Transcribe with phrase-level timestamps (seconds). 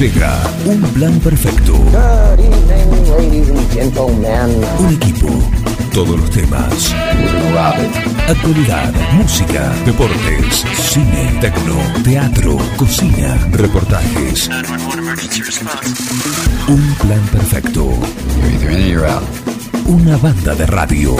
[0.00, 1.74] Un plan perfecto.
[1.74, 4.64] Good evening, ladies and gentlemen.
[4.78, 5.28] Un equipo.
[5.92, 6.94] Todos los temas.
[8.26, 14.48] Actualidad, música, deportes, cine, tecno, teatro, cocina, reportajes.
[16.66, 17.92] Un plan perfecto.
[19.84, 21.14] Una banda de radio.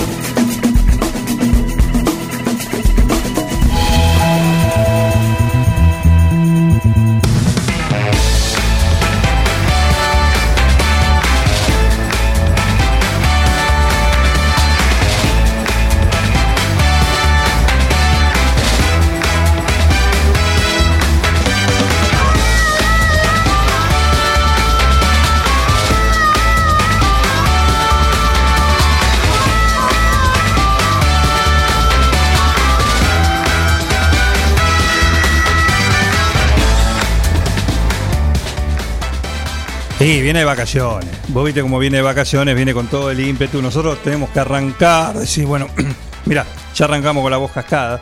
[40.11, 41.09] Sí, viene de vacaciones.
[41.29, 43.63] Vos viste cómo viene de vacaciones, viene con todo el ímpetu.
[43.63, 45.69] Nosotros tenemos que arrancar, decir, bueno,
[46.27, 46.45] mira,
[46.75, 48.01] ya arrancamos con la voz cascada.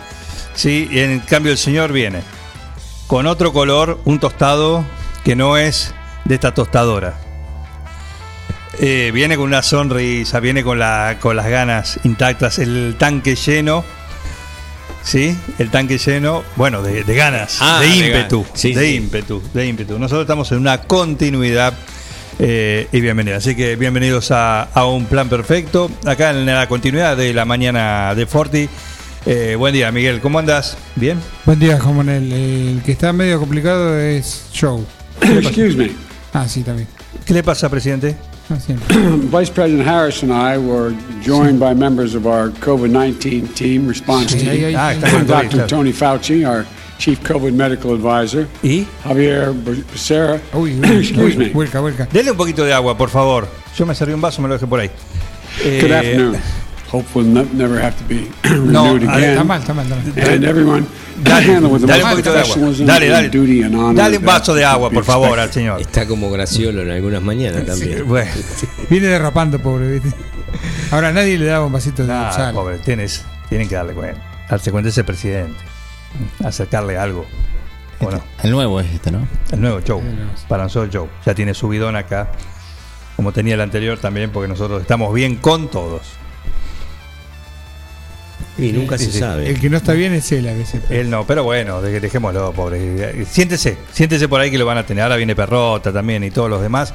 [0.55, 2.23] Sí, y en cambio el señor viene
[3.09, 4.87] con otro color, un tostado
[5.23, 5.92] que no es
[6.25, 7.12] de esta tostadora.
[8.78, 13.84] Eh, viene con una sonrisa, viene con, la, con las ganas intactas, el tanque lleno.
[15.03, 15.37] ¿Sí?
[15.59, 18.61] El tanque lleno, bueno, de, de ganas, Ah, de de ímpetu, ganas.
[18.61, 18.95] Sí, de sí.
[18.95, 19.98] ímpetu, de ímpetu.
[19.98, 21.75] Nosotros estamos en una continuidad
[22.39, 23.36] eh, y bienvenida.
[23.36, 28.14] Así que bienvenidos a, a Un Plan Perfecto, acá en la continuidad de la mañana
[28.14, 28.69] de Forti.
[29.27, 30.77] Eh, buen día, Miguel, ¿cómo andas?
[30.97, 31.19] ¿Bien?
[31.44, 32.33] Buen día, Juan Manuel.
[32.33, 34.83] El que está medio complicado es Joe.
[35.20, 35.91] Excuse me.
[36.33, 36.89] Ah, sí, también.
[37.25, 38.16] ¿Qué le pasa, presidente?
[38.48, 38.56] Ah.
[39.39, 44.33] Vice President Harris and I were joined by members of our COVID 19 team response
[44.33, 44.77] Sí, ahí, ahí, team.
[44.78, 44.97] Ah, ahí.
[44.97, 45.50] está con todo, Dr.
[45.50, 45.66] claro.
[45.66, 46.64] Tony Fauci, our
[46.99, 48.85] Chief COVID Medical Advisor, ¿Y?
[49.05, 50.41] Javier Becerra.
[50.53, 51.49] Uy, uy, Excuse uy, me.
[51.51, 52.07] vuelca, vuelca.
[52.13, 53.49] Dele un poquito de agua, por favor.
[53.77, 54.91] Yo me serví un vaso, me lo dejé por ahí.
[55.65, 56.37] Eh, Good afternoon.
[56.91, 58.27] Hope we'll ne- never have to be
[58.72, 59.31] No, renewed again.
[59.33, 60.34] Está mal, está mal, está mal.
[60.34, 60.87] And everyone
[61.22, 62.56] Dale, handle with the dale un poquito de agua.
[62.56, 63.25] Dale, dale.
[63.27, 65.81] and duty and honor Dale un vaso de agua, por favor, al señor.
[65.81, 68.09] Está como Graciolo en algunas mañanas también.
[68.09, 68.31] Bueno,
[68.91, 70.09] Viene derrapando, pobre, ¿viste?
[70.91, 72.55] Ahora nadie le daba un vasito de nada, sal.
[72.55, 74.21] pobre, tienes, tienen que darle cuenta.
[74.49, 75.61] Darse cuenta ese presidente.
[76.45, 77.25] Acercarle algo.
[78.01, 78.23] ¿O no?
[78.43, 79.27] El nuevo es este, ¿no?
[79.51, 80.01] El nuevo show.
[80.49, 81.09] Para nosotros, show.
[81.27, 82.29] Ya tiene subidón acá.
[83.17, 86.03] Como tenía el anterior también, porque nosotros estamos bien con todos.
[88.57, 89.51] Y nunca se Sí, sabe.
[89.51, 90.83] El que no está bien es él a veces.
[90.91, 93.25] Él no, pero bueno, de- dejémoslo, pobre.
[93.27, 95.03] Siéntese, siéntese por ahí que lo van a tener.
[95.05, 96.93] Ahora viene Perrota también y todos los demás.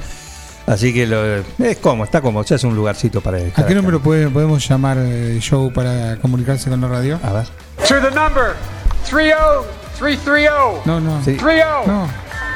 [0.67, 3.51] Así que lo- es como, está como, ya es un lugarcito para él.
[3.55, 7.19] ¿A qué número puede- podemos llamar eh, Joe para comunicarse con la radio?
[7.23, 7.47] A ver.
[7.87, 8.53] To the number
[9.03, 10.81] 30330.
[10.85, 11.23] No, no.
[11.23, 11.33] Sí.
[11.35, 11.65] 30.
[11.87, 12.07] No,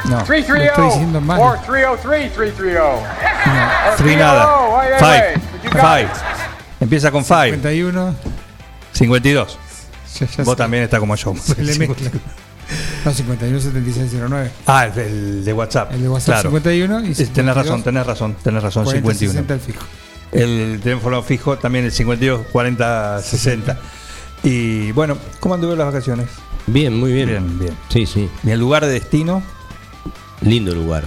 [0.05, 1.39] No, Lo estoy diciendo mal.
[1.39, 2.73] Or 303-330.
[2.73, 3.95] no.
[3.97, 4.47] three nada.
[4.77, 5.21] Wait, wait, Five.
[5.27, 5.63] wait.
[5.63, 6.03] You got Five.
[6.03, 6.11] it.
[6.79, 7.51] Empieza con five.
[7.55, 8.15] 51.
[8.93, 9.57] 52.
[10.19, 11.33] Ya, ya Vos se- también está como yo.
[11.35, 12.11] Se le mezcla.
[13.05, 14.51] No, 51 7609.
[14.67, 15.93] Ah, el, el de WhatsApp.
[15.93, 16.49] El de WhatsApp Claro.
[16.49, 19.31] 51 y 52, Tenés razón, tenés razón, tenés razón, 40, 51.
[19.33, 19.85] 60 el fijo.
[20.31, 23.77] El teléfono fijo también el 52 40 60.
[24.49, 26.27] Y bueno, ¿cómo anduvieron las vacaciones?
[26.67, 27.27] Bien, muy bien.
[27.29, 27.77] Bien, bien.
[27.89, 28.29] Sí, sí.
[28.45, 29.43] ¿Y el lugar de destino?
[30.41, 31.03] Lindo lugar.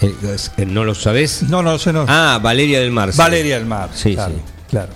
[0.00, 0.12] Eh,
[0.56, 1.44] eh, ¿No lo sabés?
[1.44, 2.04] No, no lo sé, no.
[2.08, 3.12] Ah, Valeria del Mar.
[3.14, 3.90] Valeria del Mar.
[3.94, 4.40] Sí, claro, sí.
[4.68, 4.92] Claro,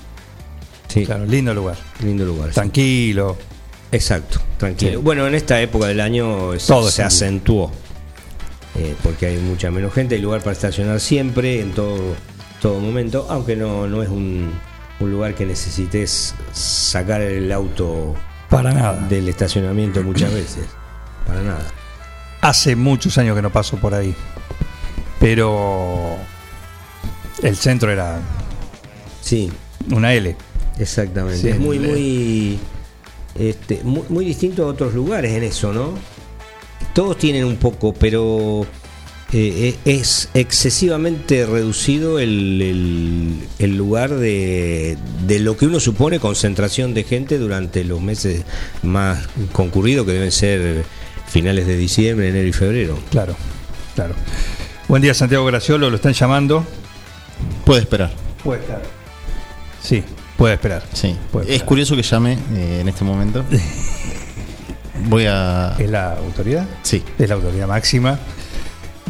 [0.89, 1.77] Sí, claro, lindo lugar.
[2.03, 2.51] lindo lugar.
[2.51, 3.37] Tranquilo.
[3.93, 4.91] Exacto, tranquilo.
[4.93, 4.97] Sí.
[4.97, 7.71] Bueno, en esta época del año se, Todo se acentuó.
[8.75, 11.99] eh, porque hay mucha menos gente, hay lugar para estacionar siempre, en todo,
[12.61, 14.51] todo momento, aunque no, no es un,
[15.01, 18.15] un lugar que necesites sacar el auto
[18.51, 19.07] Para nada.
[19.09, 20.65] del estacionamiento muchas veces.
[21.27, 21.67] Para nada.
[22.41, 24.15] Hace muchos años que no paso por ahí.
[25.21, 26.17] Pero
[27.43, 28.21] el centro era
[29.21, 29.53] Sí,
[29.91, 30.37] una L.
[30.79, 31.39] exactamente.
[31.41, 32.59] Sí, es muy, muy,
[33.35, 35.95] este, muy, muy distinto a otros lugares en eso, ¿no?
[36.95, 38.65] Todos tienen un poco, pero
[39.33, 44.97] eh, eh, es excesivamente reducido el, el- el lugar de,
[45.27, 48.45] de lo que uno supone concentración de gente durante los meses
[48.83, 50.85] más concurridos, que deben ser
[51.29, 52.99] finales de diciembre, enero y febrero.
[53.11, 53.37] Claro,
[53.95, 54.15] claro.
[54.89, 56.65] Buen día, Santiago Graciolo, lo están llamando.
[57.67, 58.11] Puede esperar.
[58.43, 58.83] Puede estar.
[59.83, 60.03] Sí,
[60.39, 60.85] puede esperar.
[60.95, 61.15] Sí.
[61.31, 61.67] Puede es esperar.
[61.69, 63.45] curioso que llame eh, en este momento.
[65.09, 65.77] Voy a.
[65.79, 66.67] ¿Es la autoridad?
[66.83, 67.03] Sí.
[67.19, 68.19] Es la autoridad máxima.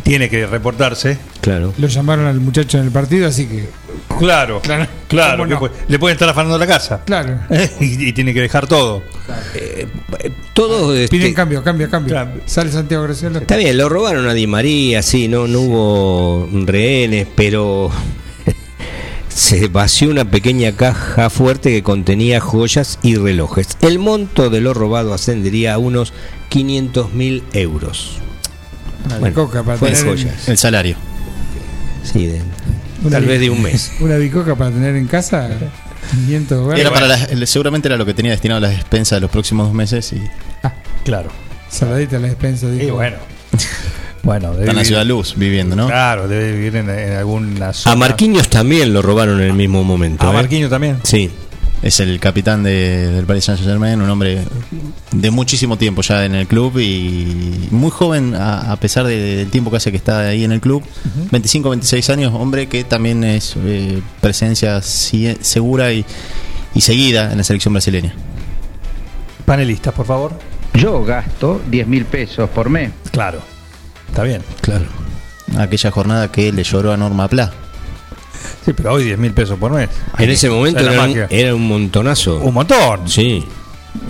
[0.02, 1.18] Tiene que reportarse.
[1.40, 1.72] Claro.
[1.78, 3.68] Lo llamaron al muchacho en el partido, así que.
[4.18, 4.86] Claro, Claro.
[5.08, 5.44] claro.
[5.44, 5.60] ¿Cómo que no?
[5.60, 7.02] pu- le pueden estar afanando la casa.
[7.04, 7.38] Claro.
[7.80, 9.02] y, y tiene que dejar todo.
[10.52, 12.12] Todo este, Piden cambio, cambio, cambio.
[12.14, 12.32] Claro.
[12.46, 13.38] Sale Santiago Graciela.
[13.38, 17.90] Está bien, lo robaron a Di María, sí, no, no hubo rehenes, pero
[19.28, 23.76] se vació una pequeña caja fuerte que contenía joyas y relojes.
[23.80, 26.12] El monto de lo robado ascendería a unos
[26.48, 28.18] 500 mil euros.
[29.06, 29.96] Una bicoca para tener.
[29.96, 30.48] en- joyas.
[30.48, 30.96] El salario.
[32.04, 32.42] Sí, de-
[33.10, 33.92] tal vez de un mes.
[34.00, 35.48] Una bicoca para tener en casa.
[36.10, 36.80] 500 dólares.
[36.80, 39.66] Era para el- seguramente era lo que tenía destinado a las despensas de los próximos
[39.66, 40.22] dos meses y
[41.04, 41.30] Claro.
[41.70, 42.66] Saladita a la despensa.
[42.66, 42.96] Y Dijo.
[42.96, 43.16] bueno.
[44.20, 45.86] Bueno, debe está en la ciudad luz viviendo, ¿no?
[45.86, 47.92] Claro, debe vivir en, en alguna zona.
[47.92, 50.26] A Marquinhos también lo robaron en el mismo momento.
[50.26, 50.34] A ¿eh?
[50.34, 50.98] Marquinhos también.
[51.04, 51.30] Sí.
[51.82, 54.42] Es el capitán de- del Paris Saint Germain, un hombre
[55.12, 59.50] de muchísimo tiempo ya en el club y muy joven a, a pesar de- del
[59.50, 60.82] tiempo que hace que está ahí en el club.
[61.30, 66.04] 25, 26 años, hombre que también es eh, presencia segura y,
[66.74, 68.12] y seguida en la selección brasileña.
[69.44, 70.32] Panelistas, por favor.
[70.74, 72.90] Yo gasto 10 mil pesos por mes.
[73.12, 73.40] Claro.
[74.08, 74.42] Está bien.
[74.60, 74.84] Claro.
[75.56, 77.52] Aquella jornada que le lloró a Norma Pla.
[78.68, 79.88] Sí, pero hoy 10 mil pesos por mes.
[80.18, 81.26] En ese momento era un, magia.
[81.30, 82.36] era un montonazo.
[82.40, 83.08] Un montón.
[83.08, 83.42] Sí.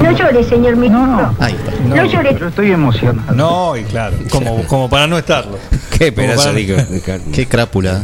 [0.00, 1.32] No llore, señor ministro.
[1.38, 1.70] Ahí está.
[1.84, 2.36] No, llore.
[2.40, 3.32] Yo estoy emocionado.
[3.34, 5.56] No, y claro, como, como para no estarlo.
[5.96, 8.02] Qué pedazo para- de Qué crápula.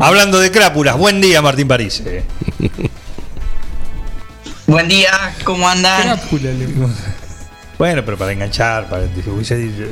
[0.00, 2.02] Hablando de crápulas, buen día Martín París.
[4.66, 5.12] Buen día,
[5.44, 6.02] ¿cómo andan?
[6.02, 6.90] Crápula, le digo.
[7.78, 9.84] Bueno, pero para enganchar, para hubiese dicho-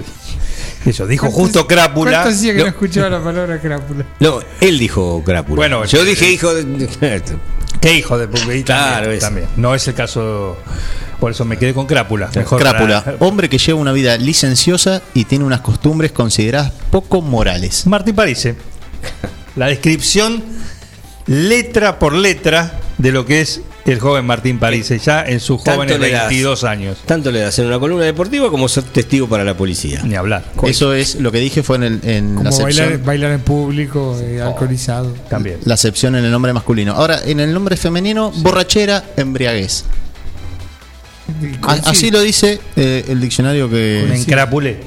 [0.87, 2.11] eso, dijo ¿Cuánto- justo crápula.
[2.13, 2.71] ¿Cuánto hacía que no, No.
[2.71, 4.05] escuchaba la palabra crápula?
[4.21, 5.57] No, él dijo crápula.
[5.57, 6.89] Bueno, yo eh, dije hijo de.
[7.81, 8.65] Qué hijo de puta.
[8.65, 9.47] Claro, también.
[9.57, 10.57] No es el caso.
[11.21, 12.31] Por eso me quedé con crápula.
[12.35, 17.21] Mejor Crápula, para- hombre que lleva una vida licenciosa y tiene unas costumbres consideradas poco
[17.23, 17.87] morales.
[17.87, 18.45] Martín París.
[18.47, 18.55] eh.
[19.57, 20.43] La descripción
[21.27, 26.01] letra por letra de lo que es el joven Martín París, ya en sus jóvenes
[26.01, 26.29] das.
[26.29, 26.99] 22 años.
[27.05, 30.01] Tanto le das en una columna deportiva como ser testigo para la policía.
[30.05, 30.43] Ni hablar.
[30.63, 33.41] Eso es lo que dije fue en, el- en la, Como bailar, acepción, bailar en
[33.41, 35.13] público, eh, alcoholizado.
[35.29, 35.59] También.
[35.65, 36.93] la acepción en el nombre masculino.
[36.95, 39.85] Ahora, en el nombre femenino, borrachera, embriaguez.
[41.61, 44.15] Coincide, Así lo dice eh, el diccionario Un que...
[44.15, 44.79] encrapulé,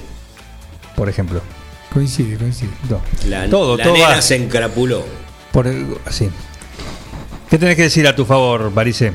[0.96, 1.42] por ejemplo.
[1.94, 2.70] Coincide, coincide.
[2.90, 3.02] No.
[3.28, 4.22] La, todo, la todo nena va.
[4.22, 5.04] se encrapuló.
[5.52, 5.68] Por,
[6.06, 6.30] así.
[7.50, 9.14] ¿Qué tenés que decir a tu favor, Parise?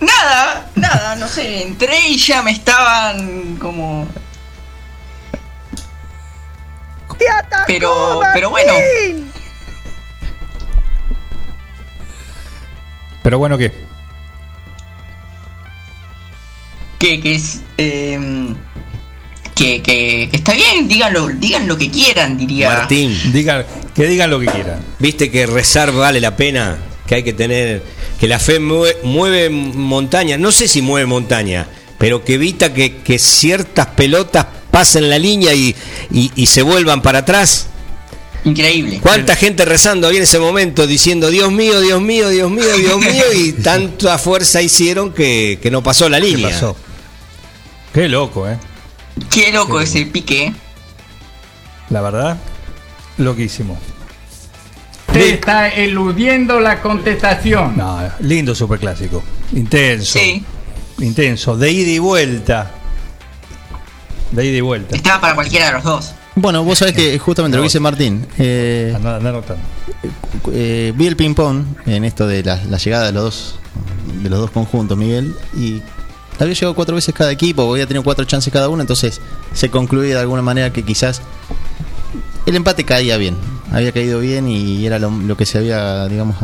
[0.00, 4.06] Nada, nada, no sé, entré y ya me estaban como...
[7.66, 8.72] Pero, pero bueno,
[13.22, 13.72] Pero bueno, ¿qué?
[16.98, 17.62] que, que es...
[17.78, 18.54] em,
[19.82, 22.68] que, está bien, díganlo, digan lo que quieran, diría.
[22.70, 23.64] Martín, Digan,
[23.94, 24.80] que digan lo que quieran.
[24.98, 27.82] viste que rezar vale la pena, que hay que tener,
[28.18, 31.66] que la fe mueve, mueve montaña, no sé si mueve montaña,
[31.98, 35.74] pero que evita que, que ciertas pelotas pasen la línea y,
[36.12, 37.66] y- y se vuelvan para atrás.
[38.44, 39.00] Increíble.
[39.02, 42.98] ¿Cuánta gente rezando ahí en ese momento diciendo Dios mío, Dios mío, Dios mío, Dios
[43.00, 43.24] mío?
[43.34, 46.48] Y tanta fuerza hicieron que, que no pasó la ¿Qué línea.
[46.48, 46.74] pasó?
[47.92, 48.56] Qué loco, ¿eh?
[49.28, 50.52] Qué loco ese pique.
[51.90, 52.36] La verdad,
[53.18, 53.78] loquísimo.
[55.08, 57.76] Usted está eludiendo la contestación.
[57.76, 59.22] No, lindo superclásico.
[59.52, 60.18] Intenso.
[60.18, 60.44] Sí,
[61.00, 61.56] Intenso.
[61.56, 62.70] De ida y vuelta.
[64.30, 64.94] De ida y vuelta.
[64.94, 66.12] estaba para cualquiera de los dos.
[66.36, 69.62] Bueno, vos sabés que justamente lo que dice Martín, eh, Andá, andá anotando.
[70.52, 73.58] eh, vi el ping-pong en esto de la, la llegada de los dos
[74.22, 75.82] de los dos conjuntos, Miguel, y
[76.40, 79.20] había llegado cuatro veces cada equipo, había tenido cuatro chances cada uno, entonces
[79.52, 81.20] se concluía de alguna manera que quizás
[82.46, 83.36] el empate caía bien,
[83.72, 86.36] había caído bien y era lo, lo que se había, digamos,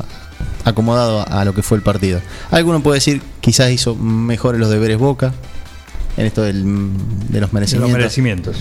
[0.65, 2.21] acomodado a, a lo que fue el partido.
[2.51, 5.33] Alguno puede decir quizás hizo mejores los deberes Boca
[6.17, 6.91] en esto del-
[7.29, 7.91] de los merecimientos.
[7.91, 8.57] los merecimientos.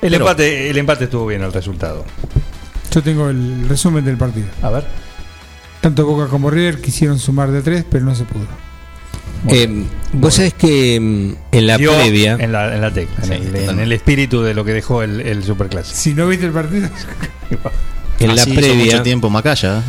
[0.00, 2.04] El, Pero- empate, el empate estuvo bien el resultado.
[2.92, 4.46] Yo tengo el resumen del partido.
[4.62, 4.84] A ver.
[5.80, 8.46] Tanto Boca como River quisieron sumar de tres, pero no se pudo.
[9.48, 13.38] Eh, Vos sabés que mm, en la previa, En la, en la tecla, en, el,
[13.42, 13.82] en totalmente.
[13.82, 15.96] el espíritu de lo que dejó el, el superclásico.
[15.98, 16.88] Si no viste el partido,
[18.20, 19.78] en la Así hizo previa, mucho tiempo Macaya.
[19.78, 19.82] ¿eh?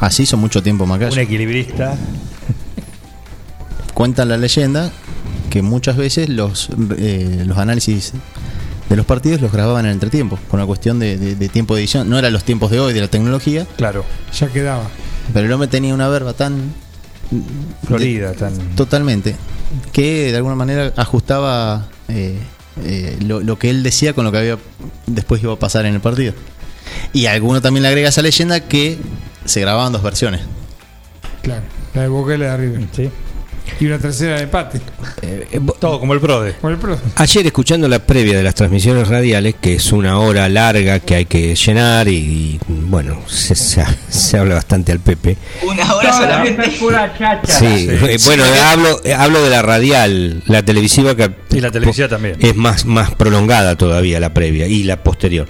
[0.00, 1.22] Así hizo mucho tiempo Un Macaya.
[1.22, 1.96] equilibrista.
[3.94, 4.90] Cuenta la leyenda
[5.50, 8.12] que muchas veces los, eh, los análisis
[8.88, 11.82] de los partidos los grababan en entretiempo, por una cuestión de, de- de tiempo de
[11.82, 12.08] edición.
[12.10, 14.04] No eran los tiempos de hoy, de la tecnología, Claro.
[14.38, 14.84] ya quedaba.
[15.32, 16.72] pero el hombre tenía una verba tan
[17.86, 18.52] Florida, tan.
[18.74, 19.36] totalmente
[19.92, 22.38] que de alguna manera ajustaba eh,
[22.84, 24.58] eh, lo, lo que él decía con lo que había
[25.06, 26.34] después iba a pasar en el partido.
[27.12, 28.98] Y alguno también le agrega a esa leyenda que
[29.44, 30.40] se grababan dos versiones.
[31.42, 31.62] Claro,
[31.94, 32.88] la de Boca y la de River.
[32.92, 33.10] Sí.
[33.80, 34.80] Y una tercera de empate.
[35.78, 36.54] Todo como el PRODE.
[36.62, 36.78] El.
[37.16, 41.24] Ayer escuchando la previa de las transmisiones radiales, que es una hora larga que hay
[41.26, 45.36] que llenar y, y, bueno, se, se- se habla bastante al Pepe.
[45.62, 46.68] Una hora Toda solamente.
[46.78, 47.46] pura cháchara.
[47.46, 52.08] Sí, eh, bueno, hablo, eh, hablo de la radial, la televisiva que Y la televisiva
[52.08, 52.36] también.
[52.40, 55.46] es más, más prolongada todavía la previa y la posterior.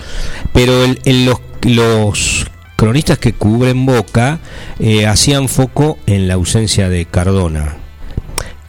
[0.52, 4.38] Pero el- el- los, los cronistas que cubren Boca
[4.78, 7.76] eh, hacían foco en la ausencia de Cardona.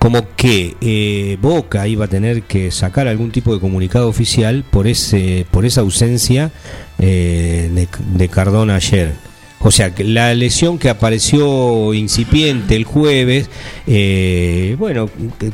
[0.01, 4.87] Como que eh, Boca iba a tener que sacar algún tipo de comunicado oficial por
[4.87, 6.49] ese por esa ausencia
[6.97, 9.13] eh, de, Cardona ayer.
[9.59, 13.47] O sea, que la lesión que apareció incipiente el jueves,
[13.85, 15.07] eh, bueno,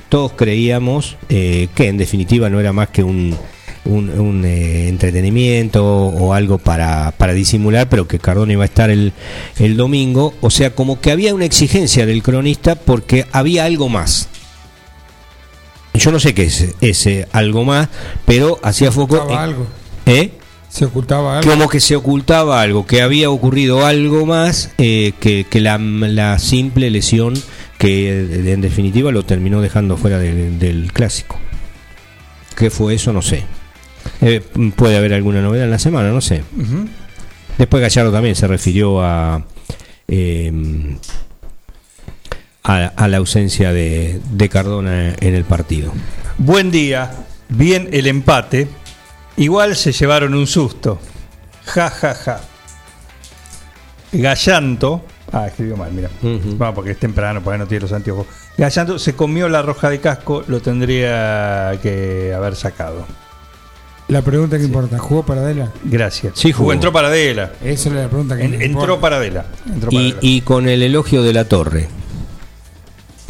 [0.08, 3.36] todos creíamos eh, que en definitiva no era más que un,
[3.84, 8.90] un, un, eh, entretenimiento o algo para, para disimular, pero que Cardona iba a estar
[8.92, 9.12] el,
[9.60, 10.36] el domingo.
[10.40, 14.30] O sea, como que había una exigencia del cronista porque había algo más.
[15.98, 17.90] Yo no sé qué es ese algo más,
[18.26, 19.16] pero hacía foco.
[19.16, 19.68] Ocultaba en- algo.
[20.06, 20.32] ¿Eh?
[20.70, 21.50] Se ocultaba algo.
[21.50, 26.38] Como que se ocultaba algo, que había ocurrido algo más eh, que, que la, la
[26.40, 27.34] simple lesión
[27.78, 31.38] que en definitiva lo terminó dejando fuera del- del clásico.
[32.56, 33.14] ¿Qué fue eso?
[33.14, 33.44] No sé.
[34.22, 34.42] Eh,
[34.76, 36.44] puede haber alguna novedad en la semana, no sé.
[37.58, 39.44] Después Gallardo también se refirió a,
[40.08, 40.52] eh,
[42.68, 45.92] a, a la ausencia de, de Cardona en el partido.
[46.38, 47.12] Buen día.
[47.50, 48.68] Bien el empate.
[49.38, 51.00] Igual se llevaron un susto.
[51.66, 52.42] Ja, ja, ja.
[54.12, 55.04] Gallanto.
[55.32, 56.10] Ah, escribió mal, mira.
[56.22, 56.56] Ujú.
[56.58, 58.26] Vamos, porque es temprano, porque no tiene los anteojos.
[58.58, 63.06] Gallanto se comió la roja de casco, lo tendría que haber sacado.
[64.08, 65.70] La pregunta que importa, ¿jugó Paradela?
[65.84, 66.34] Gracias.
[66.36, 66.72] Sí, jugó.
[66.72, 67.52] Entró Paradela.
[67.62, 69.02] Esa es la pregunta que En- entró importa.
[69.02, 69.46] Paradela.
[69.66, 70.18] Entró Y, Paradela.
[70.22, 71.90] y con el elogio de la torre,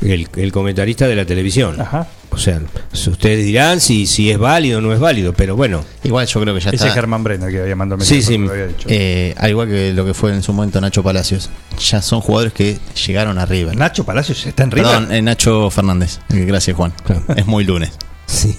[0.02, 1.80] el, el comentarista de la televisión.
[1.82, 2.08] Ajá.
[2.30, 2.62] O sea,
[2.92, 5.84] ustedes dirán si, si es válido o no es válido, pero bueno.
[6.04, 6.88] Igual yo creo que ya Ese está.
[6.90, 8.44] es Germán Brenner que había mandado Sí, mensaje, sí.
[8.44, 8.88] lo había dicho.
[8.92, 11.50] Eh, al igual que lo que fue en su momento Nacho Palacios.
[11.90, 12.78] Ya son jugadores que
[13.08, 13.74] llegaron arriba.
[13.74, 14.92] Nacho Palacios está en River.
[14.92, 16.20] Perdón, eh, Nacho Fernández.
[16.34, 16.94] Eh, Gracias, Juan.
[17.04, 17.24] Claro.
[17.36, 17.92] Es muy lunes.
[18.28, 18.56] Sí.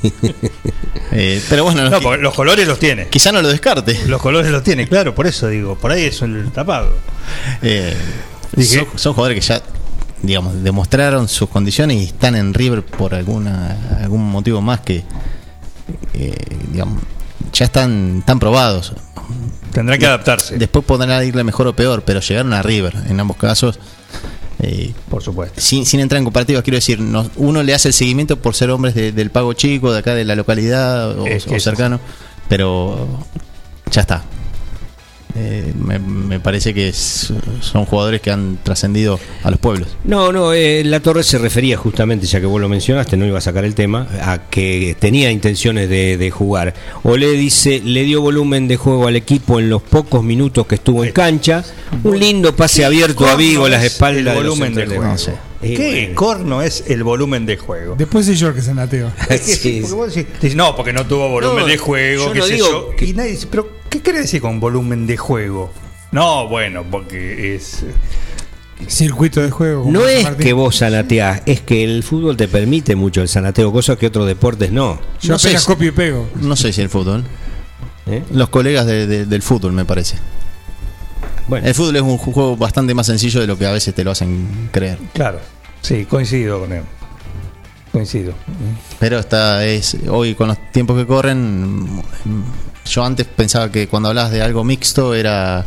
[1.12, 3.08] Eh, pero bueno, No, los colores los tiene.
[3.08, 3.98] quizá no lo descarte.
[4.06, 6.94] Los colores los tiene, claro, por eso digo, por ahí es el tapado.
[7.62, 7.94] Eh,
[8.56, 9.62] Dije- son, son jugadores que ya,
[10.22, 15.04] digamos, demostraron sus condiciones y están en River por alguna algún motivo más que,
[16.14, 16.34] eh,
[16.72, 17.02] digamos,
[17.52, 18.92] ya están, están probados.
[19.72, 23.36] Tendrán que adaptarse, Después podrán irle mejor o peor, pero llegaron a River en ambos
[23.36, 23.78] casos.
[24.60, 25.60] eh, por supuesto.
[25.60, 28.70] sin, sin entrar en comparativas, quiero decir, no- uno le hace el seguimiento por ser
[28.70, 31.62] hombres de- del pago chico, de acá de la localidad o, Es que o es
[31.62, 32.00] cercano,
[32.48, 33.06] pero
[33.92, 34.24] ya está.
[35.34, 39.88] Eh, me, me parece que es- son jugadores que han trascendido a los pueblos.
[40.04, 43.38] No, no, eh, la Torre se refería justamente, ya que vos lo mencionaste, no iba
[43.38, 46.74] a sacar el tema, a que tenía intenciones de, de jugar.
[47.04, 50.76] O le dice, le dio volumen de juego al equipo en los pocos minutos que
[50.76, 51.62] estuvo en cancha.
[52.02, 55.04] Un lindo pase abierto a Vigo, las es espaldas el de los volumen de juego.
[55.04, 55.34] No sé.
[55.60, 56.14] Eh, ¿Qué bueno.
[56.14, 57.96] corno es el volumen de juego?
[57.98, 59.10] Después soy yo el que se nateo.
[59.28, 61.76] Es que sí, Sí, porque vos decís, decís, no, porque no tuvo volumen No, de
[61.78, 62.96] juego, yo qué no sé digo yo.
[62.96, 65.70] que- Y nadie dice, pero ¿qué quiere decir con volumen de juego?
[66.12, 67.84] No, bueno, porque es.
[68.86, 69.84] Circuito de juego.
[69.90, 70.46] No es Martín.
[70.46, 74.26] que vos sanateás, es que el fútbol te permite mucho el sanateo, cosas que otros
[74.26, 75.00] deportes no.
[75.20, 76.28] Yo no sé apenas si- copio y pego.
[76.40, 77.24] No sé si el fútbol.
[78.06, 78.22] ¿eh?
[78.30, 80.16] Los colegas de- de- del fútbol, me parece.
[81.48, 84.04] Bueno, El fútbol es un juego bastante más sencillo de lo que a veces te
[84.04, 84.98] lo hacen creer.
[85.12, 85.40] Claro,
[85.82, 86.82] sí, coincido con él.
[87.90, 88.34] Coincido.
[89.00, 92.02] Pero está es hoy con los tiempos que corren.
[92.88, 95.64] Yo antes pensaba que cuando hablabas de algo mixto era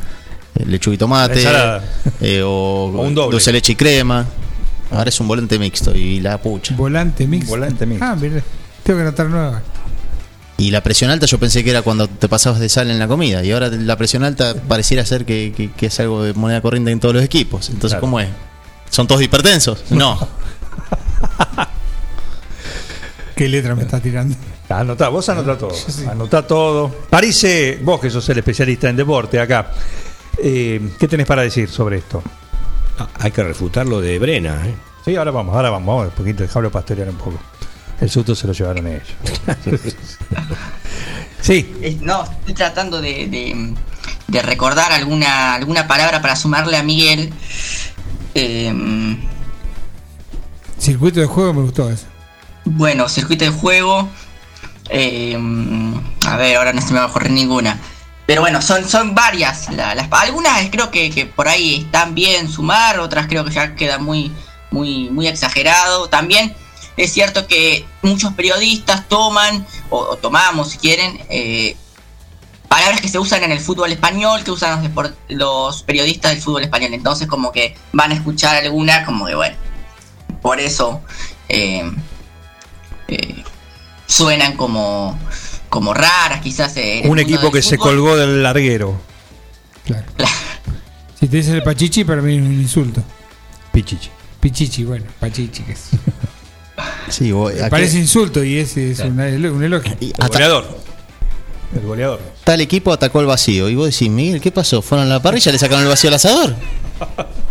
[0.55, 1.43] eh, lechuga y tomate
[2.21, 2.47] eh, o,
[2.95, 3.31] O un doble.
[3.35, 4.25] dulce leche y crema.
[4.91, 6.75] Ahora es un volante mixto y la pucha.
[6.75, 7.47] Volante mix.
[7.47, 8.05] Volante mixto.
[8.05, 8.43] Ah, mire.
[8.83, 9.61] Tengo que anotar nueva.
[10.57, 13.07] Y la presión alta yo pensé que era cuando te pasabas de sal en la
[13.07, 13.43] comida.
[13.43, 16.91] Y ahora la presión alta pareciera ser que, que- que es algo de moneda corriente
[16.91, 17.69] en todos los equipos.
[17.69, 18.01] Entonces, Claro.
[18.01, 18.27] ¿cómo es?
[18.89, 19.83] ¿Son todos hipertensos?
[19.91, 20.19] No.
[23.35, 24.35] ¿Qué letra me está tirando?
[24.79, 25.73] Anotá, vos anotá todo.
[25.87, 26.05] sí.
[26.05, 26.89] Anotá todo.
[27.09, 29.71] Parece, vos que sos el especialista en deporte acá,
[30.37, 32.21] eh, ¿qué tenés para decir sobre esto?
[32.99, 34.61] ah, hay que refutar lo de Brena.
[34.67, 34.75] ¿eh?
[35.05, 37.39] Sí, ahora vamos, ahora vamos, vamos un poquito, dejarlo pastorear un poco.
[37.99, 39.03] El susto se lo llevaron ellos.
[41.41, 43.73] sí, No, estoy tratando de, de-
[44.27, 47.33] de recordar alguna, alguna palabra para sumarle a Miguel.
[48.33, 48.73] Eh,
[50.79, 52.05] Circuito de juego me gustó ese.
[52.65, 54.07] bueno, circuito de juego.
[54.91, 55.37] Eh,
[56.27, 57.79] a ver, ahora no se me va a ocurrir ninguna.
[58.25, 59.67] Pero bueno, son, son varias.
[60.11, 64.31] algunas creo que, que por ahí están bien sumar, otras creo que ya queda muy,
[64.69, 66.07] muy, muy exagerado.
[66.07, 66.53] También
[66.97, 71.75] es cierto que muchos periodistas toman, o, tomamos si quieren, eh,
[72.67, 74.93] palabras que se usan en el fútbol español, que usan
[75.29, 76.93] los periodistas del fútbol español.
[76.93, 79.55] Entonces como que van a escuchar alguna, como que bueno,
[80.41, 81.01] por eso
[81.49, 81.89] eh,
[83.07, 83.43] eh,
[84.11, 85.17] suenan como,
[85.69, 86.75] como raras quizás.
[86.77, 88.99] en el Un equipo que se colgó del larguero.
[89.85, 90.05] Claro.
[91.19, 93.03] Si te dicen el pachichi, para mí es un insulto.
[93.71, 94.09] Pichichi.
[94.39, 95.89] Pichichi, bueno, pachichi, que es.
[97.09, 99.95] Sí, aquí- Parece insulto y es, es un elogio.
[99.99, 100.79] El goleador.
[101.75, 102.19] El goleador.
[102.43, 103.69] Tal equipo atacó el vacío.
[103.69, 104.81] Y vos decís, Miguel, ¿qué pasó?
[104.81, 105.51] ¿Fueron a la parrilla?
[105.51, 106.55] ¿Le sacaron el vacío al asador?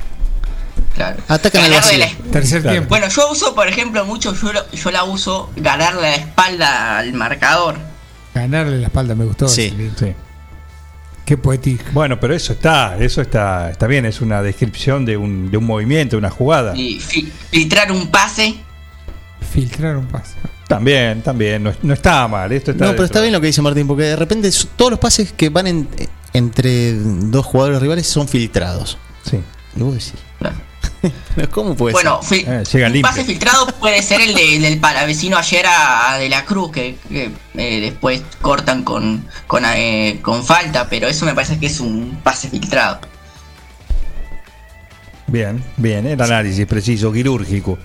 [1.01, 1.23] Claro.
[1.29, 2.17] Atacan al Ganarle vacío.
[2.27, 2.75] la- Tercer Claro.
[2.75, 2.89] tiempo.
[2.91, 7.13] Bueno, yo uso, por ejemplo, mucho, yo, lo- yo la uso ganarle la espalda al
[7.15, 7.77] marcador.
[8.35, 9.49] Ganarle la espalda me gustó.
[9.49, 9.75] Sí.
[9.97, 10.07] ese.
[10.09, 10.15] Sí.
[11.25, 11.85] Qué poético.
[11.93, 15.65] Bueno, pero eso está, eso está, está bien, es una descripción de un, de un
[15.65, 16.77] movimiento, una jugada.
[16.77, 18.57] Y fi- filtrar un pase.
[19.53, 20.35] Filtrar un pase.
[20.69, 23.05] También, también, no, no está mal, esto está No, pero dentro.
[23.07, 25.89] está bien lo que dice Martín, porque de repente todos los pases que van en-
[26.33, 28.99] entre dos jugadores rivales son filtrados.
[29.29, 29.41] Sí.
[29.77, 30.57] Y vos decís, Claro.
[31.51, 32.39] ¿cómo puede Bueno, ser?
[32.41, 32.45] fi-
[32.99, 36.71] Eh, pase filtrado puede ser el de- del palavecino ayer a, a De la Cruz,
[36.73, 41.67] que, que, eh, después cortan con, con, eh, con falta, pero eso me parece que
[41.67, 43.01] es un pase filtrado.
[45.27, 47.79] Bien, bien, el análisis preciso, quirúrgico.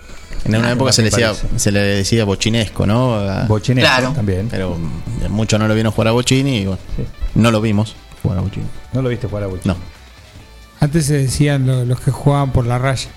[0.46, 1.60] En una Ah, época se le, decía, parece.
[1.60, 3.46] se le decía bochinesco, ¿no?
[3.48, 4.12] Bochinesco Claro.
[4.14, 4.48] también.
[4.50, 7.04] Pero mm, muchos no lo vieron jugar a Bochini y bueno, Sí.
[7.36, 8.66] no lo vimos jugar a Bochini.
[8.94, 9.74] No lo viste jugar a Bochini.
[9.74, 9.95] No.
[10.86, 13.10] Antes se decían lo- los que jugaban por la raya.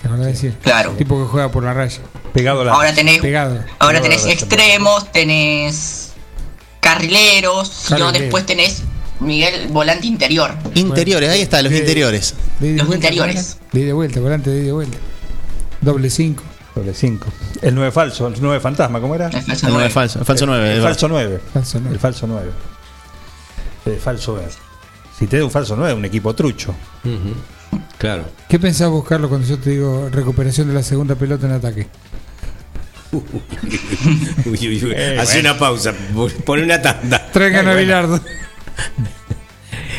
[0.00, 0.56] ¿Te acordás de decir?
[0.62, 0.92] Claro.
[0.92, 2.00] Tipo que juega por la raya.
[2.32, 2.72] Pegado a la.
[2.72, 3.62] Ahora tenés, Pegado.
[3.78, 6.12] ahora tenés Ahora, extremos, tenés
[6.80, 8.12] carrileros, Carrilero.
[8.12, 8.82] después tenés
[9.20, 10.54] Miguel volante interior.
[10.74, 12.34] Interiores, ahí está, los Eh, interiores.
[12.58, 13.58] De ida y Los vuelta, interiores.
[13.72, 14.96] De ida y vuelta, volante de ida y vuelta.
[15.82, 16.42] Doble cinco.
[16.74, 17.26] Doble cinco.
[17.60, 19.26] El 9 falso, el 9 fantasma, ¿cómo era?
[19.26, 19.90] El falso El nueve nueve.
[19.90, 20.74] falso, el falso 9.
[20.76, 21.40] El falso 9.
[21.52, 21.90] Falso nueve.
[21.92, 22.50] El falso 9.
[23.86, 24.69] El falso 9.
[25.20, 26.74] Si te da un falso 9, un equipo trucho.
[27.98, 28.24] Claro.
[28.48, 31.86] ¿Qué pensás vos, Carlos, cuando yo te digo recuperación de la segunda pelota en ataque?
[33.12, 33.22] Uy,
[34.46, 34.92] uy, uy.
[34.94, 35.50] Eh, Hace bueno.
[35.50, 35.94] una pausa,
[36.44, 37.30] pone una tanda.
[37.32, 38.20] Traigan a Bilardo.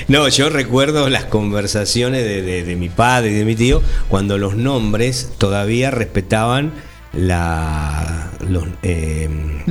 [0.08, 4.38] No, yo recuerdo las conversaciones de, de- de mi padre y de mi tío cuando
[4.38, 6.72] los nombres todavía respetaban
[7.14, 9.30] la, los, eh,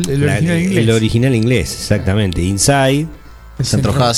[0.09, 0.79] El la- original inglés.
[0.79, 2.43] el original inglés, exactamente.
[2.43, 3.07] Inside,
[3.61, 4.15] El Centro el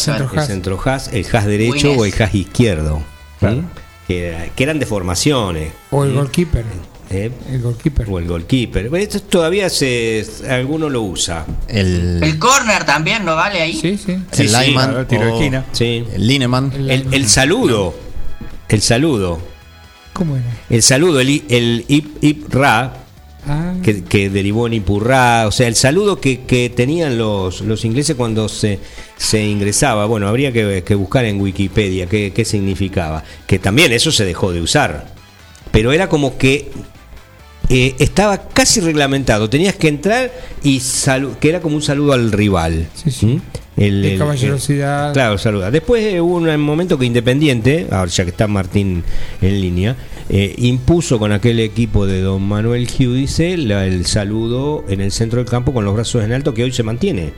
[0.47, 3.03] centro hash, el hash derecho o el hash izquierdo.
[3.39, 3.57] Claro.
[3.63, 3.67] ¿Mm?
[4.07, 5.73] Que, que eran deformaciones.
[5.91, 6.65] O el goalkeeper.
[7.11, 7.31] ¿eh?
[7.51, 8.07] El goalkeeper.
[8.11, 8.89] O el goalkeeper.
[8.89, 11.45] Bueno, esto todavía se, alguno lo usa.
[11.69, 13.75] El, El corner también, ¿no vale ahí?
[13.75, 14.13] Sí, sí.
[14.13, 15.65] el sí, lineman, de o esquina.
[15.73, 16.05] Sí.
[16.15, 16.73] el lineman.
[16.75, 17.95] El- El, el saludo.
[18.69, 19.41] El saludo.
[20.13, 20.45] ¿Cómo era?
[20.71, 23.02] El saludo, el, i- el ip, ip ra,
[23.47, 28.15] Ah, que, derivó en ipurra, o sea, el saludo que, que tenían los, los ingleses
[28.15, 28.79] cuando se,
[29.17, 34.13] se ingresaba, bueno, habría que, que buscar en Wikipedia qué, qué significaba, que también eso
[34.13, 35.09] se dejó de usar,
[35.73, 36.71] pero era como que
[37.73, 40.31] eh, estaba casi reglamentado, tenías que entrar
[40.63, 42.87] y salu- que era como un saludo al rival.
[42.95, 43.27] Sí, sí.
[43.27, 43.41] ¿Mm?
[43.75, 45.13] El, de el- caballerosidad.
[45.15, 45.71] Claro, saluda.
[45.71, 49.03] Después eh, hubo un momento que Independiente, ahora ya que está Martín
[49.41, 49.97] en línea,
[50.29, 55.39] eh, impuso con aquel equipo de don Manuel Giudice la- el saludo en el centro
[55.41, 57.33] del campo con los brazos en alto que hoy se mantiene.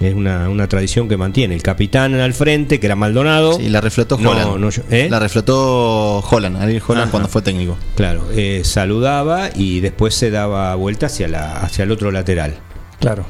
[0.00, 1.54] Es una, una tradición que mantiene.
[1.54, 3.52] El capitán al frente, que era Maldonado.
[3.52, 4.56] Sí, la reflotó Holland.
[4.58, 5.08] no, ¿eh?
[5.10, 7.10] La reflotó Holland, Ariel Holland Ajá.
[7.10, 7.76] cuando fue técnico.
[7.96, 12.56] Claro, eh, saludaba y después se daba vuelta hacia, la, hacia el otro lateral.
[12.98, 13.26] Claro.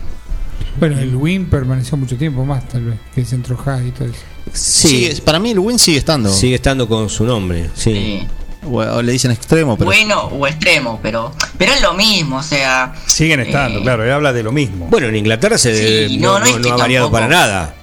[0.78, 4.06] Bueno, el Win permaneció mucho tiempo más, tal vez, que el Centro Haas y todo
[4.06, 4.20] eso.
[4.52, 6.30] Sí, para mí el win sigue estando.
[6.30, 7.70] Sigue estando con su nombre.
[7.74, 7.92] Sí.
[7.92, 8.26] Sí.
[8.62, 12.42] O, o le dicen extremo, pero Bueno o extremo, pero pero es lo mismo, o
[12.42, 12.92] sea.
[13.06, 14.86] Siguen estando, eh, claro, él habla de lo mismo.
[14.86, 17.12] Bueno, en Inglaterra se, Sí, no, no, no es no- que no ha variado tampoco-
[17.12, 17.74] para nada.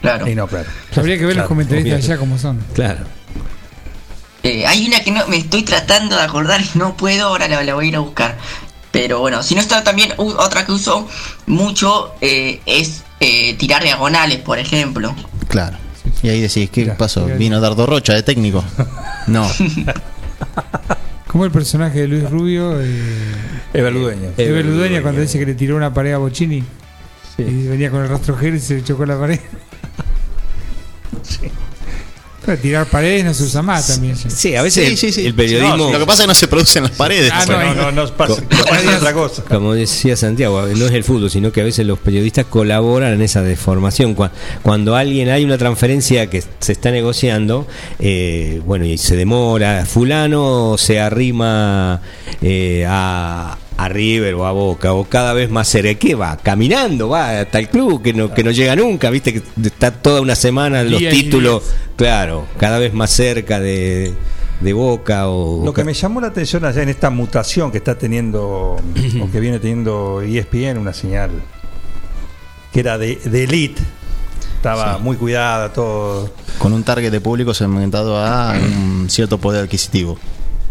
[0.00, 0.28] Claro.
[0.28, 0.68] Y no, claro.
[0.96, 2.12] Habría que ver los comentaristas obviamente.
[2.12, 2.64] allá como son.
[2.74, 3.00] Claro.
[4.42, 7.62] Eh, hay una que no me estoy tratando de acordar y no puedo, ahora la,
[7.64, 8.36] la voy a ir a buscar.
[8.92, 11.08] Pero bueno, si no está también u- otra que uso
[11.46, 15.14] mucho eh, es eh, tirar diagonales, por ejemplo.
[15.48, 15.76] claro.
[16.22, 17.24] Y ahí decís, ¿qué Mirá, pasó?
[17.24, 17.36] mirá.
[17.36, 18.64] ¿Vino Dardo Rocha de técnico?
[19.26, 19.44] No.
[21.26, 22.86] Como el personaje de Luis Rubio, eh,
[23.74, 24.28] Eva Ludueña.
[24.38, 25.02] Eh, Ever Ludueña, Ludueña.
[25.02, 26.62] cuando dice que le tiró una pared a Bocini
[27.38, 29.40] y venía con el rastro gel y se le chocó la pared.
[32.60, 34.16] Tirar paredes no se usa más también.
[34.16, 35.26] Sí, a veces Sí, sí, sí.
[35.26, 35.76] el periodismo.
[35.76, 37.30] No, lo que pasa es que no se producen las paredes.
[37.34, 39.42] Ah, Bueno, no, no, no, pasa, pasa otra cosa.
[39.44, 43.22] Como decía Santiago, no es el fútbol, sino que a veces los periodistas colaboran en
[43.22, 44.14] esa deformación.
[44.14, 44.28] Cu-
[44.62, 47.66] Cuando alguien hay una transferencia que se está negociando,
[47.98, 52.00] eh, bueno, y se demora, fulano se arrima
[52.42, 56.36] eh, a, a River o a Boca, o cada vez más cerca, ¿qué va?
[56.38, 60.20] Caminando, va hasta el club, que no, que no llega nunca, viste que está toda
[60.22, 61.62] una semana los Día títulos,
[61.96, 64.14] claro, cada vez más cerca de,
[64.60, 65.62] de Boca o...
[65.64, 68.76] Lo que me llamó la atención allá en esta mutación que está teniendo,
[69.20, 71.30] o que viene teniendo ESPN, una señal
[72.72, 73.82] que era de, de elite,
[74.56, 75.02] estaba Sí.
[75.02, 76.30] muy cuidada, todo.
[76.58, 80.18] Con un target de público segmentado a un cierto poder adquisitivo.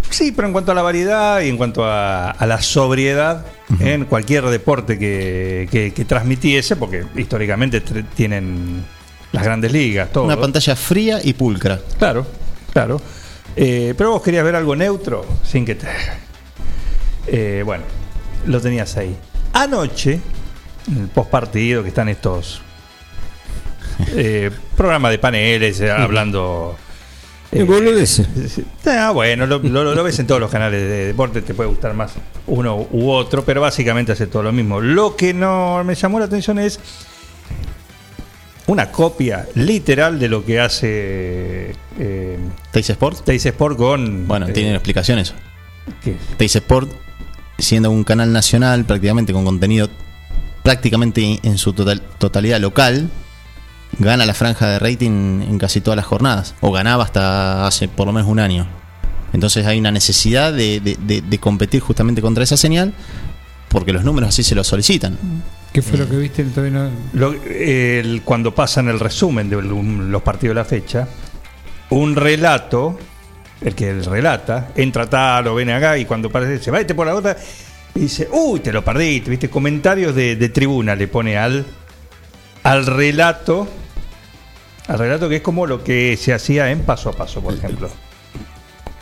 [0.10, 3.46] Sí, pero en cuanto a la variedad y en cuanto a, a la sobriedad
[3.80, 7.82] en cualquier deporte que, que- que transmitiese, porque históricamente
[8.16, 8.86] tienen
[9.32, 10.24] las grandes ligas, todo.
[10.26, 11.80] Una pantalla fría y pulcra.
[11.98, 12.26] Claro,
[12.72, 13.02] claro.
[13.58, 15.88] Eh, pero vos querías ver algo neutro sin que te.
[17.28, 17.84] Eh, bueno,
[18.46, 19.18] lo tenías ahí.
[19.54, 20.20] Anoche,
[20.88, 22.62] en el post partido, que están estos
[24.16, 26.78] eh, programas de paneles hablando.
[27.52, 27.64] Eh.
[28.88, 31.94] Ah, bueno, lo, lo- lo ves en todos los canales de deporte, te puede gustar
[31.94, 32.14] más
[32.48, 34.82] uno u otro, pero básicamente hace todo lo mismo.
[34.82, 36.80] Lo que no me llamó la atención es
[38.68, 42.40] una copia literal de lo que hace eh,
[42.72, 43.24] Teis Sport.
[43.24, 44.28] Teis Sport con.
[44.28, 45.34] Bueno, eh, tiene explicación eso.
[46.04, 46.16] ¿qué?
[46.38, 46.90] Teis Sport,
[47.60, 49.88] siendo un canal nacional prácticamente con contenido
[50.64, 53.08] prácticamente en su total- totalidad local,
[54.00, 58.08] gana la franja de rating en casi todas las jornadas, o ganaba hasta hace por
[58.08, 58.68] lo menos un año.
[59.34, 62.94] Entonces hay una necesidad de, de- de- de competir justamente contra esa señal,
[63.70, 65.18] porque los números así se lo solicitan.
[65.74, 66.44] ¿Qué fue lo que viste?
[66.46, 71.08] Todavía no- Lo- el- cuando pasan el resumen de los partidos de la fecha,
[71.90, 72.98] un relato,
[73.62, 77.06] el que relata, entra tal o viene acá y cuando parece, se va este por
[77.08, 77.36] la otra
[77.94, 81.66] y dice, uy, te lo perdiste, viste, comentarios de, de tribuna le pone al,
[82.66, 83.68] al relato,
[84.88, 87.90] al relato que es como lo que se hacía en paso a paso, por ejemplo.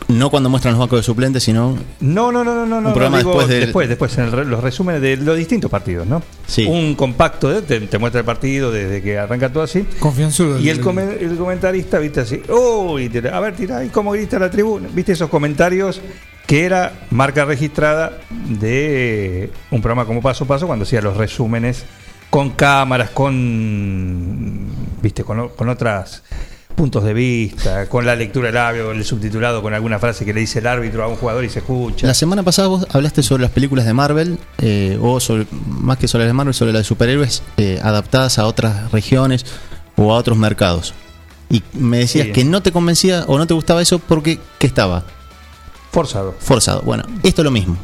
[0.06, 2.76] No cuando muestran los bancos de suplentes, sino No, no, no, no, no.
[2.76, 5.70] Un no, programa digo después del- después, después, en el los resúmenes de los distintos
[5.70, 6.22] partidos, ¿no?
[6.46, 6.66] Sí.
[6.66, 9.86] Un compacto, de- te, te muestra el partido desde que arranca todo así.
[9.98, 10.60] Confianzudo.
[10.60, 14.38] Y el, come- el comentarista, viste así, uy, te- a ver, tira, ¿y cómo grita
[14.38, 14.88] la tribuna?
[14.92, 16.02] Viste esos comentarios
[16.46, 21.86] que era marca registrada de un programa como Paso a Paso cuando hacía los resúmenes
[22.30, 24.66] con cámaras, con,
[25.02, 26.22] viste, con, con otras
[26.74, 30.40] puntos de vista, con la lectura del labio, el subtitulado con alguna frase que le
[30.40, 32.06] dice el árbitro a un jugador y se escucha.
[32.08, 36.08] La semana pasada vos hablaste sobre las películas de Marvel, eh, o sobre, más que
[36.08, 39.46] sobre las de Marvel, sobre las de superhéroes eh, adaptadas a otras regiones
[39.96, 40.94] o a otros mercados.
[41.48, 42.32] Y me decías Sí.
[42.32, 45.04] que no te convencía o no te gustaba eso porque ¿qué estaba?
[45.92, 46.34] Forzado.
[46.40, 46.82] Forzado.
[46.82, 47.76] Bueno, esto es lo mismo.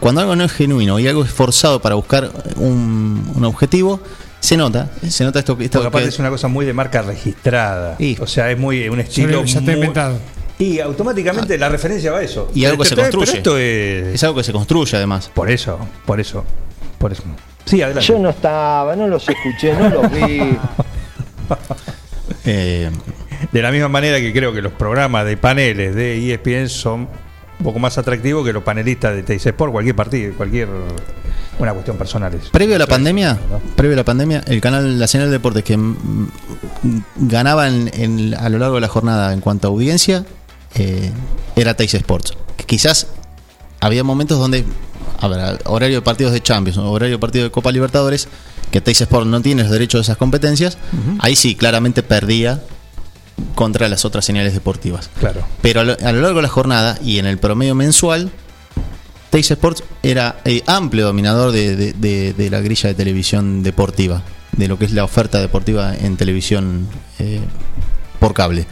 [0.00, 4.00] Cuando algo no es genuino y algo es forzado para buscar un, un objetivo,
[4.40, 4.90] se nota.
[5.08, 7.96] Se nota esto, esto Porque aparte que- es una cosa muy de marca registrada.
[8.20, 9.44] O sea, es muy un estilo.
[9.44, 10.18] ya está muy- inventado.
[10.58, 12.50] Y automáticamente la referencia va a eso.
[12.54, 13.32] Y algo que se construye.
[13.38, 14.14] esto es.
[14.14, 15.30] es algo que se construye además.
[15.34, 16.44] Por eso, por eso,
[16.98, 17.22] por eso.
[17.64, 18.06] Sí, adelante.
[18.06, 20.40] Yo no estaba, no los escuché, no los vi.
[22.44, 22.90] Eh,
[23.52, 27.08] De la misma manera que creo que los programas de paneles de ESPN son
[27.60, 30.68] un poco más atractivos que los panelistas de TIC Sport, cualquier partido, cualquier.
[31.58, 32.32] Una cuestión personal.
[32.34, 32.48] es.
[32.48, 33.58] Previo a la pandemia, ¿no?
[33.76, 36.28] previo a la pandemia, el canal, la señal de deportes que mm,
[37.16, 40.24] ganaba en- en- a lo largo de la jornada en cuanto a audiencia
[40.74, 41.10] eh,
[41.56, 42.32] era Teis Sports.
[42.56, 43.08] Que quizás
[43.80, 44.64] había momentos donde,
[45.18, 48.28] a ver, horario de partidos de Champions, horario de partido de Copa Libertadores,
[48.70, 50.78] que Teis Sports no tiene los derechos de esas competencias,
[51.18, 52.62] ahí sí, claramente perdía
[53.54, 55.10] contra las otras señales deportivas.
[55.18, 55.44] Claro.
[55.62, 58.30] Pero a lo, a lo largo de la jornada y en el promedio mensual,
[59.30, 64.22] Teis Sports era eh, amplio dominador de, de- de- de la grilla de televisión deportiva,
[64.52, 67.40] de lo que es la oferta deportiva en televisión eh,
[68.18, 68.66] por cable.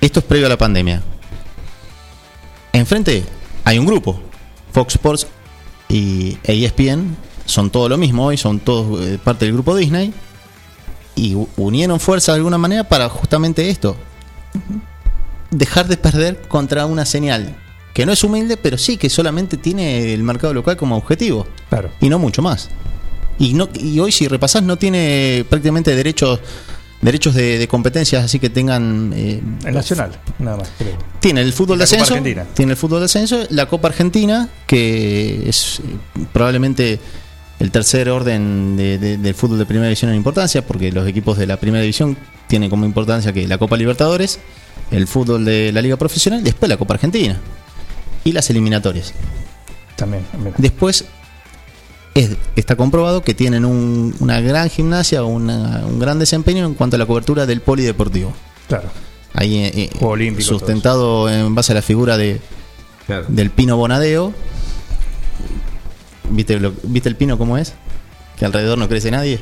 [0.00, 1.02] Esto es previo a la pandemia.
[2.72, 3.24] Enfrente
[3.64, 4.20] hay un grupo,
[4.72, 5.26] Fox Sports
[5.88, 10.12] y ESPN, son todo lo mismo hoy, son todos eh, parte del grupo Disney,
[11.20, 13.94] y unieron fuerza de alguna manera para justamente esto,
[15.50, 17.56] dejar de perder contra una señal
[17.92, 21.90] que no es humilde, pero sí que solamente tiene el mercado local como objetivo Claro.
[22.00, 22.70] y no mucho más.
[23.38, 26.40] Y no y hoy si repasás no tiene prácticamente derechos
[27.02, 30.96] derechos de, de competencias así que tengan eh, El Nacional, nada más, creo.
[31.18, 32.14] tiene el fútbol de ascenso,
[32.54, 37.00] tiene el fútbol de ascenso, la Copa Argentina que es eh, probablemente
[37.60, 41.38] el tercer orden de- de- del fútbol de primera división en importancia, porque los equipos
[41.38, 42.16] de la primera división
[42.48, 44.40] tienen como importancia que la Copa Libertadores,
[44.90, 47.38] el fútbol de la Liga Profesional, después la Copa Argentina
[48.24, 49.14] y las eliminatorias.
[49.96, 50.54] También, mira.
[50.58, 51.04] Después
[52.14, 56.96] es- está comprobado que tienen un- una gran gimnasia, una- un gran desempeño en cuanto
[56.96, 58.32] a la cobertura del polideportivo.
[58.68, 58.88] Claro.
[59.32, 62.40] Ahí eh, olímpico, sustentado en base a la figura de
[63.28, 64.32] del Pino Bonadeo.
[66.30, 67.74] ¿Viste, lo- ¿Viste el pino cómo es?
[68.38, 69.38] Que alrededor no crece nadie.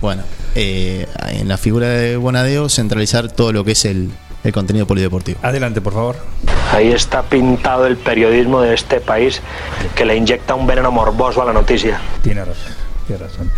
[0.00, 0.22] Bueno,
[0.54, 4.10] eh, en la figura de Bonadeo centralizar todo lo que es el,
[4.44, 5.38] el contenido polideportivo.
[5.42, 6.16] Adelante, por favor.
[6.72, 9.40] Ahí está pintado el periodismo de este país
[9.94, 11.98] que le inyecta un veneno morboso a la noticia.
[12.22, 12.72] Tiene razón,
[13.06, 13.50] tiene razón.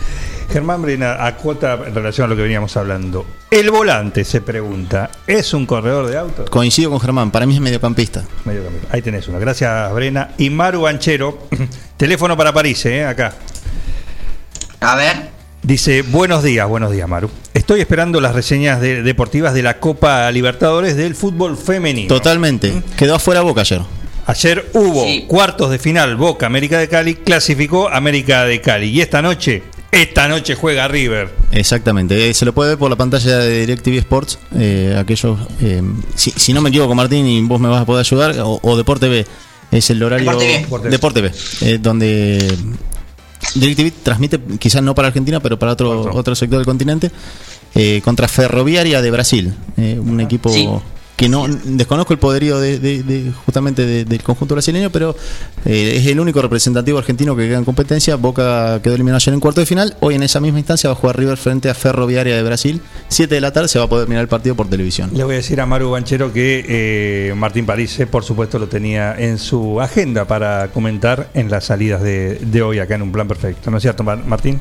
[0.51, 3.27] Germán Brena acota en relación a lo que veníamos hablando.
[3.51, 6.49] El volante, se pregunta, ¿es un corredor de autos?
[6.49, 8.25] Coincido con Germán, para mí es mediocampista.
[8.45, 8.89] Mediocampista.
[8.95, 9.39] Ahí tenés uno.
[9.39, 10.31] Gracias, Brena.
[10.39, 11.39] Y Maru Banchero,
[11.99, 13.05] teléfono para París, ¿eh?
[13.05, 13.35] acá.
[14.81, 15.39] A ver.
[15.63, 17.31] Dice, buenos días, buenos días, Maru.
[17.53, 22.09] Estoy esperando las reseñas de- deportivas de la Copa Libertadores del fútbol femenino.
[22.09, 22.83] Totalmente.
[22.97, 23.81] Quedó afuera Boca ayer.
[24.27, 28.89] Ayer hubo cuartos de final Boca América de Cali, clasificó América de Cali.
[28.91, 31.35] Y esta noche, esta noche juega River.
[31.53, 34.38] Exactamente, eh, se lo puede ver por la pantalla de DirecTV Sports.
[34.57, 35.83] eh, aquellos, eh,
[36.14, 38.77] si, si no me equivoco, Martín, y vos me vas a poder ayudar, o, o
[38.77, 39.27] Deporte B,
[39.70, 40.31] es el horario.
[40.38, 40.90] Deporte B.
[40.90, 41.31] Deporte B,
[41.62, 42.57] eh, donde
[43.55, 47.11] DirecTV transmite, quizás no para Argentina, pero para otro, otro sector del continente,
[47.74, 50.51] eh, contra Ferroviaria de Brasil, eh, un equipo.
[50.51, 50.68] Sí.
[51.19, 55.17] Que no desconozco el poderío de, de- de- justamente de- del conjunto brasileño, pero
[55.65, 58.15] eh, es el único representativo argentino que queda en competencia.
[58.15, 59.97] Boca quedó eliminado ayer en cuarto de final.
[59.99, 62.81] Hoy en esa misma instancia va a jugar River frente a Ferroviaria de Brasil.
[63.09, 65.11] 7 de la tarde se va a poder mirar el partido por televisión.
[65.13, 68.69] Le voy a decir a Maru Banchero que eh, Martín París, eh, por supuesto, lo
[68.69, 73.11] tenía en su agenda para comentar en las salidas de, de hoy acá en un
[73.11, 73.73] plan perfecto.
[73.73, 74.61] ¿No es cierto, Mar- Martín?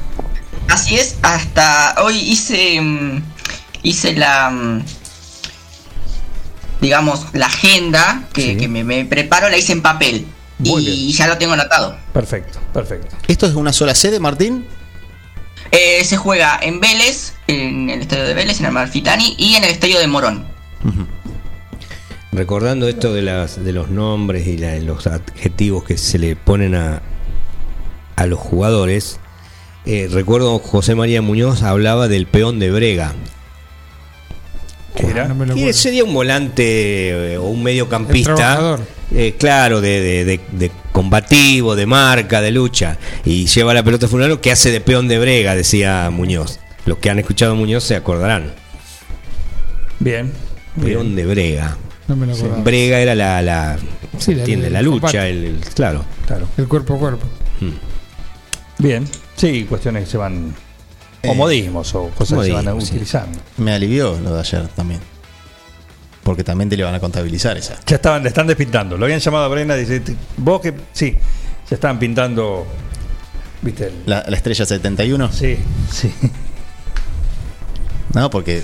[0.69, 3.21] Así es, hasta hoy hice mm,
[3.83, 4.83] hice la mm,
[6.81, 10.25] digamos la agenda que, que me, me preparo, la hice en papel
[10.63, 11.97] y ya lo tengo anotado.
[12.13, 13.15] Perfecto, perfecto.
[13.27, 14.65] ¿Esto es una sola sede, Martín?
[15.71, 19.63] Eh, se juega en Vélez, en el estadio de Vélez, en el Malfitani y en
[19.65, 20.45] el estadio de Morón.
[22.31, 26.75] Recordando esto de, las, de los nombres y la- los adjetivos que se le ponen
[26.75, 27.01] a,
[28.15, 29.19] a los jugadores,
[29.85, 33.13] eh, recuerdo José María Muñoz hablaba del peón de Brega.
[34.97, 35.33] ¿Qué era?
[35.53, 38.77] Que sería un volante eh, o un mediocampista.
[39.13, 42.97] eh, claro, de, de- de- de combativo, de marca, de lucha.
[43.23, 46.59] Y lleva la pelota a fulano que hace de peón de brega, decía Muñoz.
[46.85, 48.53] Los que han escuchado a Muñoz se acordarán.
[49.99, 50.31] Bien.
[50.81, 51.77] Peón de brega.
[52.07, 52.63] No me lo Sí, acordaba.
[52.63, 53.77] brega era la, la,
[54.17, 56.03] Sí, la- entiende, el la lucha, el, el- claro.
[56.25, 56.47] Claro.
[56.57, 57.27] El cuerpo a cuerpo.
[58.79, 59.07] Bien.
[59.35, 60.53] Sí, cuestiones que se van.
[61.23, 62.91] O Eh, modismos o cosas que se van modismos, sí.
[62.95, 63.39] utilizando.
[63.57, 64.99] Me alivió lo de ayer también.
[66.23, 67.75] Porque también te le van a contabilizar esa.
[67.85, 68.97] Ya estaban, le están despintando.
[68.97, 70.01] Lo habían llamado a Brena y dice,
[70.37, 70.73] vos que.
[70.91, 71.15] Sí,
[71.67, 72.67] se estaban pintando.
[73.61, 73.87] ¿Viste?
[73.87, 75.31] el- La, la estrella 71.
[75.31, 75.57] Sí,
[75.91, 76.13] sí.
[78.13, 78.61] No, porque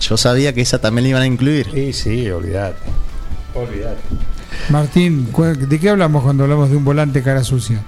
[0.00, 1.68] yo sabía que esa también la iban a incluir.
[1.72, 2.78] Sí, sí, olvidate.
[3.54, 4.00] Olvidate.
[4.70, 5.28] Martín,
[5.68, 7.82] ¿de qué hablamos cuando hablamos de un volante cara sucia?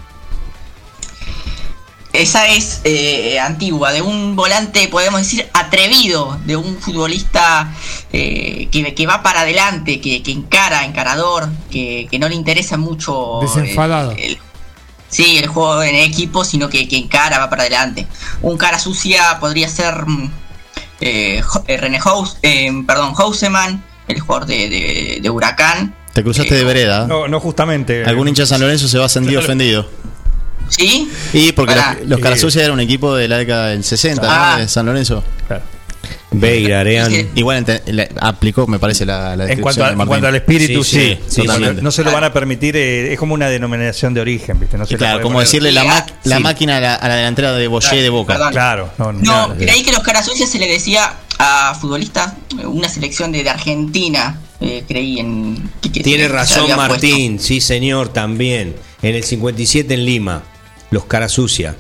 [2.14, 7.74] Esa es eh, antigua, de un volante, podemos decir, atrevido, de un futbolista
[8.12, 12.76] eh, que, que va para adelante, que, que encara, encarador, que, que no le interesa
[12.76, 13.42] mucho.
[13.42, 14.12] eh, Desenfadado.
[14.16, 14.38] el-
[15.08, 18.06] sí, el juego en equipo, sino que, que encara, va para adelante.
[18.42, 20.30] Un cara sucia podría ser mm,
[21.00, 25.96] eh, eh, René Haus, eh, perdón, Houseman, el jugador de, de- de Huracán.
[26.12, 27.08] Te cruzaste de vereda.
[27.08, 28.04] No, no justamente.
[28.04, 29.46] Algún hincha de San Lorenzo se va a sentir Claro.
[29.46, 29.90] ofendido.
[30.68, 31.08] ¿Sí?
[31.32, 31.96] Y porque Pará.
[32.00, 34.28] los, los Carasucia era un equipo de la década del 60, ¿no?
[34.30, 34.56] Ah.
[34.58, 35.22] De San Lorenzo.
[36.36, 37.12] Beira, Arean.
[37.36, 40.08] Igual ente- le- aplicó, me parece, la, la En descripción cuanto, a- de en Martín.
[40.08, 41.16] cuanto al espíritu, sí.
[41.28, 41.80] sí, totalmente.
[41.80, 44.76] no se lo van a permitir, eh, es como una denominación de origen, ¿viste?
[44.76, 46.42] No se Y le claro, puede como poner- decirle la, ma- la Sí.
[46.42, 48.32] máquina a la, a la delantera de Boyer de Boca.
[48.34, 48.50] Perdón.
[48.52, 49.54] Claro, no, no, No, no.
[49.56, 53.50] creí que los caras sucias se le decía a futbolistas, eh, una selección de, de
[53.50, 55.70] Argentina, eh, creí en...
[55.80, 56.94] que- que Tiene se- se razón había puesto.
[57.06, 58.74] Martín, sí señor, también.
[59.02, 60.42] En el 57 en Lima,
[60.94, 61.76] los cara sucia.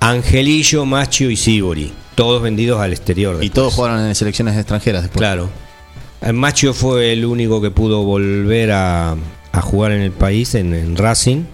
[0.00, 1.92] Angelillo, Macho y Sibori.
[2.14, 3.42] Todos vendidos al exterior.
[3.42, 5.18] Y todos jugaron en selecciones extranjeras después.
[5.18, 5.48] Claro.
[6.20, 9.16] El Macho fue el único que pudo volver a,
[9.52, 11.44] a jugar en el país, en, en Racing,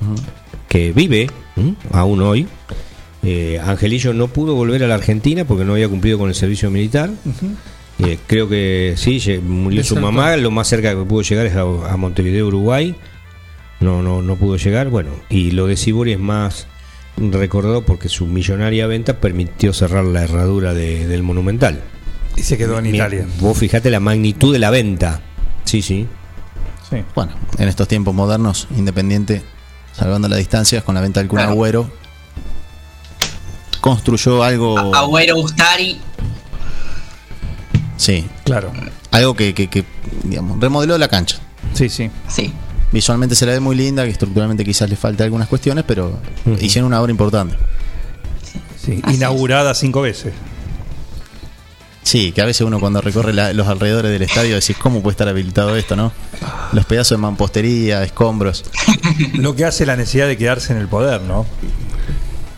[0.69, 1.75] que vive ¿m?
[1.93, 2.49] aún hoy.
[3.23, 6.71] Eh, Angelillo no pudo volver a la Argentina porque no había cumplido con el servicio
[6.73, 7.11] militar.
[8.01, 11.61] Eh, creo que sí, murió su mamá, lo más cerca que pudo llegar es a,
[11.61, 12.97] a Montevideo, Uruguay.
[13.83, 14.89] No, no, no pudo llegar.
[14.89, 16.67] Bueno, y lo de Sibori es más
[17.19, 21.81] recordado porque su millonaria venta permitió cerrar la herradura de- del Monumental.
[22.37, 23.27] Y se quedó en Mira, Italia.
[23.41, 25.21] Vos fijate la magnitud de la venta.
[25.65, 26.07] Sí, sí.
[26.89, 26.97] Sí.
[27.15, 29.43] Bueno, en estos tiempos modernos, Independiente,
[29.93, 31.53] salvando las distancias con la venta del Kun Claro.
[31.53, 31.91] Agüero,
[33.81, 34.79] construyó algo.
[34.95, 35.99] Agüero Ustari.
[37.97, 38.73] Sí, Claro.
[39.11, 39.85] algo que, que, que,
[40.25, 41.39] digamos, remodeló la cancha.
[41.75, 42.11] Sí, sí.
[42.29, 42.53] Sí.
[42.93, 46.19] Visualmente se la ve muy linda, que estructuralmente quizás le falta algunas cuestiones, pero
[46.61, 47.57] hicieron una obra importante.
[48.85, 49.01] sí.
[49.13, 50.33] Inaugurada cinco veces.
[52.03, 55.13] Sí, que a veces uno cuando recorre la- los alrededores del estadio decís, ¿cómo puede
[55.13, 56.13] estar habilitado esto, no?
[56.73, 58.65] Los pedazos de mampostería, escombros.
[59.35, 61.47] Lo que hace la necesidad de quedarse en el poder, ¿no?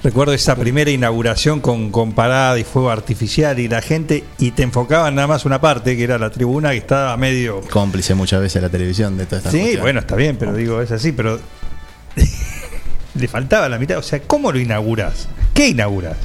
[0.05, 4.63] Recuerdo esa primera inauguración con, con parada y fuego artificial y la gente, y te
[4.63, 7.63] enfocaban nada más una parte, que era la tribuna que estaba medio...
[7.71, 9.83] Cómplice muchas veces la televisión de todas estas Sí, cuestiones.
[9.83, 11.41] bueno, está bien, pero digo, es así, pero
[13.15, 13.97] le faltaba la mitad.
[13.99, 15.27] O sea, ¿cómo lo inauguras?
[15.55, 16.17] ¿Qué inauguras?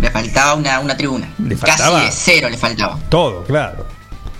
[0.00, 1.28] Le faltaba una, una tribuna.
[1.46, 2.00] Le Casi faltaba.
[2.04, 2.98] de cero le faltaba.
[3.10, 3.86] Todo, claro.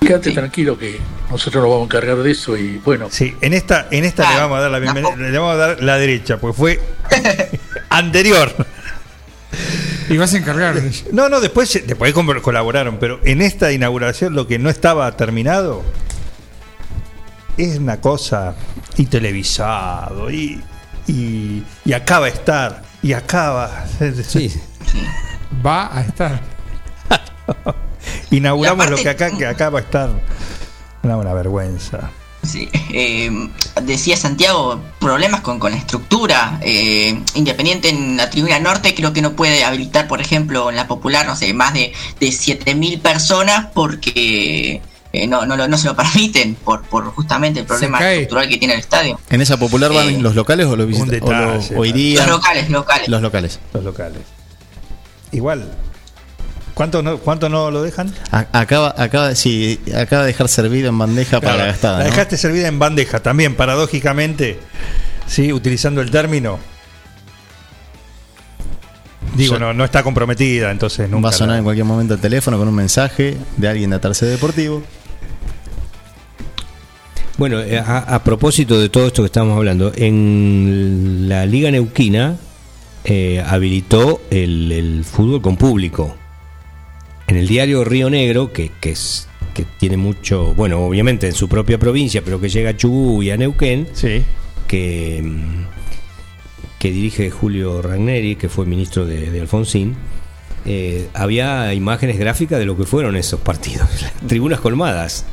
[0.01, 0.35] Quédate Sí.
[0.35, 0.99] tranquilo que
[1.33, 4.37] nosotros nos vamos a encargar de eso y bueno, Sí, en esta, en esta le
[4.41, 5.29] vamos a dar la bienvenida, No.
[5.31, 6.81] le vamos a dar la derecha, pues fue
[7.91, 8.55] anterior.
[10.09, 10.75] Y vas a encargar.
[11.13, 15.83] No, no, después, después colaboraron, pero en esta inauguración lo que no estaba terminado
[17.57, 18.55] es una cosa
[18.97, 20.61] y televisado y,
[21.07, 23.87] y, y acaba de estar y acaba.
[24.27, 24.53] Sí.
[25.65, 26.41] Va a estar.
[28.31, 30.11] Inauguramos aparte- lo que acá que acaba de estar.
[31.03, 32.11] Una, una vergüenza.
[32.45, 33.31] Sí, eh,
[33.83, 36.59] decía Santiago, problemas con, con la estructura.
[36.61, 40.89] eh, Independiente en la tribuna norte creo que no puede habilitar, por ejemplo, en la
[40.89, 45.87] popular, no sé, más de, de 7.000 personas porque eh, no, no, lo- no se
[45.87, 49.21] lo permiten por, por justamente el problema estructural que tiene el estadio.
[49.31, 53.09] ¿En esa popular van Eh, los locales o lo- detalle, o irían Los locales, locales.
[53.09, 53.61] los locales.
[53.73, 54.23] Los locales.
[55.31, 55.71] Igual.
[56.75, 58.13] ¿Cuánto no, cuánto no lo dejan?
[58.31, 61.99] A- acaba, acaba, de- sí, acaba de dejar servido en bandeja para gastada.
[61.99, 62.11] La ¿no?
[62.11, 64.59] dejaste servida en bandeja también, paradójicamente,
[65.27, 66.59] sí, utilizando el término.
[69.37, 71.25] Digo, no, no está comprometida, entonces nunca.
[71.25, 73.97] Va a sonar la- en cualquier momento el teléfono con un mensaje de alguien de
[73.97, 74.83] Atarse Deportivo.
[77.39, 82.37] Bueno, eh, a, a propósito de todo esto que estamos hablando, en la Liga Neuquina
[83.05, 86.15] eh, habilitó el, el fútbol con público.
[87.33, 91.49] En el diario Río Negro, que, que es que tiene mucho, bueno, obviamente en su
[91.49, 94.23] propia provincia, pero que llega a Chubut y a Neuquén, Sí,
[94.69, 95.25] que,
[96.79, 99.97] que dirige Julio Ragneri, que fue ministro de, de Alfonsín,
[100.67, 103.89] eh, había imágenes gráficas de lo que fueron esos partidos.
[104.27, 105.25] Tribunas colmadas.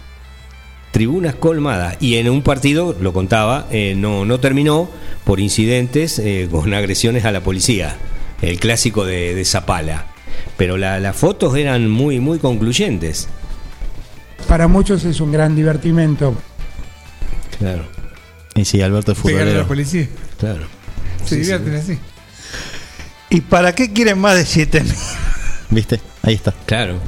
[0.91, 1.97] Tribunas colmadas.
[1.99, 4.89] Y en un partido, lo contaba, eh, no, no terminó
[5.25, 7.97] por incidentes eh, con agresiones a la policía.
[8.41, 10.05] El clásico de, de Zapala.
[10.59, 13.27] Pero la- las fotos eran muy, muy concluyentes.
[14.47, 16.35] Para muchos es un gran divertimento.
[17.57, 17.87] Claro,
[18.55, 19.67] Y sí, Alberto es Pegarle a la futbolero.
[19.67, 20.07] policía.
[20.39, 20.67] claro.
[21.25, 21.97] Se divierten así.
[23.31, 24.93] ¿Y para qué quieren más de 7 mil
[25.71, 25.99] ¿Viste?
[26.23, 26.53] Ahí está.
[26.65, 26.99] Claro.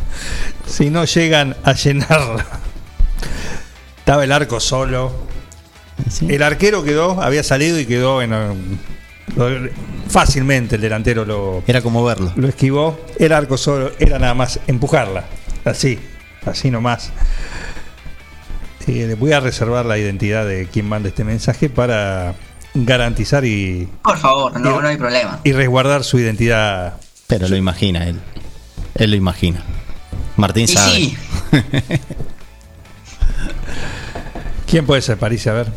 [0.68, 2.46] si no llegan a llenarla?
[4.00, 5.12] Estaba el arco solo.
[6.10, 6.28] Sí.
[6.30, 8.32] El arquero quedó, había salido y quedó en.
[10.10, 12.32] Fácilmente el delantero lo, Era como verlo.
[12.36, 13.00] lo esquivó.
[13.18, 15.26] El arco solo era nada más empujarla.
[15.66, 16.00] Así,
[16.46, 17.12] así nomás.
[18.88, 22.34] Eh, le voy a reservar la identidad de quien manda este mensaje para
[22.74, 25.40] garantizar y, Por favor, no, no hay problema.
[25.44, 26.96] y resguardar su identidad.
[27.28, 28.20] Pero lo imagina él.
[28.96, 29.64] Él lo imagina.
[30.36, 30.96] Martín Y sabe.
[30.96, 31.18] sí,
[34.68, 35.46] ¿Quién puede ser, París?
[35.48, 35.68] A ver.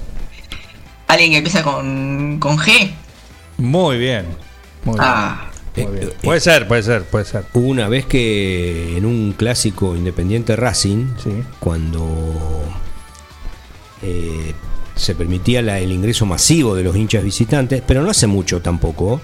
[1.09, 2.93] alguien que empieza con, con G.
[3.59, 4.27] Muy bien.
[4.85, 5.89] Muy Ah, bien.
[5.89, 6.09] muy bien.
[6.09, 7.45] Eh, eh, Puede ser, puede ser, puede ser.
[7.55, 11.31] Hubo una vez que en un clásico Independiente Racing, Sí.
[11.61, 12.63] cuando
[14.03, 14.53] eh,
[14.95, 19.21] se permitía la- el ingreso masivo de los hinchas visitantes, pero no hace mucho tampoco,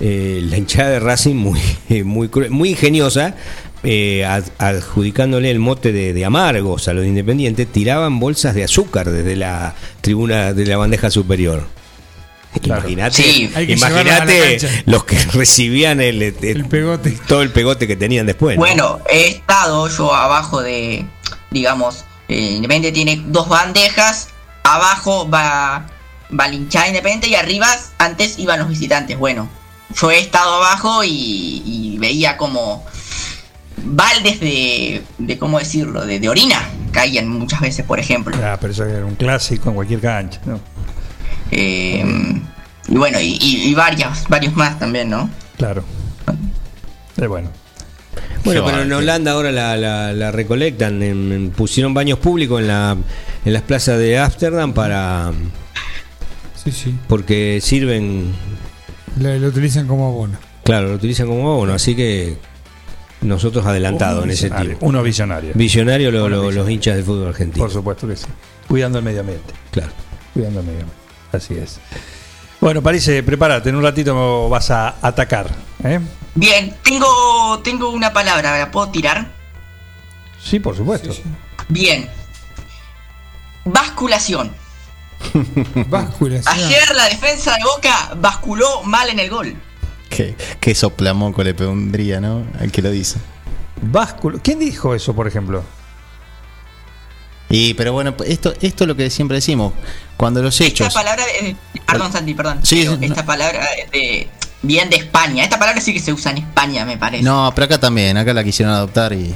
[0.00, 1.58] eh, la hinchada de Racing muy,
[2.04, 3.34] muy, cru- muy ingeniosa,
[3.82, 9.10] eh, ad- adjudicándole el mote de, de amargos a los independientes, tiraban bolsas de azúcar
[9.10, 11.66] desde la tribuna de la bandeja superior.
[12.60, 12.88] Claro.
[12.88, 14.66] Imagínate, Sí.
[14.86, 17.16] Los que recibían el, el- El pegote.
[17.26, 18.56] todo el pegote que tenían después.
[18.56, 18.60] ¿no?
[18.60, 21.06] Bueno, he estado yo abajo de,
[21.50, 24.28] digamos, Independiente tiene dos bandejas,
[24.62, 25.86] abajo va,
[26.38, 27.66] va la hinchada Independiente y arriba
[27.98, 29.16] antes iban los visitantes.
[29.16, 29.48] Bueno,
[29.98, 32.84] yo he estado abajo y, y veía como
[33.84, 36.60] baldes de, de ¿cómo decirlo?, de, de orina
[36.92, 38.36] caían muchas veces, por ejemplo.
[38.42, 40.40] Ah, pero eso era un clásico en cualquier cancha.
[40.44, 40.60] ¿no?
[41.50, 42.04] Eh,
[42.88, 45.28] y bueno, y, y- y varios, varios más también, ¿no?
[45.56, 45.84] Claro.
[47.20, 47.50] Eh, bueno.
[48.44, 48.92] Bueno, pero en.
[48.92, 52.96] Holanda ahora la, la- la recolectan, en- en- pusieron baños públicos en, la,
[53.44, 55.32] en las plazas de Ámsterdam para...
[56.62, 56.94] Sí, sí.
[57.08, 58.32] Porque sirven,
[59.20, 60.38] Lo, lo utilizan como abono.
[60.64, 62.36] claro, lo utilizan como abono, así que
[63.20, 64.76] nosotros adelantados en ese sentido.
[64.80, 65.52] Uno visionario.
[65.54, 66.62] Visionario lo- Uno lo- visionario.
[66.62, 67.64] los hinchas del fútbol argentino.
[67.64, 68.26] Por supuesto que sí.
[68.68, 69.52] Cuidando el medio ambiente.
[69.72, 69.90] Claro.
[70.34, 71.07] Cuidando el medio ambiente.
[71.32, 71.80] Así es.
[72.60, 73.68] Bueno, París, eh, prepárate.
[73.68, 75.48] En un ratito vas a atacar.
[75.84, 76.00] ¿eh?
[76.34, 79.30] Bien, tengo, tengo una palabra, ¿la puedo tirar?
[80.42, 81.10] Sí, por supuesto.
[81.68, 82.08] Bien.
[83.64, 84.52] Basculación.
[85.88, 86.54] Basculación.
[86.54, 89.54] Ayer la defensa de Boca basculó mal en el gol.
[90.08, 92.44] Qué, qué soplamoco le pondría, ¿no?
[92.58, 93.18] Al que lo dice.
[93.82, 94.40] Básculo.
[94.42, 95.62] ¿Quién dijo eso, por ejemplo?
[97.50, 99.72] Y, pero bueno, esto, esto es lo que siempre decimos.
[100.16, 100.88] Cuando los hechos.
[100.88, 102.60] Esta palabra, de- perdón Santi, perdón.
[102.62, 104.28] Sí, pero sí, esta palabra de
[104.62, 105.44] bien de España.
[105.44, 107.22] Esta palabra sí que se usa en España, me parece.
[107.24, 109.34] No, pero acá también, acá la quisieron adoptar y.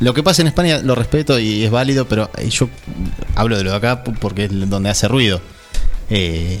[0.00, 2.68] Lo que pasa en España lo respeto y es válido, pero eh, yo
[3.36, 5.42] hablo de lo de acá porque es donde hace ruido.
[6.08, 6.58] Eh,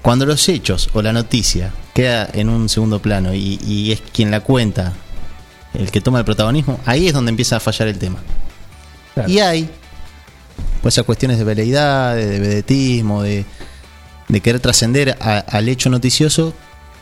[0.00, 4.30] cuando los hechos o la noticia queda en un segundo plano y, y es quien
[4.30, 4.92] la cuenta,
[5.74, 8.18] el que toma el protagonismo, ahí es donde empieza a fallar el tema.
[9.26, 9.68] Y hay
[10.82, 13.44] pues esas cuestiones de veleidad, de, de vedetismo, de,
[14.28, 16.54] de querer trascender al hecho noticioso,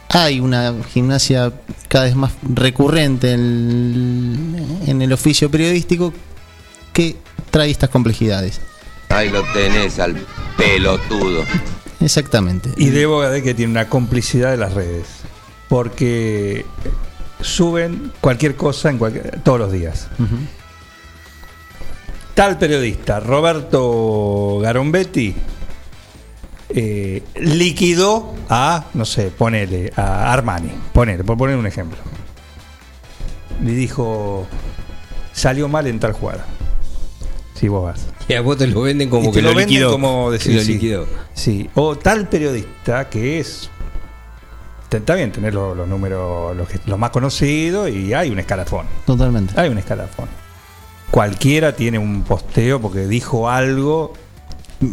[0.08, 1.52] hay una gimnasia
[1.88, 6.12] cada vez más recurrente en, en el oficio periodístico
[6.92, 7.16] que
[7.50, 8.60] trae estas complejidades.
[9.10, 10.16] Ahí lo tenés al
[10.56, 11.44] pelotudo.
[12.00, 12.70] Exactamente.
[12.76, 15.06] Y debo de que tiene una complicidad de las redes.
[15.68, 16.64] Porque
[17.40, 20.08] suben cualquier cosa en cualquier- todos los días.
[22.36, 25.34] Tal periodista, Roberto Garombetti,
[26.68, 30.70] eh, liquidó a, no sé, ponele, a Armani.
[30.92, 31.96] Ponele, por poner un ejemplo.
[33.64, 34.46] Le dijo,
[35.32, 36.44] salió mal en tal jugada.
[37.54, 38.06] Si vos vas.
[38.28, 39.92] Y a vos te lo venden como Y te que lo, lo, venden liquidó.
[39.92, 40.72] como que decir, lo sí.
[40.74, 41.06] liquidó.
[41.32, 41.70] Sí.
[41.74, 43.70] O tal periodista que es.
[44.90, 48.86] Está bien tener los, los números, los, que- los más conocidos y hay un escalafón.
[49.06, 49.58] Totalmente.
[49.58, 50.28] Hay un escalafón.
[51.10, 54.12] Cualquiera tiene un posteo porque dijo algo.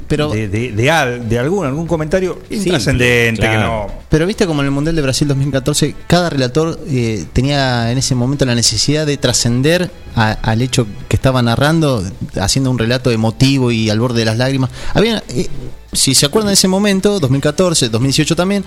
[0.07, 3.88] Pero- de, de, de al- de algún, algún comentario intrascendente que no.
[4.07, 8.16] Pero viste como en el Mundial de Brasil 2014, cada relator eh, tenía en ese
[8.16, 12.01] momento la necesidad de trascender a- al hecho que estaba narrando,
[12.39, 14.70] haciendo un relato emotivo y al borde de las lágrimas.
[14.93, 15.49] Había, eh,
[15.91, 18.64] si se acuerdan de ese momento, 2014, 2018 también,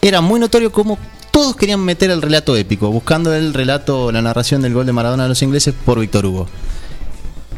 [0.00, 0.96] era muy notorio como
[1.30, 5.26] todos querían meter el relato épico, buscando el relato, la narración del gol de Maradona
[5.26, 6.46] a los ingleses por Víctor Hugo.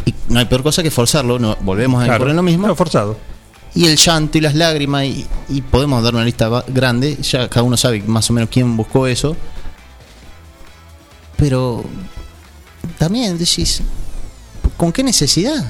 [0.07, 2.31] Y no hay peor cosa que forzarlo, no, volvemos a Claro.
[2.31, 2.75] en lo mismo.
[2.75, 3.19] forzado.
[3.75, 7.63] Y el llanto y las lágrimas, y, y podemos dar una lista grande, ya cada
[7.63, 9.37] uno sabe más o menos quién buscó eso.
[11.37, 11.85] Pero
[12.99, 13.83] también decís,
[14.79, 15.67] ¿con qué necesidad?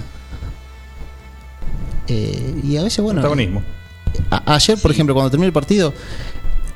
[2.09, 3.20] Eh, y a veces, bueno.
[3.20, 3.62] Protagonismo.
[4.30, 5.93] a- ayer, por ejemplo, cuando terminó el partido,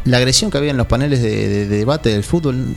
[0.04, 2.74] la agresión que había en los paneles de, de- de debate del fútbol.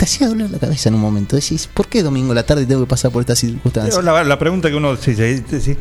[0.00, 1.36] Te hacía doler la cabeza en un momento.
[1.36, 4.02] Decís, ¿por qué domingo a la tarde tengo que pasar por estas circunstancias?
[4.02, 5.76] La, la pregunta que uno se dice, dice,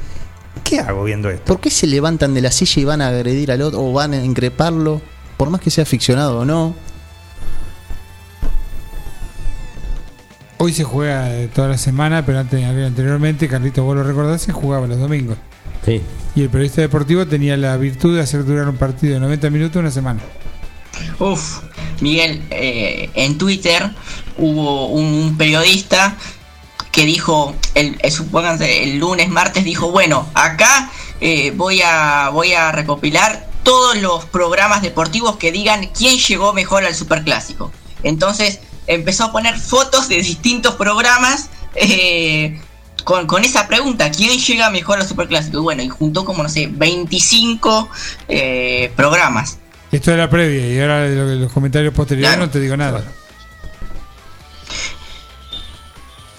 [0.66, 1.46] ¿qué hago viendo esto?
[1.46, 4.12] ¿Por qué se levantan de la silla y van a agredir al otro o van
[4.12, 5.02] a increparlo?
[5.38, 6.76] Por más que sea ficcionado o no.
[10.58, 14.52] Hoy se juega eh, toda la semana, pero antes, anteriormente, Carlito, vos lo recordás, se
[14.52, 15.38] jugaba los domingos.
[15.86, 16.02] Sí.
[16.36, 19.78] Y el periodista deportivo tenía la virtud de hacer durar un partido de 90 minutos
[19.78, 20.20] una semana.
[21.20, 21.62] Uf,
[22.02, 23.92] Miguel, eh, en Twitter
[24.38, 26.16] hubo un periodista
[26.92, 30.92] que dijo, el, supónganse, el lunes, martes, dijo, bueno, acá
[31.22, 36.86] eh, voy, a, voy a recopilar todos los programas deportivos que digan quién llegó mejor
[36.86, 37.72] al Superclásico.
[38.04, 42.60] Entonces empezó a poner fotos de distintos programas eh,
[43.04, 45.58] con, con esa pregunta, ¿quién llega mejor al Superclásico?
[45.58, 47.90] Y bueno, y juntó como, no sé, 25
[48.28, 49.58] eh, programas.
[49.92, 53.04] Esto era previa y ahora los comentarios posteriores no te digo nada.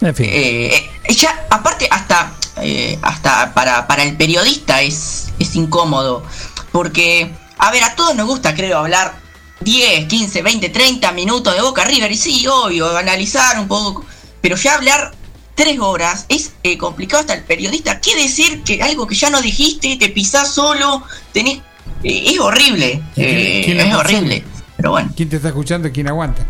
[0.00, 0.26] En fin.
[0.30, 2.32] Eh, eh, ya, aparte, hasta,
[2.62, 6.24] eh, hasta para, para el periodista es, es incómodo.
[6.72, 9.18] Porque, a ver, a todos nos gusta, creo, hablar
[9.60, 12.10] 10, 15, 20, 30 minutos de Boca River.
[12.12, 14.04] Y sí, obvio, analizar un poco.
[14.40, 15.12] Pero ya hablar
[15.54, 18.00] 3 horas es eh, complicado hasta el periodista.
[18.00, 21.60] ¿Qué decir que algo que ya no dijiste, te pisás solo, tenés...
[22.02, 23.02] eh, es horrible.
[23.16, 24.44] eh, ¿Quién lo es horrible.
[24.76, 25.12] Pero bueno.
[25.16, 26.44] ¿Quién te está escuchando y quién aguanta?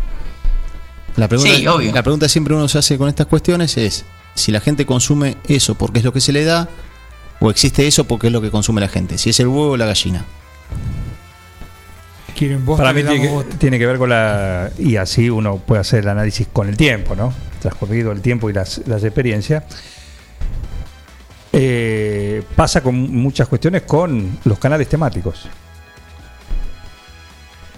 [1.17, 1.91] La pregunta, Sí, obvio.
[1.93, 5.75] la pregunta siempre uno se hace con estas cuestiones es si la gente consume eso
[5.75, 6.69] porque es lo que se le da
[7.43, 9.17] ¿O existe eso porque es lo que consume la gente?
[9.17, 10.23] Si es el huevo o la gallina.
[12.37, 14.71] Quieren vos, Para mí tiene que, tiene que ver con la.
[14.77, 17.33] Y así uno puede hacer el análisis con el tiempo, ¿no?
[17.59, 19.63] Transcurrido el tiempo y las, las experiencias.
[21.53, 25.47] Eh, pasa con muchas cuestiones con los canales temáticos.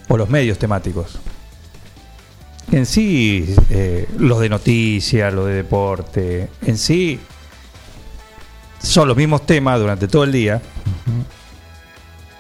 [0.08, 1.20] O los medios temáticos.
[2.72, 7.20] En sí, eh, los de noticias, los de deporte, en sí,
[8.80, 10.62] son los mismos temas durante todo el día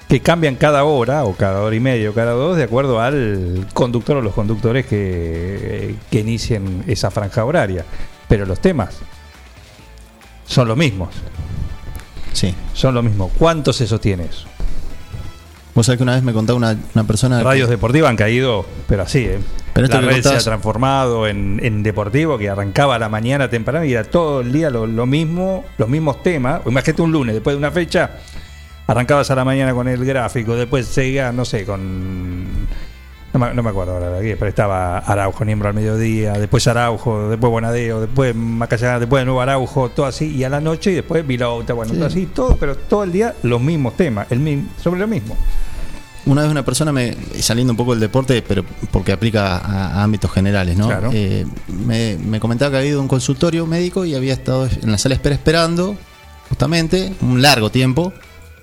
[0.07, 3.67] que cambian cada hora o cada hora y media o cada dos de acuerdo al
[3.73, 7.85] conductor o los conductores que, que inicien esa franja horaria.
[8.27, 8.99] Pero los temas
[10.45, 11.09] son los mismos.
[12.33, 12.53] Sí.
[12.73, 13.31] Son los mismos.
[13.37, 14.45] ¿Cuánto se sostiene eso?
[15.75, 17.39] Vos sabés que una vez me contaba una, una persona.
[17.39, 19.39] que- Radios deportivas han caído, pero así, ¿eh?
[19.73, 23.09] Pero esto la que red se ha transformado en, en deportivo que arrancaba a la
[23.09, 26.61] mañana temprano y era todo el día lo, lo mismo, los mismos temas.
[26.63, 28.11] O Imagínate un lunes, después de una fecha,
[28.85, 32.45] arrancabas a la mañana con el gráfico, después seguía, no sé, con.
[33.33, 37.29] No me, no me acuerdo ahora, de pero estaba Araujo, Niembro al mediodía, después Araujo,
[37.29, 40.95] después Bonadeo, después Macallán, después de nuevo Araujo, todo así, y a la noche y
[40.95, 41.97] después Vilauta, bueno, Sí.
[41.97, 45.35] todo así, todo, pero todo el día los mismos temas, el mismo, sobre lo mismo.
[46.25, 50.03] Una vez una persona, me, saliendo un poco del deporte, pero porque aplica a, a
[50.03, 50.87] ámbitos generales, ¿no?
[50.87, 51.09] Claro.
[51.11, 54.91] Eh, me, me comentaba que había ido a un consultorio médico y había estado en
[54.91, 55.97] la sala de espera esperando,
[56.49, 58.13] justamente, un largo tiempo,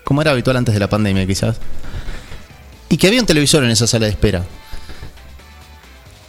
[0.05, 1.59] como era habitual antes de la pandemia quizás,
[2.89, 4.43] y que había un televisor en esa sala de espera.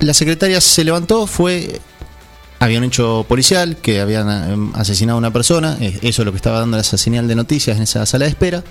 [0.03, 1.81] La secretaria se levantó, fue...
[2.59, 6.31] Había un hecho policial que habían eh, asesinado a una persona, eh, eso es lo
[6.31, 8.63] que estaba dando esa señal de noticias en esa sala de espera.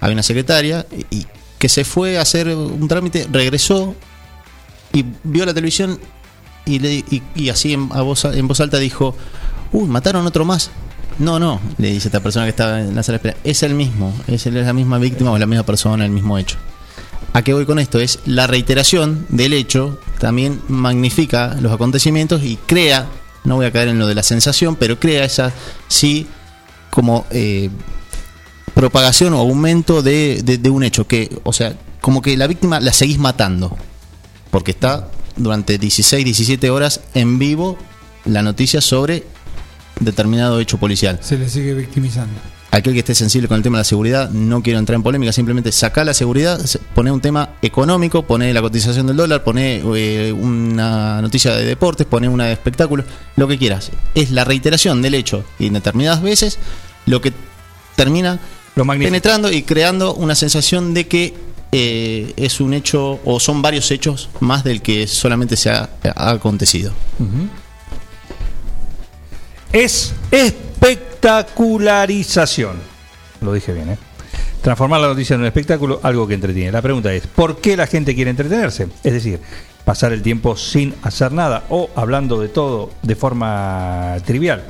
[0.00, 1.26] Había una secretaria y
[1.58, 3.94] que se fue a hacer un trámite, regresó
[4.92, 5.98] y vio la televisión
[6.66, 8.24] y, le, y, y así en, voz,
[8.60, 9.16] alta dijo,
[9.72, 10.70] uy, mataron otro más.
[11.18, 13.74] No, no, le dice esta persona que estaba en la sala de espera, es el
[13.74, 16.58] mismo, es, el- es la misma víctima o la misma persona, el mismo hecho.
[17.32, 17.98] ¿A qué voy con esto?
[17.98, 23.06] Es la reiteración del hecho también magnifica los acontecimientos y crea,
[23.44, 25.52] no voy a caer en lo de la sensación, pero crea esa,
[25.88, 26.26] sí,
[26.90, 27.70] como eh,
[28.74, 32.92] propagación o aumento de, de- un hecho que, o sea, como que la víctima la
[32.92, 33.76] seguís matando,
[34.50, 37.78] porque está durante 16, 17 horas en vivo
[38.24, 39.24] la noticia sobre
[40.00, 41.18] determinado hecho policial.
[41.22, 42.34] Se le sigue victimizando.
[42.74, 45.30] Aquel que esté sensible con el tema de la seguridad, no quiero entrar en polémica,
[45.30, 49.82] simplemente saca la seguridad, se- pone un tema económico, pone la cotización del dólar, pone
[49.94, 53.04] eh, una noticia de deportes, pone una de espectáculos,
[53.36, 53.90] lo que quieras.
[54.14, 56.58] Es la reiteración del hecho y en determinadas veces
[57.04, 57.34] lo que
[57.94, 58.40] termina
[59.10, 61.34] penetrando y creando una sensación de que
[61.72, 66.30] eh, es un hecho o son varios hechos más del que solamente se ha, ha
[66.30, 66.92] acontecido.
[69.72, 72.76] Es espectacularización.
[73.40, 73.98] Lo dije bien, ¿eh?
[74.60, 76.70] Transformar la noticia en un espectáculo, algo que entretiene.
[76.70, 78.88] La pregunta es, ¿por qué la gente quiere entretenerse?
[79.02, 79.40] Es decir,
[79.84, 84.62] pasar el tiempo sin hacer nada o hablando de todo de forma trivial.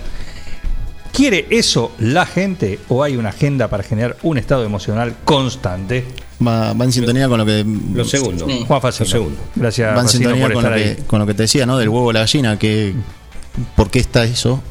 [1.13, 6.07] ¿Quiere eso la gente o hay una agenda para generar un estado emocional constante?
[6.47, 7.67] Va, va en sintonía con lo que.
[7.93, 8.47] Lo segundo.
[8.47, 8.65] Sí.
[8.67, 9.05] Juan Facino.
[9.05, 9.39] Lo segundo.
[9.55, 10.97] Gracias, va en Facino, sintonía por con lo, que, ahí.
[11.07, 11.77] con lo que te decía, ¿no?
[11.77, 12.95] Del huevo a la gallina, que
[13.77, 14.63] ¿por qué está eso?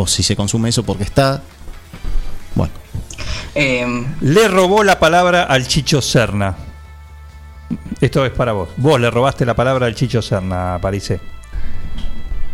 [0.00, 1.42] O si se consume eso, porque está.
[2.54, 2.72] Bueno,
[3.56, 3.84] Eh,
[4.20, 6.54] Le robó la palabra al Chicho Serna.
[8.00, 8.68] Esto es para vos.
[8.76, 11.18] Vos le robaste la palabra al Chicho Serna, Parise.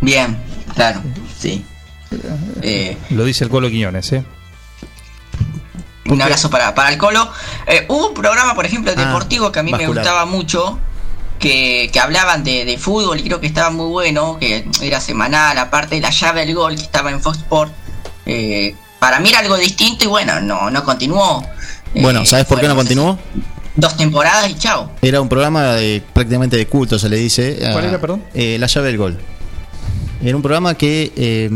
[0.01, 0.39] bien,
[0.75, 1.03] claro,
[1.39, 1.63] sí.
[2.63, 4.25] Eh, Lo dice el Colo Quiñones, ¿eh?
[6.07, 7.29] un abrazo para, para el Colo.
[7.67, 10.79] Eh, hubo un programa, por ejemplo, Ah, deportivo que a mí me gustaba mucho,
[11.45, 15.59] que, que hablaban de, de fútbol y creo que estaba muy bueno, que era semanal,
[15.59, 17.71] aparte de la llave del gol que estaba en Fox Sport.
[18.25, 21.45] Eh, para mí era algo distinto y bueno, no, no continuó.
[21.95, 23.19] Eh, bueno ¿sabes por qué no continuó?
[23.77, 24.91] Dos temporadas y chao.
[25.03, 27.59] Era un programa de, prácticamente de culto, se le dice.
[27.73, 28.25] ¿Cuál era, perdón?
[28.33, 29.21] eh, la llave del gol.
[30.23, 31.51] Era un programa que eh,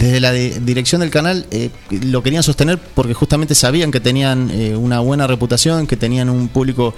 [0.00, 4.74] desde la dirección del canal eh, lo querían sostener porque justamente sabían que tenían eh,
[4.74, 6.94] una buena reputación, que tenían un público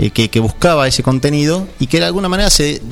[0.00, 2.82] eh, que, buscaba ese contenido y que de alguna manera se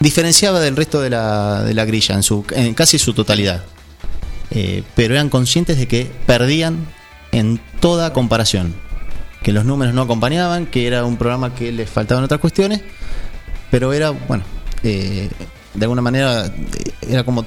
[0.00, 3.64] diferenciaba del resto de la, de la grilla en, su, en casi su totalidad.
[4.94, 6.86] Pero eran conscientes de que perdían
[7.32, 8.74] en toda comparación,
[9.42, 12.80] que los números no acompañaban, que era un programa que les faltaban otras cuestiones,
[13.70, 14.44] pero era, bueno,
[14.82, 15.28] de
[15.82, 16.50] alguna manera
[17.06, 17.44] era como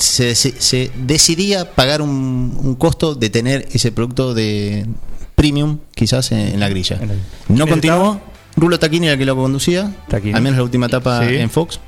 [0.00, 4.86] se, decidía pagar un, un costo de tener ese producto de
[5.34, 6.98] premium quizás en, en la grilla.
[7.48, 8.20] No ¿Quién continuó.
[8.56, 10.34] Rulo Taquini era el que lo conducía, Taquini.
[10.34, 11.36] al menos la última etapa Sí.
[11.36, 11.78] en Fox.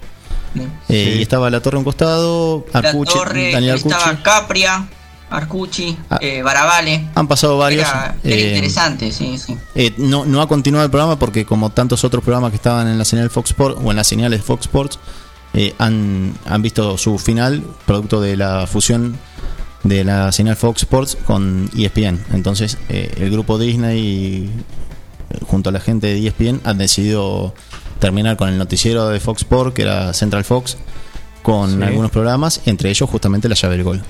[0.54, 1.18] Eh, Sí.
[1.18, 4.22] Y estaba La Torre a un costado, La Arcucci, Torre, Daniel estaba Arcucci.
[4.22, 4.88] Capria.
[5.30, 6.18] Arcucci, Ah.
[6.20, 7.08] eh, Barabale.
[7.14, 7.88] Han pasado varios.
[7.88, 9.56] Era, era eh, interesante, sí, sí.
[9.74, 12.98] Eh, no, no ha continuado el programa porque como tantos otros programas que estaban en
[12.98, 14.98] la señal Fox Sports o en las señales de Fox Sports
[15.54, 19.16] eh, han, han visto su final producto de la fusión
[19.84, 22.20] de la señal Fox Sports con ESPN.
[22.32, 24.48] Entonces eh, el grupo Disney
[25.30, 27.54] eh, junto a la gente de ESPN han decidido
[27.98, 30.76] terminar con el noticiero de Fox Sports que era Central Fox
[31.42, 31.82] con Sí.
[31.82, 34.02] algunos programas, entre ellos justamente la llave del gol.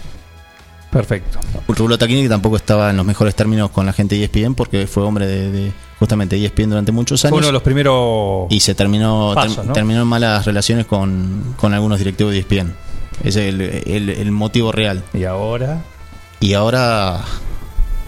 [0.92, 1.40] Perfecto.
[1.68, 4.54] Rulo Taquini que tampoco estaba en los mejores términos con la gente de E ESPN
[4.54, 8.46] porque fue hombre de, de justamente ESPN durante muchos Fue años uno de los primeros.
[8.50, 9.72] y se terminó pasos, ter- ¿no?
[9.72, 12.74] terminó en malas relaciones con, con algunos directivos de E ESPN.
[13.24, 15.02] Ese es el, el- el motivo real.
[15.14, 15.82] Y ahora.
[16.40, 17.20] Y ahora,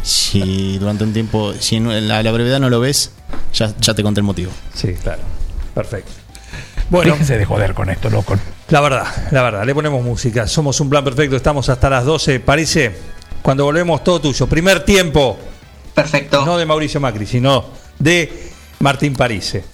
[0.02, 3.12] si durante un tiempo, si en la, la brevedad no lo ves,
[3.54, 4.50] ya, ya te conté el motivo.
[4.74, 5.22] Sí, claro.
[5.74, 6.12] Perfecto.
[6.90, 8.36] Bueno, Déjense de joder con esto, loco.
[8.68, 10.46] la verdad, la verdad, le ponemos música.
[10.46, 12.40] Somos un plan perfecto, estamos hasta las 12.
[12.40, 12.94] Parece,
[13.42, 14.46] cuando volvemos, todo tuyo.
[14.46, 15.38] Primer tiempo.
[15.94, 16.44] Perfecto.
[16.44, 17.64] No de Mauricio Macri, sino
[17.98, 19.64] de Martín Parise.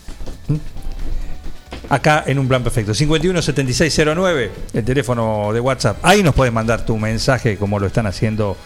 [1.89, 2.95] Acá en un plan perfecto.
[2.95, 5.99] 517609, el teléfono de WhatsApp.
[6.03, 8.57] Ahí nos puedes mandar tu mensaje, como lo están haciendo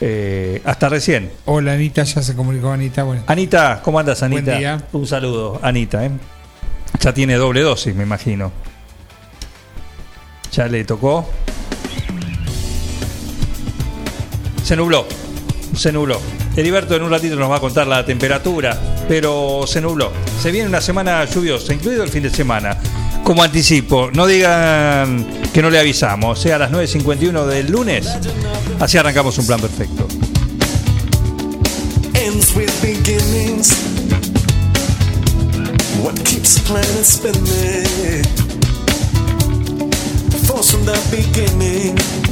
[0.00, 1.30] eh, hasta recién.
[1.46, 3.04] Hola Anita, ya se comunicó Anita.
[3.04, 4.42] Bueno, Anita, ¿cómo andas, Anita?
[4.42, 4.82] Buen día.
[4.92, 6.04] Un saludo, Anita.
[6.04, 6.10] ¿eh?
[7.00, 8.52] Ya tiene doble dosis, me imagino.
[10.52, 11.28] Ya le tocó.
[14.64, 15.06] Se nubló,
[15.74, 16.20] se nubló.
[16.56, 18.78] Heriberto en un ratito nos va a contar la temperatura,
[19.08, 20.12] pero se nubló.
[20.42, 22.76] Se viene una semana lluviosa, incluido el fin de semana.
[23.22, 28.08] Como anticipo, no digan que no le avisamos, sea a las 9.51 del lunes,
[28.80, 30.08] así arrancamos un plan perfecto.
[36.02, 38.22] What keeps planning spinning?
[40.46, 42.27] Force from the beginning.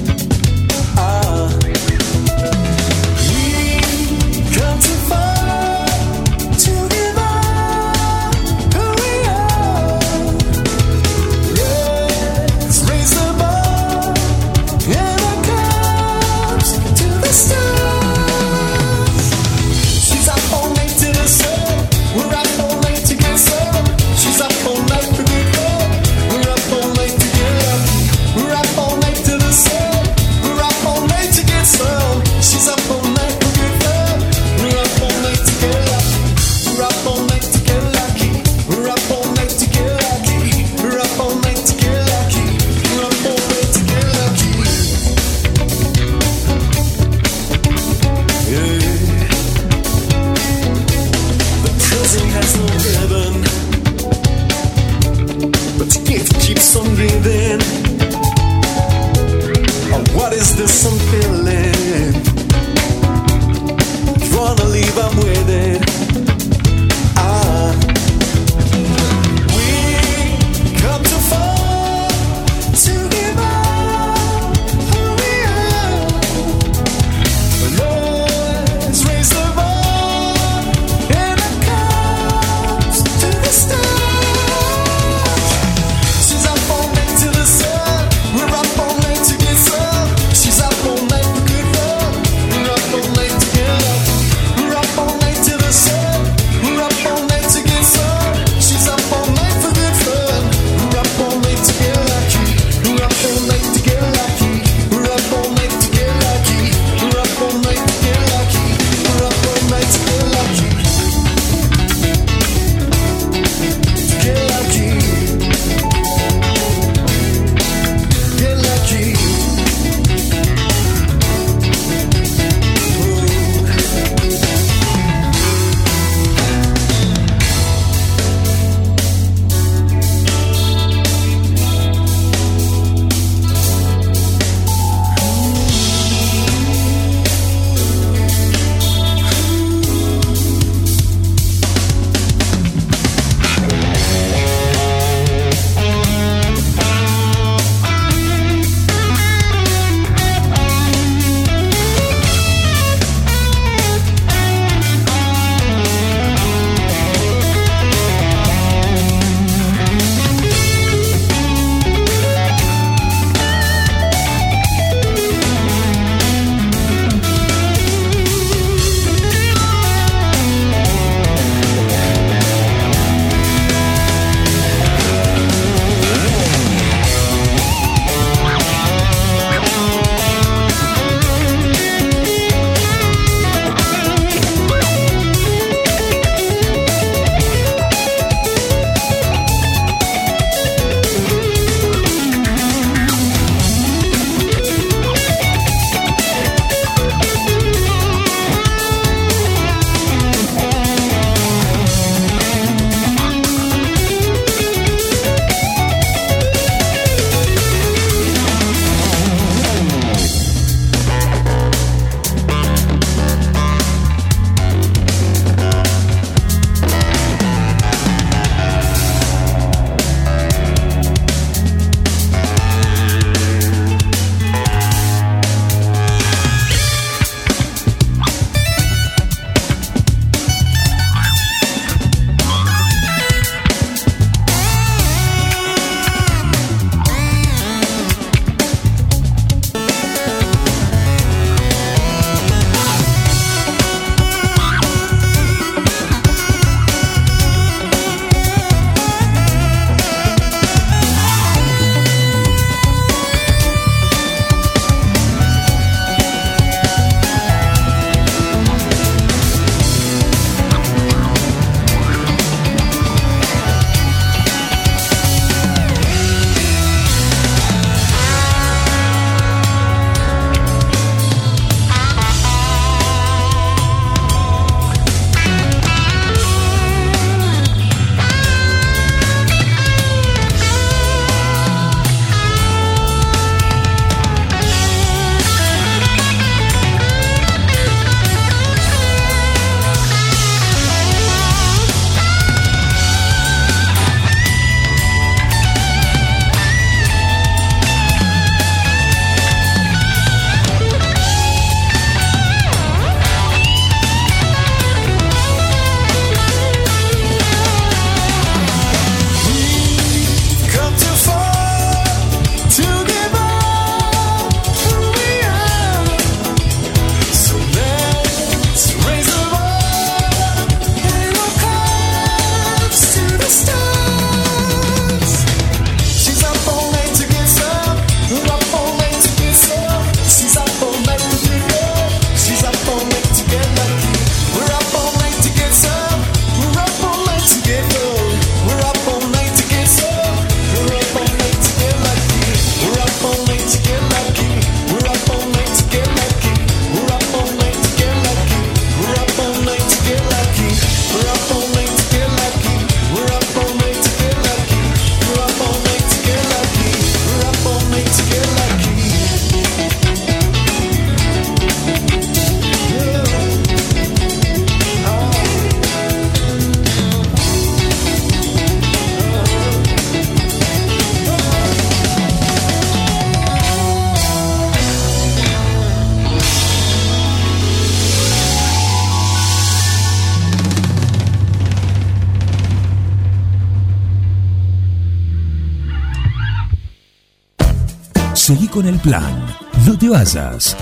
[388.77, 389.47] Con el plan.
[389.87, 390.77] No te vayas.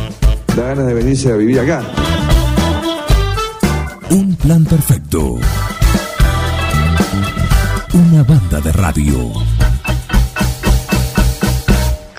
[0.57, 1.80] Da ganas de venirse a vivir acá.
[4.11, 5.38] Un plan perfecto.
[7.92, 9.32] Una banda de radio.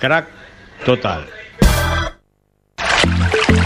[0.00, 0.28] Crack
[0.86, 1.26] total.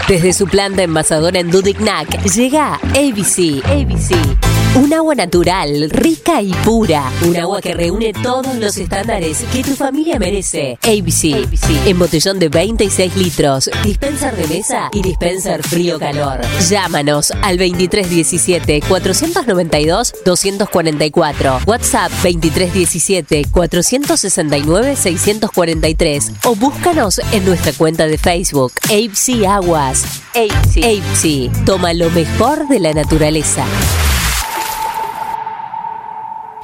[0.09, 3.63] Desde su planta envasadora en Dudignac llega ABC.
[3.65, 4.30] ABC.
[4.73, 7.11] Un agua natural, rica y pura.
[7.27, 10.77] Un agua que reúne todos los estándares que tu familia merece.
[10.81, 11.45] ABC.
[11.85, 13.69] En botellón de 26 litros.
[13.83, 16.39] Dispenser de mesa y dispenser frío-calor.
[16.69, 21.59] Llámanos al 2317 492 244.
[21.65, 26.31] WhatsApp 2317 469 643.
[26.45, 28.71] O búscanos en nuestra cuenta de Facebook.
[28.85, 30.05] ABC Aguas.
[30.33, 30.77] ABC.
[30.77, 31.65] ABC.
[31.65, 33.65] Toma lo mejor de la naturaleza.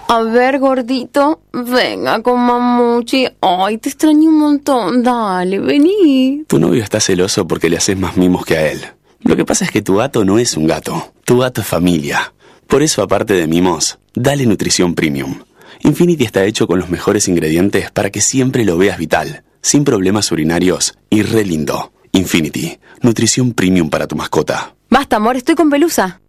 [0.09, 3.27] A ver, gordito, venga con mamuchi.
[3.41, 5.03] Ay, te extraño un montón.
[5.03, 6.45] Dale, vení.
[6.47, 8.79] Tu novio está celoso porque le haces más mimos que a él.
[9.19, 11.11] Lo que pasa es que tu gato no es un gato.
[11.25, 12.33] Tu gato es familia.
[12.67, 15.39] Por eso, aparte de mimos, dale nutrición premium.
[15.81, 20.31] Infinity está hecho con los mejores ingredientes para que siempre lo veas vital, sin problemas
[20.31, 21.91] urinarios y re lindo.
[22.13, 24.73] Infinity, nutrición premium para tu mascota.
[24.89, 26.21] Basta, amor, estoy con pelusa.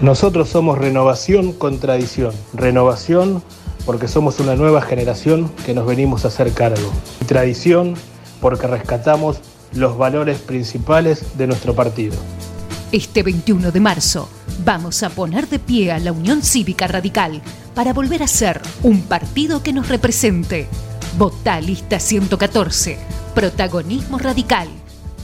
[0.00, 2.34] Nosotros somos renovación con tradición.
[2.52, 3.42] Renovación
[3.86, 6.90] porque somos una nueva generación que nos venimos a hacer cargo.
[7.20, 7.94] Y tradición
[8.40, 9.38] porque rescatamos
[9.72, 12.16] los valores principales de nuestro partido.
[12.92, 14.28] Este 21 de marzo
[14.64, 17.40] vamos a poner de pie a la Unión Cívica Radical
[17.74, 20.66] para volver a ser un partido que nos represente.
[21.18, 22.98] Votá lista 114.
[23.34, 24.68] Protagonismo radical.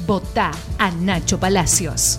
[0.07, 2.19] Votá a Nacho Palacios.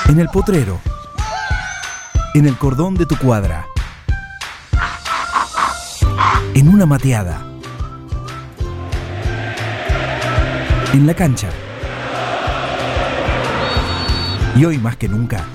[0.08, 0.80] En el potrero.
[2.34, 3.66] En el cordón de tu cuadra.
[6.54, 7.44] En una mateada.
[10.92, 11.48] En la cancha.
[14.54, 15.46] Y hoy más que nunca,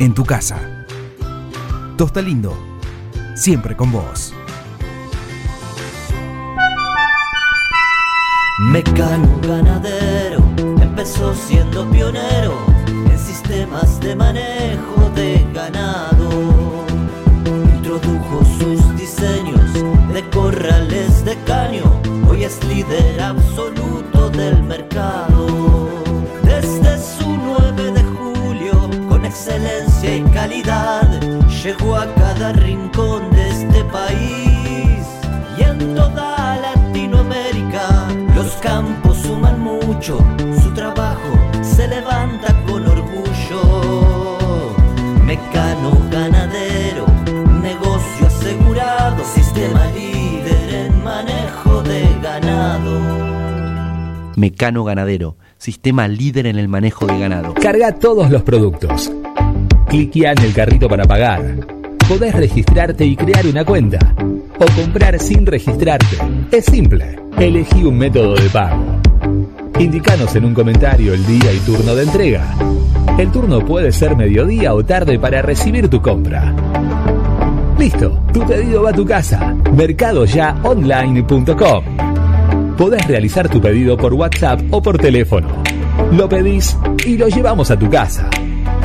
[0.00, 0.86] en tu casa.
[1.96, 2.56] Tosta Lindo,
[3.36, 4.32] siempre con vos.
[8.72, 10.42] Mecano ganadero
[10.80, 12.54] empezó siendo pionero
[12.86, 16.30] en sistemas de manejo de ganado.
[17.76, 19.74] Introdujo sus diseños
[20.14, 21.84] de corrales de caño,
[22.26, 25.79] hoy es líder absoluto del mercado.
[30.40, 31.20] Calidad,
[31.62, 35.04] llegó a cada rincón de este país
[35.58, 38.08] y en toda Latinoamérica.
[38.34, 40.16] Los campos suman mucho,
[40.62, 44.38] su trabajo se levanta con orgullo.
[45.26, 47.04] Mecano ganadero,
[47.60, 53.20] negocio asegurado, sistema líder en manejo de ganado.
[54.36, 57.52] Mecano Ganadero, sistema líder en el manejo de ganado.
[57.52, 59.12] Carga todos los productos.
[59.90, 61.42] Cliquea en el carrito para pagar.
[62.08, 63.98] Podés registrarte y crear una cuenta.
[64.58, 66.16] O comprar sin registrarte.
[66.52, 67.18] Es simple.
[67.36, 69.00] Elegí un método de pago.
[69.78, 72.54] Indicanos en un comentario el día y turno de entrega.
[73.18, 76.54] El turno puede ser mediodía o tarde para recibir tu compra.
[77.76, 79.56] Listo, tu pedido va a tu casa.
[79.74, 81.84] Mercadoyaonline.com.
[82.76, 85.48] Podés realizar tu pedido por WhatsApp o por teléfono.
[86.12, 88.30] Lo pedís y lo llevamos a tu casa.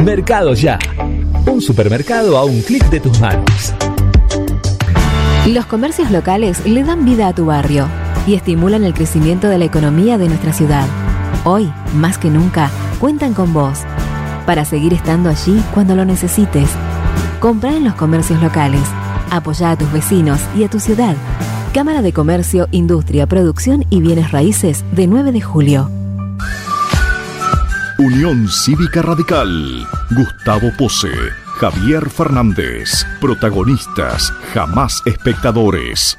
[0.04, 0.78] Mercado Ya.
[1.48, 3.74] Un supermercado a un clic de tus manos.
[5.48, 7.88] Los comercios locales le dan vida a tu barrio
[8.28, 10.86] y estimulan el crecimiento de la economía de nuestra ciudad.
[11.44, 12.70] Hoy, más que nunca,
[13.00, 13.80] cuentan con vos
[14.46, 16.70] para seguir estando allí cuando lo necesites.
[17.40, 18.84] Compra en los comercios locales.
[19.32, 21.16] Apoya a tus vecinos y a tu ciudad.
[21.74, 25.90] Cámara de Comercio, Industria, Producción y Bienes Raíces de 9 de julio.
[27.98, 29.88] Unión Cívica Radical.
[30.12, 31.10] Gustavo Pose.
[31.60, 33.06] Javier Fernández.
[33.22, 36.18] Protagonistas, jamás espectadores.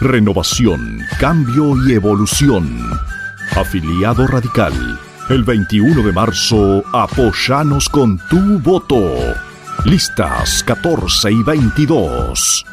[0.00, 2.78] Renovación, cambio y evolución.
[3.56, 5.00] Afiliado Radical.
[5.28, 9.02] El 21 de marzo, apoyanos con tu voto.
[9.84, 12.64] Listas 14 y 22.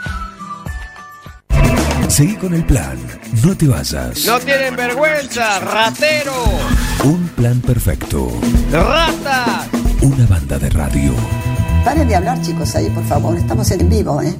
[2.13, 2.95] Seguí con el plan.
[3.43, 4.23] No te vayas.
[4.27, 6.43] No tienen vergüenza, ratero,
[7.03, 8.31] Un plan perfecto.
[8.71, 9.65] rata.
[10.01, 11.11] Una banda de radio.
[11.83, 13.35] Paren de hablar, chicos, ahí, por favor.
[13.35, 14.35] Estamos en vivo, ¿eh?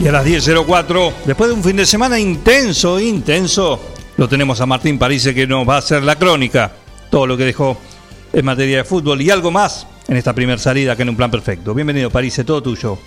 [0.00, 3.80] Y a las 10.04, después de un fin de semana intenso, intenso,
[4.18, 6.72] lo tenemos a Martín Parise que nos va a hacer la crónica,
[7.08, 7.78] todo lo que dejó
[8.32, 11.30] en materia de fútbol y algo más en esta primera salida que en un plan
[11.30, 11.72] perfecto.
[11.72, 12.98] Bienvenido Parise, todo tuyo.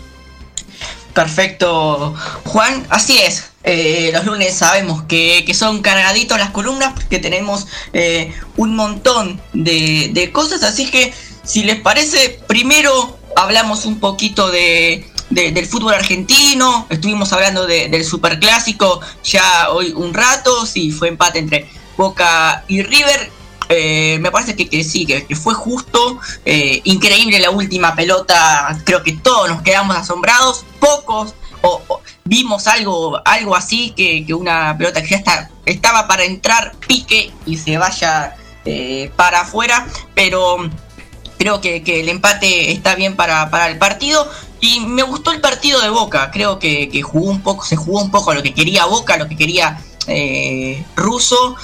[1.14, 2.88] Perfecto, Juan.
[2.90, 3.52] Así es.
[3.64, 9.42] Eh, los lunes sabemos que, que son cargaditos las columnas porque tenemos eh, un montón
[9.52, 10.64] de, de cosas.
[10.64, 16.86] Así que, si les parece, primero hablamos un poquito de, de- del fútbol argentino.
[16.90, 20.66] Estuvimos hablando de- del superclásico ya hoy un rato.
[20.66, 21.68] Sí, fue empate entre
[21.98, 23.32] Boca y River.
[23.70, 29.02] Eh, me parece que, que sí, que, fue justo, eh, increíble la última pelota, creo
[29.02, 34.78] que todos nos quedamos asombrados, pocos o, o vimos algo, algo así, que, que una
[34.78, 40.58] pelota que ya está, estaba para entrar, pique y se vaya eh, para afuera, pero
[41.38, 44.30] creo que, que el empate está bien para, para el partido.
[44.62, 46.30] Y me gustó el partido de Boca.
[46.32, 49.16] Creo que, que jugó un poco, se jugó un poco a lo que quería Boca,
[49.16, 51.56] a lo que quería eh, Russo.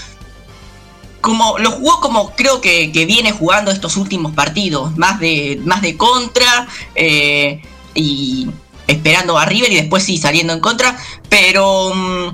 [1.21, 4.97] Como, lo jugó como creo que, que viene jugando estos últimos partidos.
[4.97, 6.67] Más de, más de contra.
[6.95, 7.61] eh,
[7.93, 8.47] y
[8.87, 10.97] esperando a River y después sí saliendo en contra.
[11.29, 12.27] Pero mm,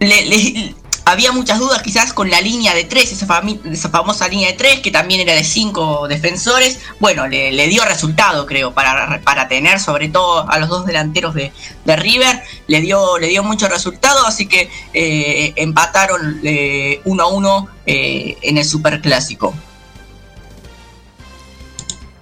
[0.00, 0.74] le-
[1.04, 4.54] había muchas dudas quizás con la línea de tres, esa, fami- esa famosa línea de
[4.54, 6.78] tres, que también era de cinco defensores.
[7.00, 11.52] Bueno, le, dio resultado, creo, para, para tener sobre todo a los dos delanteros de,
[11.84, 12.42] de River.
[12.68, 18.36] Le dio, le dio mucho resultado, así que eh, empataron eh, uno a uno eh,
[18.42, 19.54] en el Superclásico.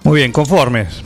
[0.03, 1.01] Muy bien, conformes.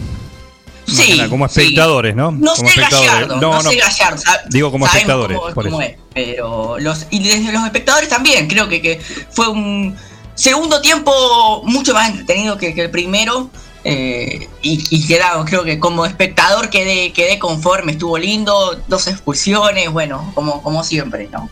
[0.96, 1.62] Sí, como sí.
[1.62, 2.32] espectadores, ¿no?
[2.32, 4.18] No como sé Gallardo, no, sé Gallardo.
[4.18, 5.92] sa- Digo como sabemos espectadores, cómo- por cómo eso.
[5.92, 9.00] es, pero los, y desde los espectadores también, creo que, que
[9.32, 9.96] fue un
[10.36, 13.50] segundo tiempo mucho más entretenido que, que el primero.
[13.88, 19.92] eh, y, y quedado, creo que como espectador quedé, quedé conforme, estuvo lindo, dos expulsiones,
[19.92, 21.48] bueno, como, como siempre, ¿no?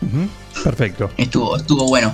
[0.64, 1.10] Perfecto.
[1.16, 2.12] Estuvo, estuvo bueno.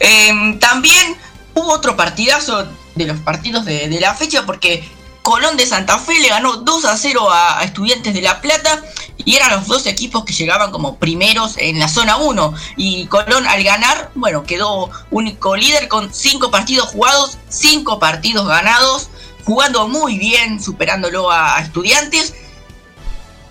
[0.00, 1.16] Eh, también
[1.54, 2.66] hubo otro partidazo
[2.96, 4.82] de los partidos de, de la fecha porque
[5.22, 8.82] Colón de Santa Fe le ganó 2 a 0 a, Estudiantes de La Plata
[9.18, 13.46] y eran los dos equipos que llegaban como primeros en la zona 1 y Colón
[13.46, 19.08] al ganar, bueno, quedó único líder con 5 partidos jugados, 5 partidos ganados,
[19.44, 22.34] jugando muy bien, superándolo a Estudiantes.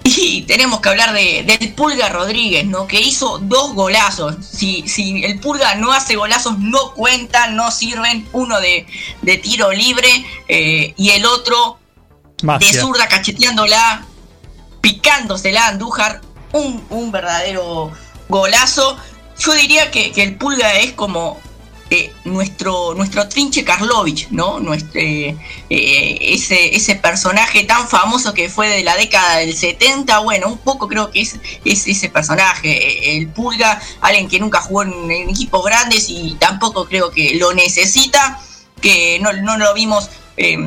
[0.04, 2.88] Y tenemos que hablar de, del Pulga Rodríguez, ¿no?
[2.88, 4.38] Que hizo dos golazos.
[4.44, 8.28] Si, si el Pulga no hace golazos, no cuentan, no sirven.
[8.32, 8.88] Uno de,
[9.22, 10.10] de tiro libre
[10.48, 11.80] eh, y el otro
[12.42, 14.06] de zurda cacheteándola,
[14.82, 16.22] picándosela a Andújar.
[16.54, 17.92] Un, un verdadero
[18.30, 18.98] golazo.
[19.38, 21.40] Yo diría que, que el Pulga es como
[21.90, 24.60] eh, nuestro, nuestro Trinche Karlovich, ¿no?
[24.60, 25.36] Nuestro, eh,
[25.70, 30.58] eh, ese, ese personaje tan famoso que fue de la década del 70, bueno, un
[30.60, 35.12] poco creo que es, es ese personaje, eh, el Pulga, alguien que nunca jugó en,
[35.12, 38.40] en equipos grandes y tampoco creo que lo necesita,
[38.82, 40.58] que no, no lo vimos eh,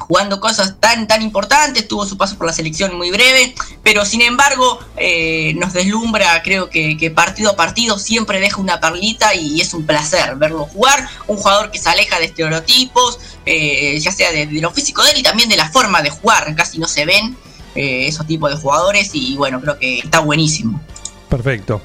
[0.00, 4.22] jugando cosas tan tan importantes, tuvo su paso por la selección muy breve, pero sin
[4.22, 9.60] embargo eh, nos deslumbra, creo que, que partido a partido siempre deja una perlita y
[9.60, 14.32] es un placer verlo jugar, un jugador que se aleja de estereotipos, eh, ya sea
[14.32, 17.04] de, lo físico de él y también de la forma de jugar, casi no se
[17.04, 17.36] ven
[17.74, 20.80] eh, esos tipos de jugadores y bueno, creo que está buenísimo.
[21.28, 21.80] Perfecto.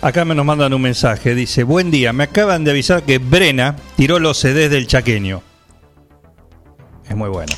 [0.00, 1.36] Acá me nos mandan un mensaje.
[1.36, 5.42] Dice, buen día, me acaban de avisar que Brena tiró los CDs del chaqueño.
[7.12, 7.52] Es muy bueno.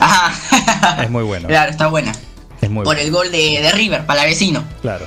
[1.00, 1.46] Es muy bueno.
[1.48, 2.12] Claro, está buena.
[2.60, 3.00] Es muy Por bueno.
[3.00, 4.64] el gol de, de River, para vecino.
[4.82, 5.06] Claro.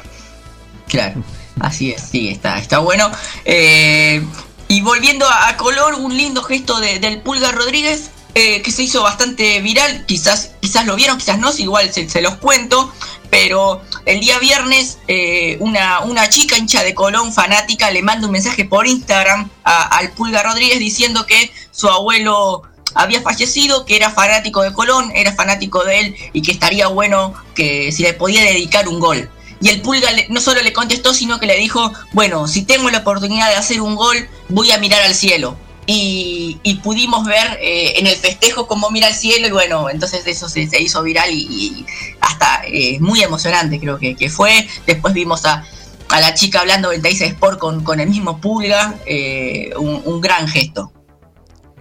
[0.88, 1.22] Claro,
[1.60, 3.12] así es, sí, está, está bueno.
[3.44, 4.26] Eh,
[4.70, 8.84] y volviendo a, a color, un lindo gesto de- del Pulga Rodríguez eh, que se
[8.84, 10.06] hizo bastante viral.
[10.06, 12.94] Quizás, quizás lo vieron, quizás no, si igual se, se los cuento.
[13.30, 18.32] Pero el día viernes, eh, una, una chica hincha de Colón, fanática, le manda un
[18.32, 22.62] mensaje por Instagram a- al Pulga Rodríguez diciendo que su abuelo
[22.94, 27.34] había fallecido, que era fanático de Colón, era fanático de él y que estaría bueno
[27.56, 29.30] que si le podía dedicar un gol.
[29.60, 33.00] Y el Pulga no solo le contestó, sino que le dijo, bueno, si tengo la
[33.00, 35.58] oportunidad de hacer un gol, voy a mirar al cielo.
[35.90, 40.28] Y, y pudimos ver eh, en el festejo cómo mira al cielo y bueno, entonces
[40.28, 41.86] eso se, se hizo viral y,
[42.20, 44.68] hasta eh, muy emocionante creo que, que fue.
[44.86, 45.64] Después vimos a,
[46.10, 50.48] a la chica hablando del Teis Sport con, con el mismo Pulga, eh, un gran
[50.48, 50.92] gesto.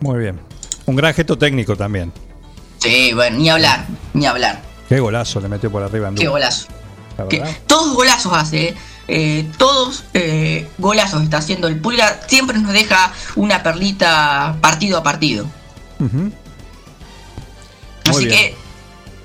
[0.00, 0.45] Muy bien.
[0.86, 2.12] Un gran gesto técnico también.
[2.78, 4.62] Sí, bueno, ni hablar, ni hablar.
[4.88, 6.10] Qué golazo le metió por arriba.
[6.16, 6.68] Qué golazo.
[7.28, 8.74] Que todos golazos hace, eh.
[9.08, 15.02] Eh, todos eh, golazos está haciendo el Pulga, siempre nos deja una perlita partido a
[15.04, 15.46] partido.
[18.08, 18.30] Así bien.
[18.30, 18.56] que,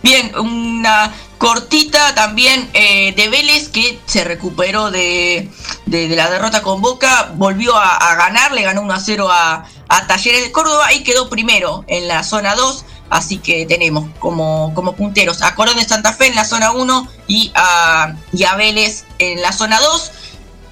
[0.04, 5.50] bien, una cortita también eh, de Vélez que se recuperó de,
[5.88, 9.28] de- de la derrota con Boca, volvió a, a ganar, le ganó 1 a 0
[9.32, 12.86] a, a Talleres de Córdoba y quedó primero en la zona 2.
[13.10, 17.08] Así que tenemos como, como punteros a Colón de Santa Fe en la zona 1
[17.28, 20.12] y a, y a Vélez en la zona 2.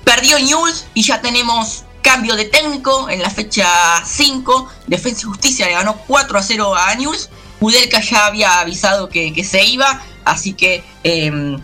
[0.05, 3.67] Perdió Newell's y ya tenemos cambio de técnico en la fecha
[4.05, 4.69] 5.
[4.87, 7.29] Defensa y Justicia le ganó 4 a 0 a Newell's.
[7.59, 11.59] Udelka ya había avisado que, que se iba, así que em,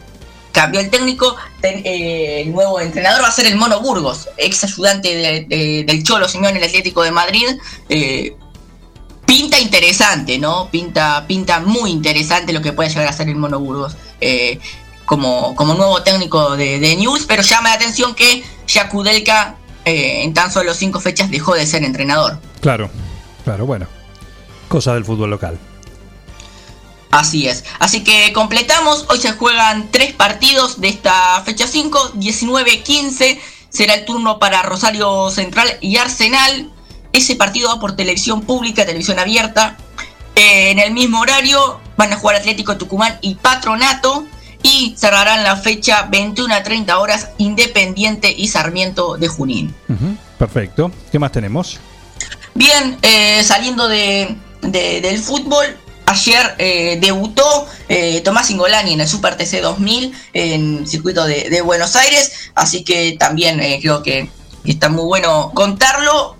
[0.56, 1.36] cambió el técnico.
[1.62, 6.04] Eh, el nuevo entrenador va a ser el Mono Burgos, ex ayudante de- de- del
[6.04, 7.46] Cholo Simeone el Atlético de Madrid.
[7.90, 8.36] Eh,
[9.26, 10.70] pinta interesante, ¿no?
[10.72, 13.96] Pinta, pinta muy interesante lo que puede llegar a ser el Mono Burgos.
[14.22, 14.60] eh,
[15.06, 18.90] como, como nuevo técnico de, News, pero llama la atención que ya
[20.24, 22.40] en tan solo cinco fechas dejó de ser entrenador.
[22.60, 22.90] Claro,
[23.44, 23.86] claro, bueno.
[24.68, 25.60] Cosas del fútbol local.
[27.16, 27.64] Así es.
[27.80, 29.06] Así que completamos.
[29.10, 32.14] Hoy se juegan tres partidos de esta fecha 5.
[32.16, 33.40] 19-15
[33.70, 36.70] será el turno para Rosario Central y Arsenal.
[37.14, 39.78] Ese partido va por televisión pública, televisión abierta.
[40.36, 44.26] Eh, en el mismo horario van a jugar Atlético Tucumán y Patronato.
[44.62, 49.74] Y cerrarán la fecha 21 a 30 horas Independiente y Sarmiento de Junín.
[50.38, 50.92] Perfecto.
[51.12, 51.80] ¿Qué más tenemos?
[52.56, 59.08] Bien, eh, saliendo de, de- del fútbol, ayer eh, debutó eh, Tomás Ingolani en el
[59.08, 64.30] Super TC 2000 en circuito de, Buenos Aires, así que también eh, creo que
[64.64, 66.38] está muy bueno contarlo.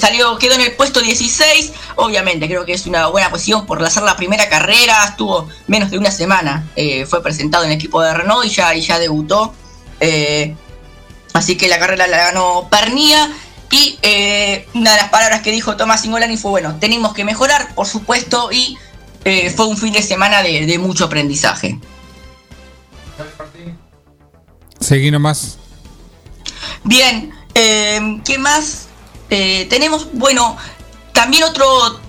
[0.00, 4.02] Salió, quedó en el puesto 16, obviamente creo que es una buena posición por hacer
[4.02, 6.68] la primera carrera, estuvo menos de una semana,
[7.08, 9.54] fue presentado en el equipo de Renault y ya, debutó.
[11.32, 13.30] Así que la carrera la ganó Pernía.
[13.70, 17.74] Y eh, una de las palabras que dijo Tomás Ingolani fue, bueno, tenemos que mejorar,
[17.74, 18.76] por supuesto, y
[19.24, 21.78] eh, fue un fin de semana de, de mucho aprendizaje.
[24.80, 25.58] Seguí nomás.
[26.84, 28.88] Bien, eh, ¿qué más
[29.28, 30.08] eh, tenemos?
[30.14, 30.56] Bueno,
[31.12, 32.00] también otro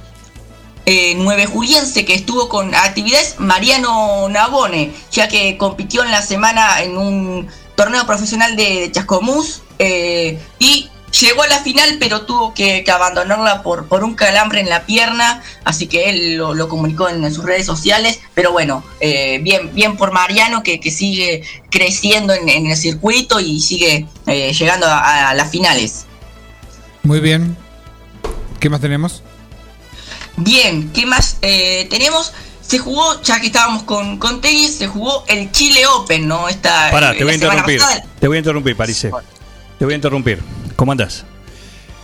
[0.85, 6.81] eh, nueve juliense que estuvo con actividades, Mariano Nabone, ya que compitió en la semana
[6.81, 10.89] en un torneo profesional de, de Chascomús eh, y
[11.19, 14.85] llegó a la final, pero tuvo que, que abandonarla por, por un calambre en la
[14.85, 19.39] pierna, así que él lo, lo comunicó en, en sus redes sociales, pero bueno, eh,
[19.39, 24.53] bien, bien por Mariano que, que sigue creciendo en, en el circuito y sigue eh,
[24.53, 26.05] llegando a, a las finales.
[27.03, 27.57] Muy bien.
[28.59, 29.23] ¿Qué más tenemos?
[30.37, 32.31] Bien, ¿qué más eh, tenemos?
[32.61, 36.47] Se jugó, ya que estábamos con, con tenis, se jugó el Chile Open, ¿no?
[36.47, 37.79] Esta, Pará, eh, te voy a interrumpir.
[37.79, 38.05] pasada.
[38.19, 39.11] Te voy a interrumpir, Parise.
[39.77, 40.41] Te voy a interrumpir.
[40.81, 41.23] ¿Cómo andás?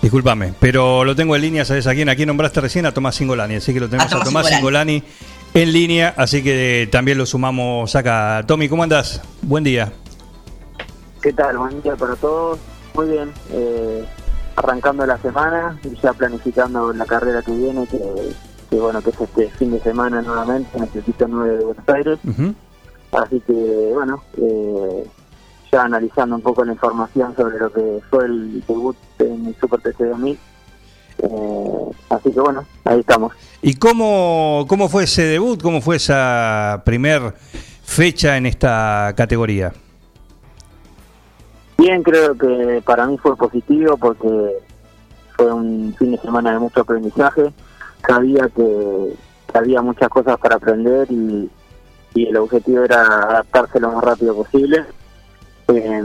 [0.04, 2.10] Disculpame, pero lo tengo en línea, ¿sabes a quién?
[2.10, 5.02] Aquí nombraste recién a Tomás Singolani, así que lo tenemos A a Tomás Singolani
[5.56, 8.44] en línea, así que también lo sumamos acá.
[8.46, 9.20] Tommy, ¿cómo andás?
[9.42, 9.92] Buen día.
[11.24, 11.58] ¿Qué tal?
[11.58, 12.60] Buen día para todos.
[12.94, 13.32] Muy bien.
[13.52, 14.06] eh,
[14.58, 17.98] arrancando la semana y ya planificando la carrera que viene, que
[18.70, 21.90] que bueno, que es este fin de semana nuevamente en el circuito 9 de Buenos
[21.90, 22.20] Aires.
[23.12, 25.04] Así que bueno, eh,
[25.72, 29.82] ya analizando un poco la información sobre lo que fue el debut en el Super
[29.82, 30.40] TC 2000.
[31.20, 33.34] Eh, así que bueno, ahí estamos.
[33.62, 35.62] ¿Y cómo, cómo fue ese debut?
[35.62, 37.34] ¿Cómo fue esa primer
[37.84, 39.74] fecha en esta categoría?
[41.78, 44.28] Bien, creo que para mí fue positivo porque
[45.36, 47.54] fue un fin de semana de mucho aprendizaje.
[48.08, 49.14] Sabía que,
[49.52, 51.50] que había muchas cosas para aprender y,
[52.14, 54.86] y el objetivo era adaptarse lo más rápido posible.
[55.70, 56.02] Eh,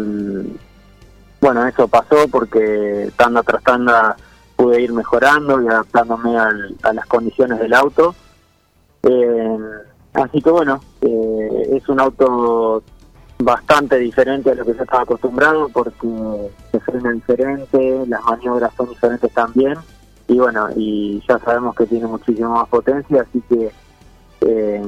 [1.40, 4.16] bueno, eso pasó porque tanda tras tanda
[4.56, 8.14] pude ir mejorando y adaptándome al- a las condiciones del auto.
[9.02, 9.58] Eh,
[10.14, 12.82] así que bueno, eh, es un auto
[13.38, 16.06] bastante diferente a lo que yo estaba acostumbrado porque
[16.70, 19.74] se frena diferente, las maniobras son diferentes también
[20.28, 23.72] y bueno, y ya sabemos que tiene muchísimo más potencia, así que
[24.42, 24.82] eh,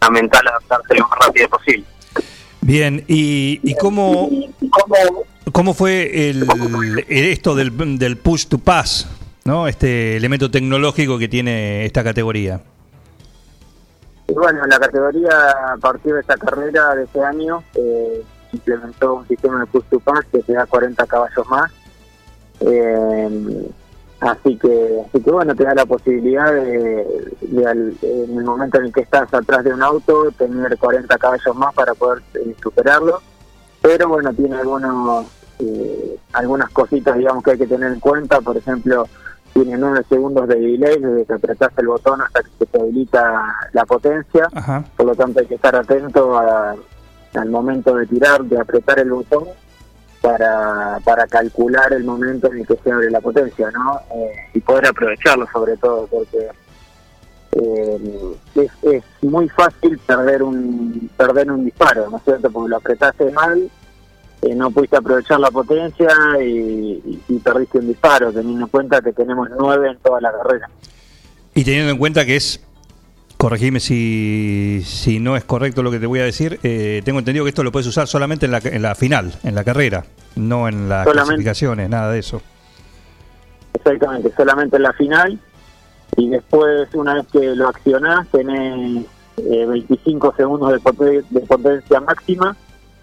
[0.00, 1.84] fundamental adaptarse lo más rápido posible.
[2.62, 4.28] Bien, ¿y, y cómo,
[5.52, 6.46] cómo fue el,
[7.08, 9.08] esto del, del push to pass,
[9.44, 9.66] ¿no?
[9.66, 12.60] este elemento tecnológico que tiene esta categoría?
[14.28, 15.30] Bueno, la categoría
[15.72, 18.22] a partir de esta carrera de este año eh,
[18.52, 21.72] implementó un sistema de push to pass que te da 40 caballos más.
[22.60, 23.70] Eh,
[24.20, 28.78] así que así que bueno, te da la posibilidad de, de al- en el momento
[28.78, 32.54] en el que estás atrás de un auto tener 40 caballos más para poder eh,
[32.62, 33.20] superarlo.
[33.82, 35.26] Pero bueno, tiene algunos
[35.58, 39.06] eh, algunas cositas digamos que hay que tener en cuenta, por ejemplo,
[39.52, 43.54] tiene 9 segundos de delay desde que apretás el botón hasta que se te habilita
[43.72, 44.48] la potencia,
[44.96, 46.74] por lo tanto hay que estar atento a-
[47.34, 49.44] al momento de tirar, de apretar el botón
[50.20, 54.00] para, para calcular el momento en el que se abre la potencia, ¿no?
[54.14, 56.48] Eh, y poder aprovecharlo sobre todo, porque
[57.52, 62.50] eh, es, es muy fácil perder un perder un disparo, ¿no es cierto?
[62.50, 63.70] Porque lo apretaste mal,
[64.42, 66.08] eh, no pudiste aprovechar la potencia
[66.42, 70.70] y, perdiste un disparo, teniendo en cuenta que tenemos nueve en toda la carrera.
[71.54, 72.60] Y teniendo en cuenta que es,
[73.40, 77.42] corregime si, si no es correcto lo que te voy a decir, eh, tengo entendido
[77.46, 80.04] que esto lo puedes usar solamente en la, en la final, en la carrera,
[80.36, 81.26] no en las Solamente.
[81.28, 82.42] clasificaciones, nada de eso.
[83.72, 85.38] Exactamente, solamente en la final.
[86.18, 89.06] Y después, una vez que lo accionás, tenés
[89.38, 92.54] eh, 25 segundos de, poten- de potencia máxima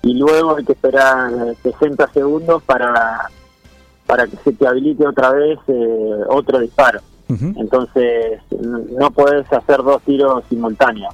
[0.04, 3.28] y luego hay que esperar eh, 60 segundos para,
[4.06, 7.00] para que se te habilite otra vez eh, otro disparo.
[7.30, 11.14] Entonces, no podés hacer dos tiros simultáneos.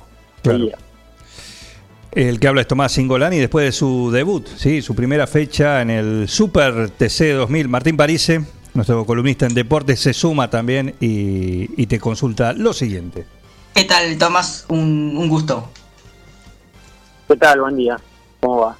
[2.11, 5.90] El que habla es Tomás Singolani después de su debut, sí, su primera fecha en
[5.90, 7.68] el Super TC 2000.
[7.68, 8.45] Martín Parise,
[8.76, 13.26] nuestro columnista en deportes, se suma también y, y te consulta lo siguiente.
[13.73, 14.65] ¿Qué tal, Tomás?
[14.69, 15.68] Un, un gusto.
[17.27, 17.61] ¿Qué tal?
[17.61, 17.99] Buen día.
[18.40, 18.77] ¿Cómo va?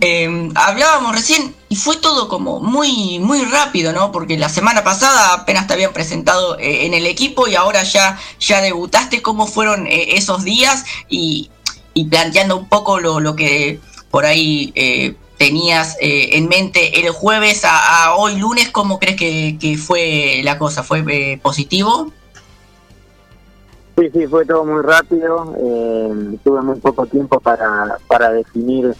[0.00, 4.10] Eh, hablábamos recién y fue todo como muy muy rápido, ¿no?
[4.10, 8.18] Porque la semana pasada apenas te habían presentado eh, en el equipo y ahora ya
[8.40, 9.20] ya debutaste.
[9.20, 10.84] ¿Cómo fueron eh, esos días?
[11.10, 11.50] Y,
[11.92, 17.62] y planteando un poco lo, lo que por ahí eh, tenías en mente el jueves
[17.64, 20.82] a, hoy lunes, ¿cómo crees que, que fue la cosa?
[20.82, 22.12] ¿Fue positivo?
[23.98, 25.54] Sí, sí, fue todo muy rápido.
[25.58, 28.94] eh, tuve muy poco tiempo para, para definir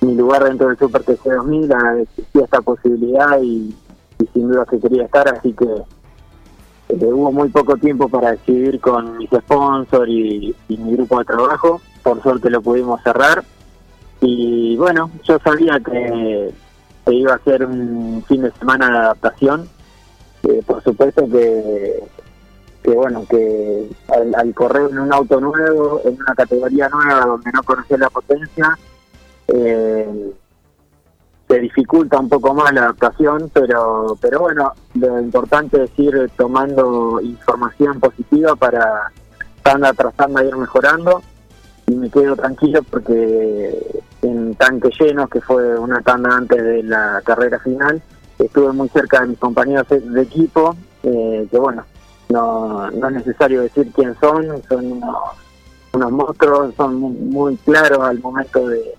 [0.00, 1.72] mi lugar dentro del Super TC 2000.
[1.72, 3.74] ah, Existía esta posibilidad y,
[4.32, 9.18] sin duda que quería estar, así que eh, hubo muy poco tiempo para decidir con
[9.18, 11.80] mis sponsors y, y mi grupo de trabajo.
[12.02, 13.44] Por suerte lo pudimos cerrar.
[14.20, 16.52] Y bueno, yo sabía que,
[17.06, 19.68] que iba a ser un fin de semana de adaptación.
[20.42, 22.02] Eh, por supuesto que
[22.82, 27.52] que bueno, que al, al correr en un auto nuevo, en una categoría nueva donde
[27.52, 28.78] no conocía la potencia,
[29.52, 30.32] eh,
[31.48, 37.20] se dificulta un poco más la adaptación, pero pero bueno, lo importante es ir tomando
[37.20, 39.10] información positiva para
[39.62, 41.22] tanda tras tanda ir mejorando.
[41.88, 47.20] Y me quedo tranquilo porque en tanque lleno, que fue una tanda antes de la
[47.24, 48.00] carrera final,
[48.38, 51.82] estuve muy cerca de mis compañeros de- equipo, eh, que bueno,
[52.28, 55.16] no, no es necesario decir quién son, son unos,
[55.92, 56.94] unos monstruos, son
[57.30, 58.94] muy claros al momento de,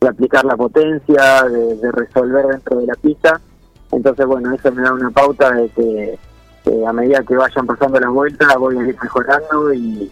[0.00, 3.40] de aplicar la potencia, de, resolver dentro de la pista.
[3.92, 6.18] Entonces, bueno, eso me da una pauta de que
[6.86, 10.10] a medida que vayan pasando las vueltas voy a ir mejorando y,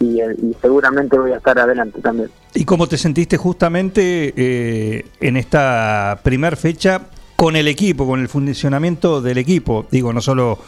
[0.00, 2.30] y seguramente voy a estar adelante también.
[2.54, 7.02] ¿Y cómo te sentiste justamente eh, en esta primer fecha
[7.36, 9.86] con el equipo, con el funcionamiento del equipo?
[9.90, 10.58] Digo, no solo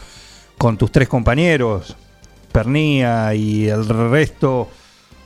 [0.57, 1.97] con tus tres compañeros,
[2.51, 4.69] Pernía y el resto,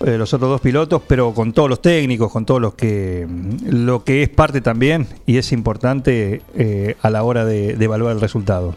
[0.05, 3.27] eh, los otros dos pilotos, pero con todos los técnicos, con todos los que,
[3.65, 8.21] lo que es parte también y es importante eh, a la hora de, evaluar el
[8.21, 8.75] resultado.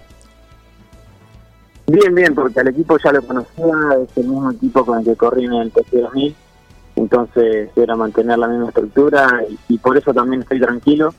[1.87, 5.17] Bien, bien, porque al equipo ya lo conocía, es el mismo equipo con el que
[5.17, 6.35] corrí en el TC2000,
[6.97, 11.13] entonces era mantener la misma estructura y, por eso también estoy tranquilo,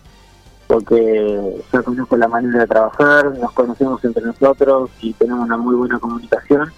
[0.65, 5.75] porque ya conozco la manera de trabajar, nos conocemos entre nosotros y tenemos una muy
[5.75, 6.71] buena comunicación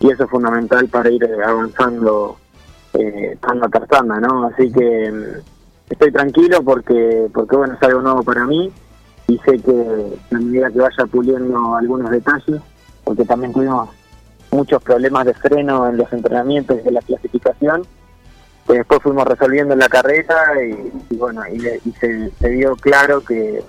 [0.00, 2.38] y eso es fundamental para ir avanzando
[2.94, 4.46] eh, tanda tras ¿no?
[4.46, 8.72] Así que mm, estoy tranquilo porque, porque bueno, es algo nuevo para mí
[9.26, 12.60] y sé que a medida que vaya puliendo algunos detalles,
[13.04, 13.88] porque también tuvimos
[14.50, 17.82] muchos problemas de freno en los entrenamientos de la clasificación,
[18.66, 22.76] que después fuimos resolviendo en la carrera y, y bueno, y, y se, se vio
[22.76, 23.62] claro que,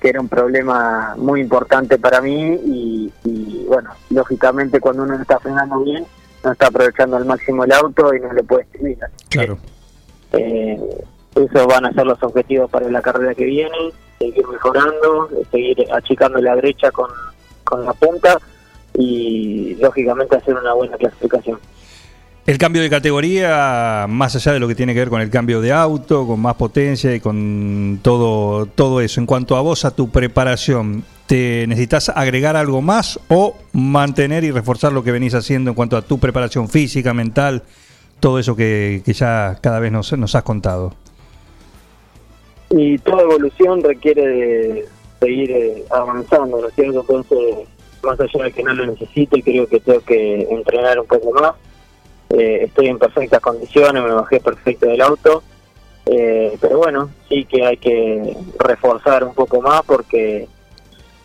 [0.00, 5.22] que era un problema muy importante para mí y, y, bueno, lógicamente cuando uno no
[5.22, 6.06] está frenando bien,
[6.44, 8.98] no está aprovechando al máximo el auto y no le puede escribir.
[9.28, 9.58] Claro.
[10.32, 10.78] Eh,
[11.34, 13.76] esos van a ser los objetivos para la carrera que viene,
[14.18, 17.10] seguir mejorando, seguir achicando la brecha con,
[17.64, 18.38] con la punta
[18.94, 21.58] y lógicamente hacer una buena clasificación.
[22.46, 25.60] El cambio de categoría, más allá de lo que tiene que ver con el cambio
[25.60, 29.20] de auto, con más potencia y con todo, todo eso.
[29.20, 34.50] En cuanto a vos, a tu preparación, ¿te necesitas agregar algo más o mantener y
[34.50, 37.62] reforzar lo que venís haciendo en cuanto a tu preparación física, mental,
[38.18, 40.92] todo eso que, ya cada vez nos, nos has contado?
[42.70, 44.88] Y toda evolución requiere de
[45.20, 46.98] seguir eh, avanzando, ¿no es cierto?
[46.98, 47.68] Entonces,
[48.02, 51.52] más allá de que no lo necesite, creo que tengo que entrenar un poco más.
[52.30, 55.44] Eh, estoy en perfectas condiciones, me bajé perfecto del auto.
[56.06, 60.48] Eh, pero bueno, sí que hay que reforzar un poco más porque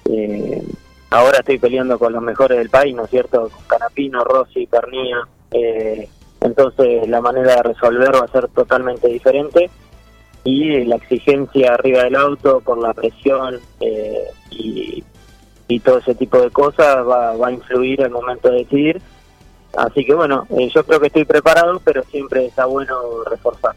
[0.10, 0.64] eh,
[1.10, 3.50] ahora estoy peleando con los mejores del país, ¿no es cierto?
[3.50, 5.28] Con Canapino, Rossi, Pernía.
[5.52, 6.08] Eh,
[6.42, 9.70] entonces la manera de resolver va a ser totalmente diferente
[10.44, 15.04] y la exigencia arriba del auto por la presión eh, y,
[15.68, 19.02] y todo ese tipo de cosas va, a influir al momento de decidir.
[19.76, 22.96] Así que bueno, eh, yo creo que estoy preparado, pero siempre está bueno
[23.30, 23.76] reforzar.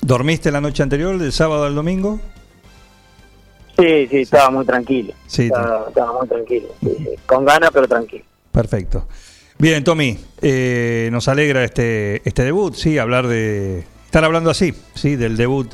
[0.00, 2.20] ¿Dormiste la noche anterior, del sábado al domingo?
[3.78, 5.14] Sí, sí, estaba muy tranquilo.
[5.26, 6.68] Sí, estaba, estaba muy tranquilo.
[6.80, 7.08] sí, sí.
[7.26, 8.24] Con ganas, pero tranquilo.
[8.50, 9.06] Perfecto.
[9.58, 13.84] Bien, Tommy, eh, nos alegra este, este debut, sí, hablar de...
[14.04, 15.72] Estar hablando así, sí, del debut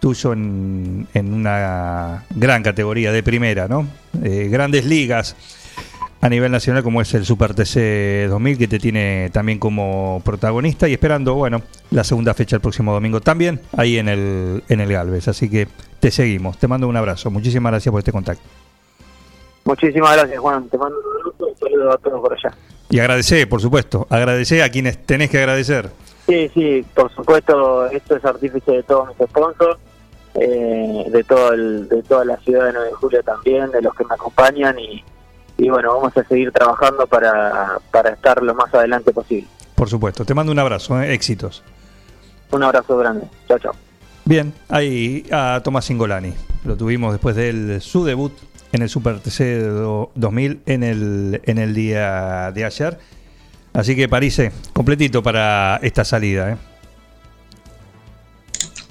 [0.00, 3.86] tuyo en, en una gran categoría de primera, ¿no?
[4.22, 5.36] Eh, grandes ligas
[6.22, 10.88] a nivel nacional como es el Super TC 2000 que te tiene también como protagonista
[10.88, 14.92] y esperando, bueno, la segunda fecha el próximo domingo también ahí en el, en el
[14.92, 15.26] Galvez.
[15.26, 15.66] Así que
[15.98, 18.44] te seguimos, te mando un abrazo, muchísimas gracias por este contacto.
[19.64, 20.68] Muchísimas gracias, Juan.
[20.68, 22.56] Te mando un saludo y un saludo a todos por allá.
[22.88, 25.90] Y agradecer, por supuesto, agradecer a quienes tenés que agradecer.
[26.28, 29.76] Sí, sí, por supuesto, esto es artífice de todos mis sponsors,
[30.34, 33.92] eh, de todo el, de toda la ciudad de 9 de julio también, de los
[33.94, 35.02] que me acompañan y,
[35.62, 39.46] y bueno, vamos a seguir trabajando para, para estar lo más adelante posible.
[39.74, 41.12] Por supuesto, te mando un abrazo, ¿eh?
[41.14, 41.62] éxitos.
[42.50, 43.26] Un abrazo grande.
[43.48, 43.72] Chao, chao.
[44.24, 46.32] Bien, ahí a Tomás Singolani.
[46.64, 48.32] Lo tuvimos después de él, su debut
[48.72, 52.98] en el Super TC do- 2000 en el, en el día de ayer.
[53.72, 54.40] Así que París,
[54.72, 56.50] completito para esta salida.
[56.52, 56.56] ¿eh?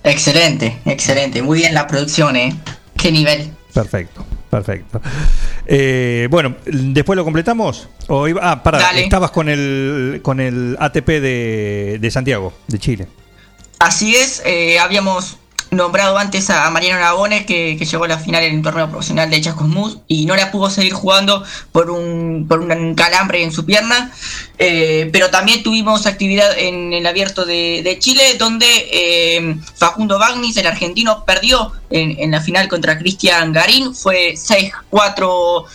[0.04, 1.42] Excelente, excelente.
[1.42, 2.56] Muy bien la producción, ¿eh?
[2.98, 3.52] Qué nivel.
[3.74, 5.02] Perfecto, perfecto.
[5.66, 7.90] Eh, bueno, después lo completamos.
[8.08, 9.02] O iba- ah, pará, Dale.
[9.04, 13.08] estabas con el, con el ATP de, de Santiago, de Chile.
[13.80, 15.38] Así es, eh, habíamos
[15.72, 19.40] nombrado antes a Mariano Navone que, llegó a la final en el torneo profesional de
[19.40, 24.12] Chascosmús y no la pudo seguir jugando por un, por un calambre en su pierna.
[24.58, 30.68] Eh, pero también tuvimos actividad en el abierto de, Chile, donde eh, Facundo Bagnis, el
[30.68, 33.96] argentino, perdió en, la final contra Cristian Garín.
[33.96, 35.66] Fue 6-4.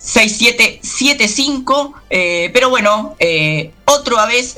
[0.00, 4.56] 6-7-7-5, eh, pero bueno, eh, otra vez,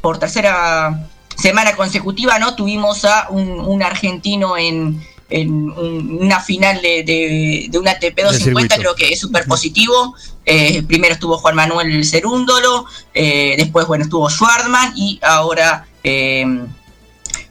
[0.00, 1.08] por tercera
[1.40, 2.54] semana consecutiva, ¿no?
[2.56, 5.00] Tuvimos a un, un argentino en,
[5.30, 8.74] en un- una final de, de, de una ATP 250, circuito.
[8.76, 10.14] creo que es súper positivo.
[10.44, 16.44] Eh, primero estuvo Juan Manuel Cerúndolo, eh, después, bueno, estuvo Schwartzman y ahora eh,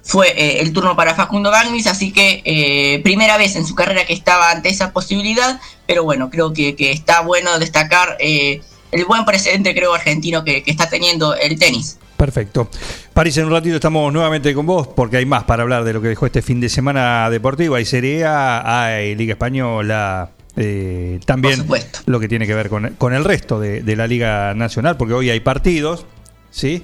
[0.04, 4.06] fue eh, el turno para Facundo Bagnis, así que eh, primera vez en su carrera
[4.06, 8.62] que estaba ante esa posibilidad, pero bueno, creo que, que está bueno destacar eh,
[8.92, 11.98] el buen precedente, creo, argentino que, que está teniendo el tenis.
[12.18, 12.68] Perfecto.
[13.14, 16.02] París, en un ratito estamos nuevamente con vos porque hay más para hablar de lo
[16.02, 17.76] que dejó este fin de semana deportivo.
[17.76, 21.64] Hay Serie A, hay Liga Española, eh, también
[22.08, 25.14] lo que tiene que ver con, con el resto de, de la Liga Nacional, porque
[25.14, 26.08] hoy hay partidos,
[26.50, 26.84] ¿sí?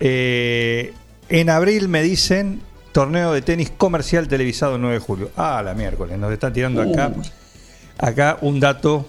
[0.00, 0.94] Eh,
[1.28, 2.62] en abril me dicen
[2.92, 5.30] torneo de tenis comercial televisado el 9 de julio.
[5.36, 7.12] Ah, la miércoles, nos están tirando acá,
[7.98, 9.06] acá un dato,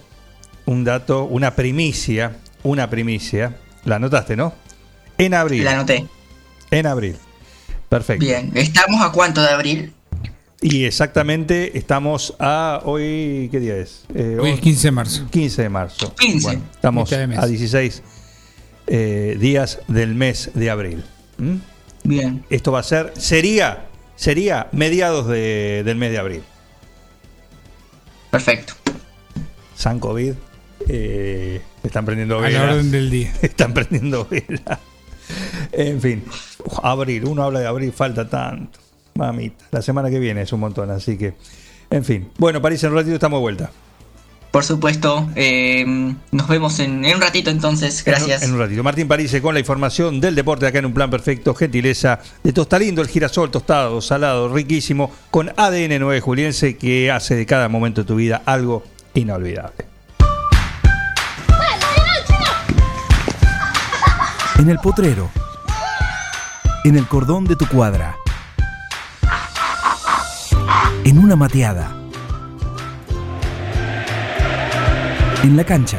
[0.66, 3.56] un dato, una primicia, una primicia.
[3.86, 4.52] La anotaste, ¿no?
[5.24, 5.64] En abril.
[5.64, 6.06] La anoté.
[6.70, 7.16] En abril.
[7.88, 8.24] Perfecto.
[8.24, 9.92] Bien, ¿estamos a cuánto de abril?
[10.62, 14.04] Y exactamente estamos a hoy, ¿qué día es?
[14.14, 15.26] Eh, Hoy es 15 de marzo.
[15.30, 16.14] 15 de marzo.
[16.14, 16.46] 15.
[16.46, 18.02] Bueno, estamos a 16
[18.86, 21.04] eh, días del mes de abril.
[21.38, 21.54] ¿Mm?
[22.04, 22.44] Bien.
[22.50, 23.86] Esto va a ser, sería,
[24.16, 26.42] sería mediados de- del mes de abril.
[28.30, 28.74] Perfecto.
[29.74, 30.34] San COVID.
[30.88, 32.62] eh, están prendiendo A la velas.
[32.70, 33.32] orden del día.
[33.42, 34.78] Están prendiendo velas.
[35.72, 36.24] En fin,
[36.82, 38.78] abril, uno habla de abril, falta tanto.
[39.14, 41.34] Mamita, la semana que viene es un montón, así que,
[41.90, 42.28] en fin.
[42.38, 43.70] Bueno, París, en un ratito estamos de vuelta.
[44.50, 45.28] Por supuesto.
[45.36, 45.84] eh,
[46.32, 48.02] nos vemos en, en un ratito entonces.
[48.04, 48.42] Gracias.
[48.42, 48.82] En un ratito.
[48.82, 51.54] Martín París con la información del deporte acá en un plan perfecto.
[51.54, 57.46] Gentileza de Tostalindo, el girasol tostado, salado, riquísimo, con ADN 9 juliense que hace de
[57.46, 58.82] cada momento de tu vida algo
[59.14, 59.89] inolvidable.
[64.58, 65.30] En el potrero.
[66.84, 68.16] En el cordón de tu cuadra.
[71.04, 71.90] En una mateada.
[75.42, 75.98] En la cancha.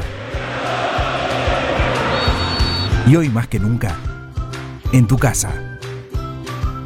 [3.08, 3.96] Y hoy más que nunca,
[4.92, 5.52] en tu casa.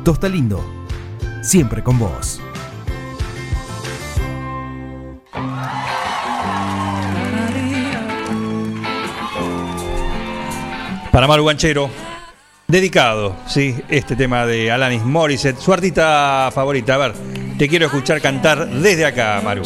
[0.06, 0.64] Tosta Lindo,
[1.42, 2.42] siempre con vos.
[11.16, 11.90] Para Maru Ganchero,
[12.68, 16.96] dedicado, sí, este tema de Alanis Morissette, su artista favorita.
[16.96, 17.14] A ver,
[17.58, 19.64] te quiero escuchar cantar desde acá, Maru.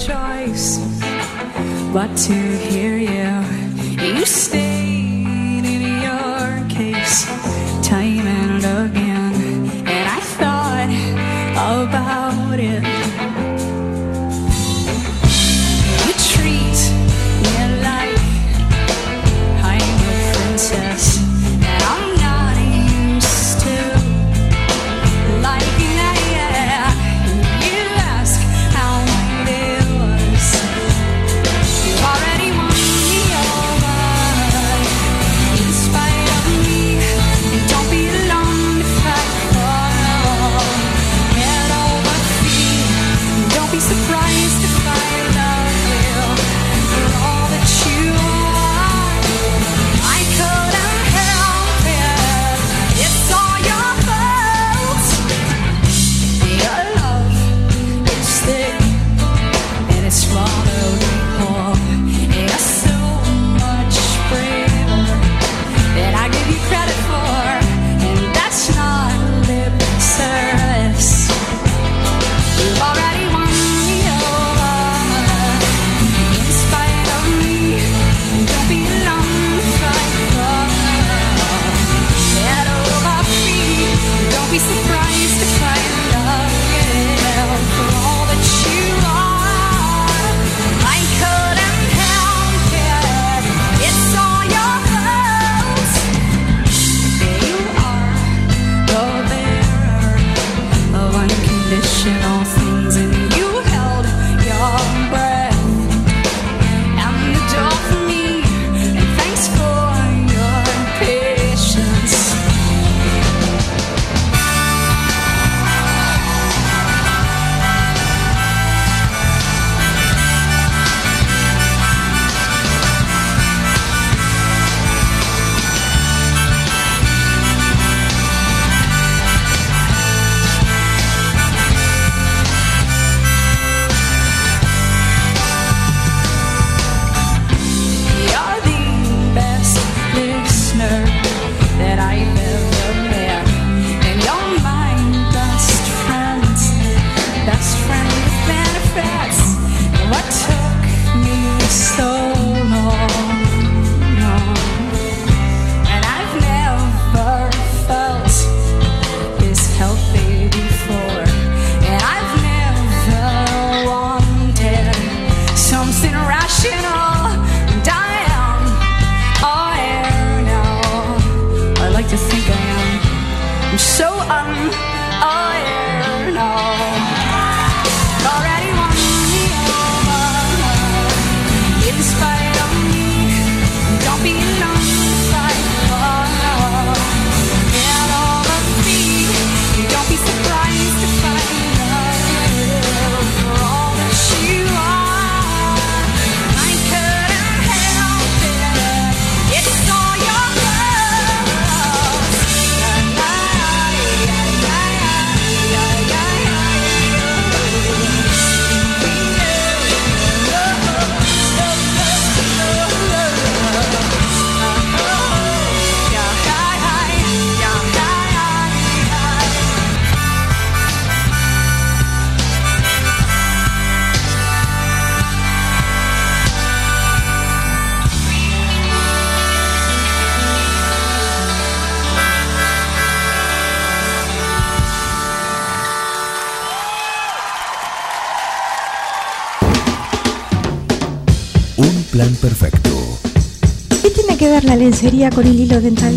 [245.01, 246.13] Lencería con el hilo dental?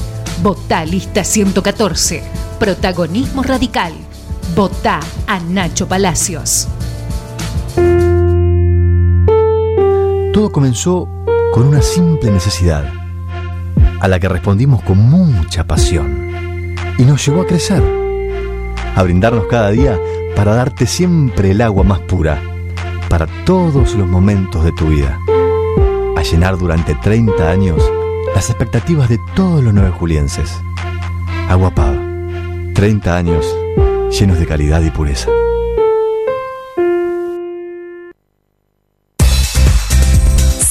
[0.42, 2.22] Votá lista 114.
[2.58, 3.92] Protagonismo radical.
[4.54, 6.68] Votá a Nacho Palacios.
[10.32, 11.08] Todo comenzó
[11.52, 12.84] con una simple necesidad,
[14.00, 17.82] a la que respondimos con mucha pasión, y nos llevó a crecer,
[18.94, 19.98] a brindarnos cada día
[20.36, 22.40] para darte siempre el agua más pura,
[23.08, 25.18] para todos los momentos de tu vida,
[26.16, 27.82] a llenar durante 30 años
[28.34, 30.50] las expectativas de todos los nueve julienses.
[31.48, 31.98] Agua Pava,
[32.74, 33.46] 30 años
[34.10, 35.30] llenos de calidad y pureza.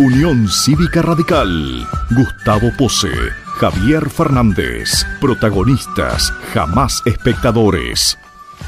[0.01, 1.85] Unión Cívica Radical.
[2.11, 3.11] Gustavo Pose.
[3.59, 5.05] Javier Fernández.
[5.21, 8.17] Protagonistas, jamás espectadores.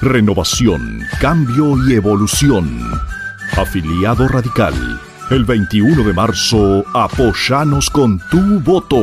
[0.03, 2.81] Renovación, cambio y evolución.
[3.57, 4.75] Afiliado Radical.
[5.31, 9.01] El 21 de marzo, apoyanos con tu voto.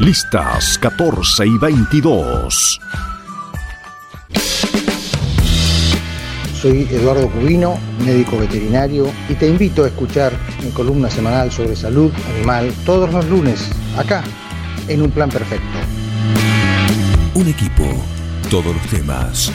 [0.00, 2.80] Listas 14 y 22.
[6.64, 7.76] Soy Eduardo Cubino,
[8.06, 10.32] médico veterinario, y te invito a escuchar
[10.62, 13.68] mi columna semanal sobre salud animal todos los lunes,
[13.98, 14.24] acá,
[14.88, 15.78] en Un Plan Perfecto.
[17.34, 17.84] Un equipo,
[18.48, 19.52] todos los temas.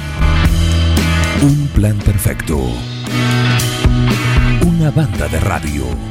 [1.41, 2.59] Un plan perfecto.
[4.67, 6.08] Una banda de radio.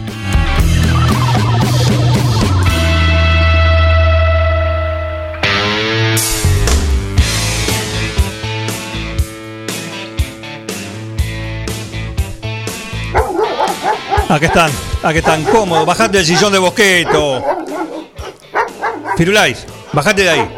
[14.29, 14.71] Aquí están,
[15.03, 15.87] aquí están, cómodos.
[15.87, 17.43] Bajate del sillón de Bosqueto.
[19.17, 20.49] Firulais, bajate de ahí.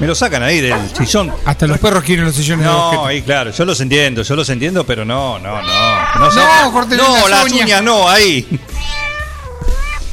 [0.00, 1.32] Me lo sacan ahí del sillón.
[1.44, 3.06] Hasta los perros quieren los sillones de No, Bosqueto.
[3.06, 6.18] ahí claro, yo los entiendo, yo los entiendo, pero no, no, no.
[6.18, 7.64] No, No, córtenle no las uñas.
[7.64, 8.46] uñas no, ahí.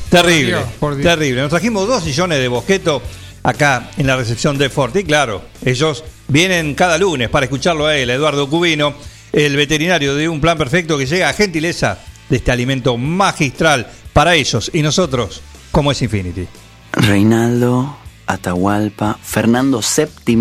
[0.09, 1.05] Terrible, Dios, por Dios.
[1.15, 1.41] terrible.
[1.41, 3.01] Nos trajimos dos sillones de Bosqueto
[3.43, 4.99] acá en la recepción de Forti.
[4.99, 8.93] Y claro, ellos vienen cada lunes para escucharlo a él, Eduardo Cubino,
[9.33, 11.97] el veterinario de Un Plan Perfecto que llega a gentileza
[12.29, 15.41] de este alimento magistral para ellos y nosotros,
[15.71, 16.47] como es Infinity.
[16.91, 20.35] Reinaldo, Atahualpa, Fernando VII,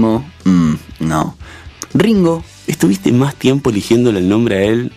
[0.45, 1.37] mm, no.
[1.95, 4.93] Ringo, estuviste más tiempo eligiéndole el nombre a él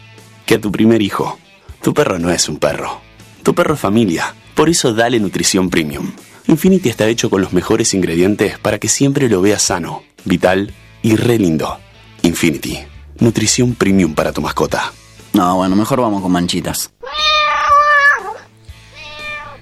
[0.45, 1.39] que a tu primer hijo.
[1.81, 3.01] Tu perro no es un perro.
[3.43, 4.33] Tu perro es familia.
[4.55, 6.11] Por eso dale nutrición premium.
[6.47, 11.15] Infinity está hecho con los mejores ingredientes para que siempre lo veas sano, vital y
[11.15, 11.77] re lindo.
[12.23, 12.79] Infinity,
[13.19, 14.91] nutrición premium para tu mascota.
[15.33, 16.91] No, bueno, mejor vamos con manchitas.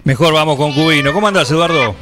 [0.04, 1.12] Mejor vamos con Cubino.
[1.12, 1.94] ¿Cómo andás, Eduardo?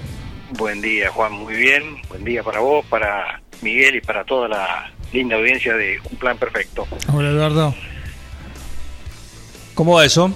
[0.51, 1.97] Buen día, Juan, muy bien.
[2.07, 6.37] Buen día para vos, para Miguel y para toda la linda audiencia de Un Plan
[6.37, 6.87] Perfecto.
[7.11, 7.73] Hola, Eduardo.
[9.73, 10.31] ¿Cómo va eso?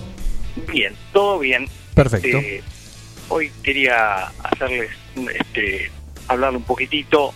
[0.71, 1.67] Bien, todo bien.
[1.93, 2.37] Perfecto.
[2.39, 2.63] Eh,
[3.29, 4.89] hoy quería hacerles,
[5.35, 5.91] este,
[6.27, 7.33] hablar un poquitito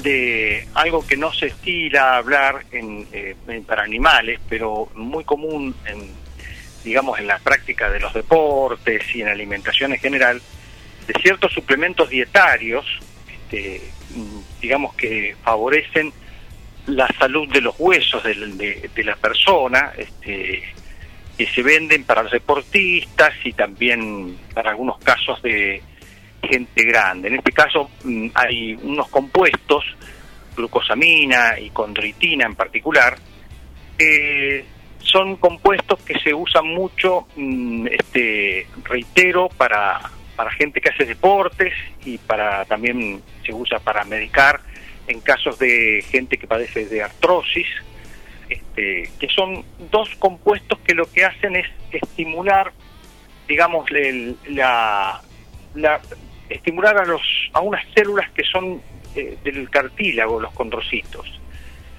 [0.00, 3.34] de algo que no se estila hablar en, eh,
[3.66, 6.10] para animales, pero muy común en,
[6.84, 10.40] digamos, en la práctica de los deportes y en alimentación en general,
[11.06, 12.86] de ciertos suplementos dietarios,
[13.30, 13.80] este,
[14.60, 16.12] digamos que favorecen
[16.86, 20.62] la salud de los huesos de, de la persona, este,
[21.36, 25.82] que se venden para los deportistas y también para algunos casos de
[26.42, 27.28] gente grande.
[27.28, 29.84] En este caso mm, hay unos compuestos,
[30.56, 33.16] glucosamina y condroitina en particular,
[33.98, 34.64] que
[34.98, 40.00] son compuestos que se usan mucho, mm, este, reitero, para,
[40.36, 41.72] para gente que hace deportes
[42.04, 44.60] y para también se usa para medicar
[45.08, 47.66] en casos de gente que padece de artrosis,
[48.48, 52.72] este, que son dos compuestos que lo que hacen es estimular,
[53.48, 53.86] digamos,
[54.48, 55.20] la,
[55.74, 56.00] la-
[56.48, 58.80] estimular a los a unas células que son
[59.14, 61.40] eh, del cartílago, los condrocitos.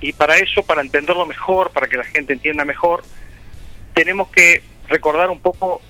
[0.01, 3.03] Y para eso, para entenderlo mejor, para que la gente entienda mejor,
[3.93, 5.81] tenemos que recordar un poco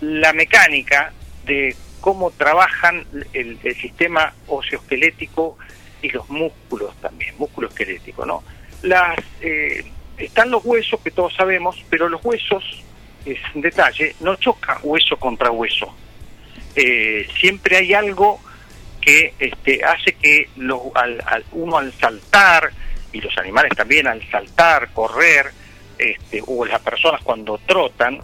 [0.00, 1.12] la mecánica
[1.44, 5.56] de cómo trabajan el, el sistema osteoesquelético
[6.02, 8.42] y los músculos también, músculo esquelético, ¿no?
[8.82, 9.84] Las, eh,
[10.16, 12.82] están los huesos que todos sabemos, pero los huesos,
[13.24, 15.94] es un detalle, no chocan hueso contra hueso.
[16.76, 18.40] Eh, siempre hay algo
[19.00, 20.48] que este, hace que
[20.94, 22.70] al- al- uno al saltar,
[23.12, 25.46] y los animales también al saltar, correr,
[25.98, 28.20] este, o las personas cuando trotan,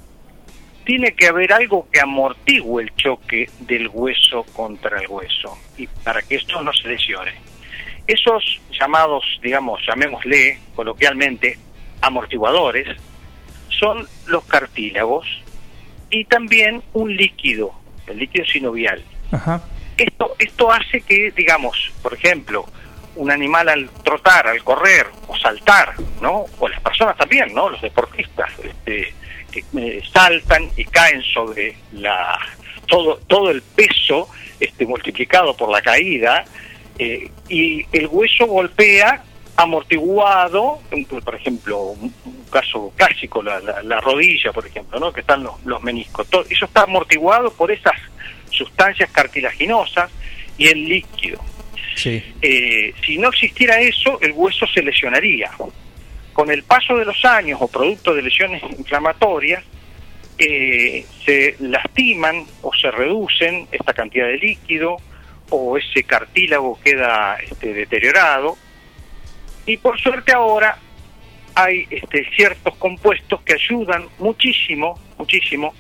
[0.85, 6.23] tiene que haber algo que amortigue el choque del hueso contra el hueso, y para
[6.23, 7.33] que esto no se lesione.
[8.07, 11.59] Esos llamados, digamos, llamémosle coloquialmente,
[12.03, 12.87] amortiguadores,
[13.69, 15.27] son los cartílagos
[16.09, 17.75] y también un líquido,
[18.07, 19.03] el líquido sinovial.
[19.33, 19.63] Ajá.
[19.97, 22.67] Esto, esto hace que, digamos, por ejemplo,
[23.17, 26.45] un animal al trotar, al correr o saltar, ¿no?
[26.59, 27.71] O las personas también, ¿no?
[27.71, 29.15] Los deportistas, este,
[29.51, 32.39] que eh, saltan y caen sobre la
[32.87, 34.29] todo todo el peso
[34.61, 36.45] este multiplicado por la caída
[36.99, 39.23] eh, y el hueso golpea
[39.57, 40.81] amortiguado,
[41.25, 42.13] por ejemplo, un
[42.51, 45.13] caso clásico, la, la- la rodilla, por ejemplo, ¿no?
[45.13, 46.27] que están los, los meniscos.
[46.29, 47.95] Todo, eso está amortiguado por esas
[48.51, 50.11] sustancias cartilaginosas
[50.59, 51.41] y el líquido.
[51.95, 52.23] Sí.
[52.43, 55.51] Eh, si no existiera eso, el hueso se lesionaría.
[56.33, 59.65] Con el paso de los años o producto de lesiones inflamatorias,
[60.39, 64.97] eh, se lastiman o se reducen esta cantidad de líquido
[65.49, 68.57] o ese cartílago queda este, deteriorado.
[69.65, 70.79] Y por suerte ahora
[71.57, 75.75] hay este, ciertos compuestos que ayudan muchísimo, muchísimo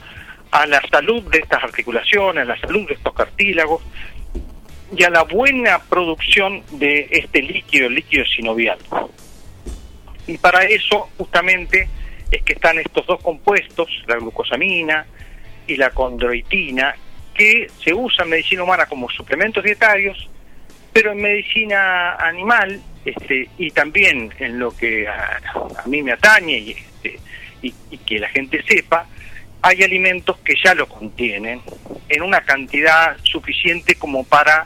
[0.50, 3.82] a la salud de estas articulaciones, a la salud de estos cartílagos
[4.96, 8.78] y a la buena producción de este líquido, el líquido sinovial.
[10.26, 11.88] Y para eso justamente
[12.30, 15.06] es que están estos dos compuestos, la glucosamina
[15.66, 16.96] y la condroitina,
[17.34, 20.30] que se usan en medicina humana como suplementos dietarios,
[20.96, 25.42] pero en medicina animal este, y también en lo que a,
[25.84, 27.20] a mí me atañe y, este,
[27.60, 29.06] y, y que la gente sepa,
[29.60, 31.60] hay alimentos que ya lo contienen
[32.08, 34.64] en una cantidad suficiente como para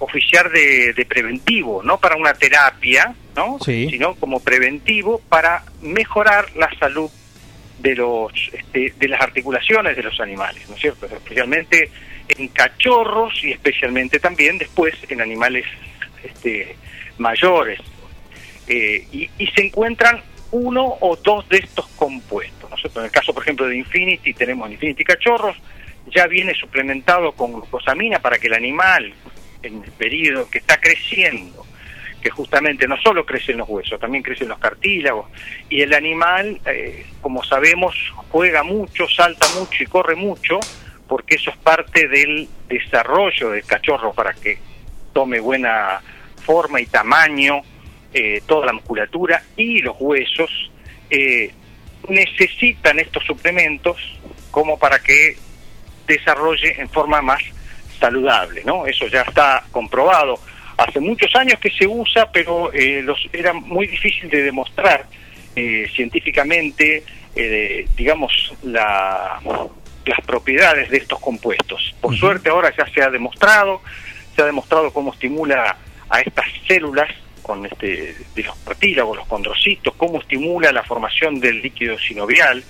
[0.00, 3.58] oficiar de, de preventivo, no para una terapia, ¿no?
[3.64, 3.88] Sí.
[3.88, 7.10] sino como preventivo para mejorar la salud
[7.78, 11.06] de los este, de las articulaciones de los animales, ¿no es cierto?
[11.06, 11.90] Especialmente
[12.28, 15.66] en cachorros y especialmente también después en animales
[16.22, 16.76] este,
[17.18, 17.80] mayores.
[18.66, 20.22] Eh, y, y se encuentran
[20.54, 22.70] uno o dos de estos compuestos.
[22.70, 23.00] ¿no es cierto?
[23.00, 25.56] En el caso, por ejemplo, de Infinity, tenemos Infinity Cachorros,
[26.06, 29.12] ya viene suplementado con glucosamina para que el animal,
[29.62, 31.66] en el periodo que está creciendo,
[32.22, 35.26] que justamente no solo crecen los huesos, también crecen los cartílagos,
[35.68, 37.94] y el animal, eh, como sabemos,
[38.30, 40.60] juega mucho, salta mucho y corre mucho,
[41.08, 44.58] porque eso es parte del desarrollo del cachorro para que
[45.12, 46.00] tome buena
[46.44, 47.62] forma y tamaño,
[48.12, 50.70] eh, toda la musculatura y los huesos,
[51.10, 51.52] eh,
[52.08, 53.96] necesitan estos suplementos
[54.50, 55.36] como para que
[56.06, 57.42] desarrolle en forma más
[57.98, 58.86] saludable, ¿no?
[58.86, 60.38] Eso ya está comprobado.
[60.76, 65.06] Hace muchos años que se usa, pero eh, los, era muy difícil de demostrar
[65.54, 67.04] eh, científicamente,
[67.36, 69.40] eh, digamos, la,
[70.06, 71.94] las propiedades de estos compuestos.
[72.00, 73.82] Por suerte ahora ya se ha demostrado,
[74.34, 75.76] se ha demostrado cómo estimula
[76.08, 77.08] a estas células
[77.42, 82.64] con este de los cartílagos, los condrocitos, cómo estimula la formación del líquido sinovial,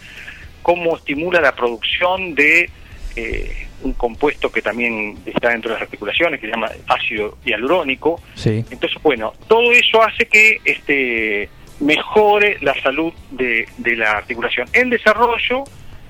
[0.63, 2.69] cómo estimula la producción de
[3.17, 8.21] eh, un compuesto que también está dentro de las articulaciones, que se llama ácido hialurónico.
[8.35, 8.65] Sí.
[8.71, 11.49] Entonces, bueno, todo eso hace que este
[11.81, 15.65] mejore la salud de, de la articulación en desarrollo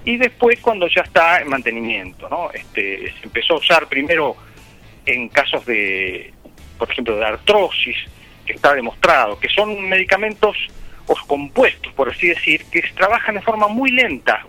[0.04, 2.50] y después cuando ya está en mantenimiento, ¿no?
[2.52, 4.36] Este, se empezó a usar primero
[5.06, 6.32] en casos de,
[6.78, 7.96] por ejemplo, de artrosis,
[8.44, 10.56] que está demostrado, que son medicamentos
[11.06, 14.44] o compuestos, por así decir, que trabajan de forma muy lenta,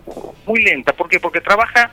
[0.46, 0.94] muy lenta.
[0.94, 1.20] ¿Por qué?
[1.20, 1.92] Porque trabaja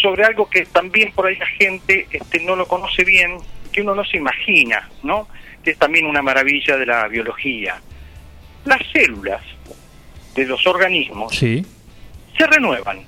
[0.00, 3.38] sobre algo que también por ahí la gente este, no lo conoce bien,
[3.72, 5.28] que uno no se imagina, ¿no?
[5.62, 7.80] Que es también una maravilla de la biología.
[8.64, 9.42] Las células
[10.34, 11.64] de los organismos Sí.
[12.36, 13.00] Se renuevan.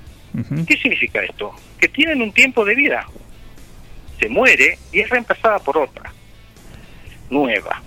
[0.67, 1.53] ¿Qué significa esto?
[1.79, 3.05] Que tienen un tiempo de vida.
[4.19, 6.11] Se muere y es reemplazada por otra,
[7.29, 7.81] nueva.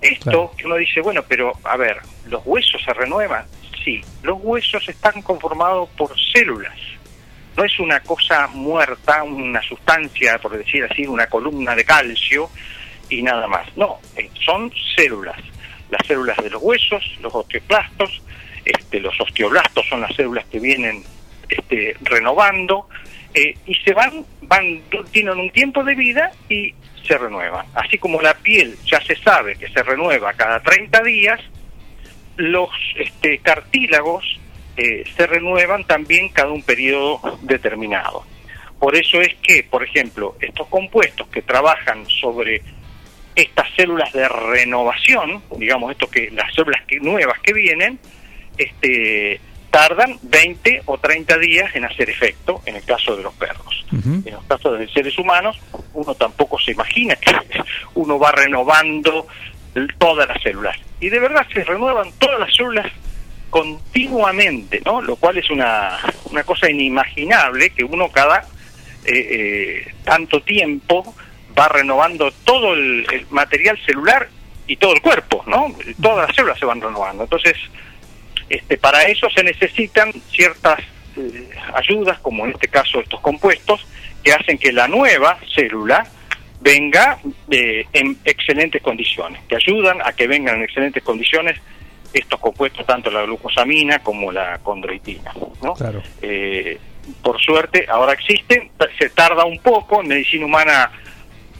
[0.00, 3.44] Esto que uno dice, bueno, pero a ver, ¿los huesos se renuevan?
[3.84, 6.76] Sí, los huesos están conformados por células.
[7.56, 12.50] No es una cosa muerta, una sustancia, por decir así, una columna de calcio
[13.08, 13.76] y nada más.
[13.76, 15.38] No, eh, son células.
[15.90, 18.22] Las células de los huesos, los osteoclastos,
[18.64, 21.02] este, los osteoblastos son las células que vienen
[21.48, 22.88] este, renovando
[23.34, 26.74] eh, y se van, van, tienen un tiempo de vida y
[27.06, 27.66] se renuevan.
[27.74, 31.40] Así como la piel ya se sabe que se renueva cada 30 días,
[32.36, 34.24] los este, cartílagos
[34.76, 38.24] eh, se renuevan también cada un periodo determinado.
[38.78, 42.62] Por eso es que, por ejemplo, estos compuestos que trabajan sobre
[43.34, 47.98] estas células de renovación, digamos, esto que las células que, nuevas que vienen,
[48.60, 53.86] este, tardan 20 o 30 días en hacer efecto en el caso de los perros.
[53.92, 55.58] En los casos de seres humanos,
[55.94, 57.34] uno tampoco se imagina que
[57.94, 59.26] uno va renovando
[59.98, 60.76] todas las células.
[61.00, 62.86] Y de verdad se renuevan todas las células
[63.48, 65.00] continuamente, ¿no?
[65.00, 65.98] Lo cual es una,
[66.30, 68.46] una cosa inimaginable que uno cada
[69.04, 71.14] eh, eh, tanto tiempo
[71.58, 74.28] va renovando todo el, el material celular
[74.66, 75.74] y todo el cuerpo, ¿no?
[76.00, 77.24] Todas las células se van renovando.
[77.24, 77.56] Entonces,
[78.50, 80.80] este, para eso se necesitan ciertas
[81.16, 83.86] eh, ayudas, como en este caso estos compuestos,
[84.22, 86.06] que hacen que la nueva célula
[86.60, 87.18] venga
[87.48, 91.58] eh, en excelentes condiciones, que ayudan a que vengan en excelentes condiciones
[92.12, 95.32] estos compuestos, tanto la glucosamina como la condroitina.
[95.62, 95.74] ¿no?
[95.74, 96.02] Claro.
[96.20, 96.76] Eh,
[97.22, 100.90] por suerte, ahora existen, se tarda un poco, en medicina humana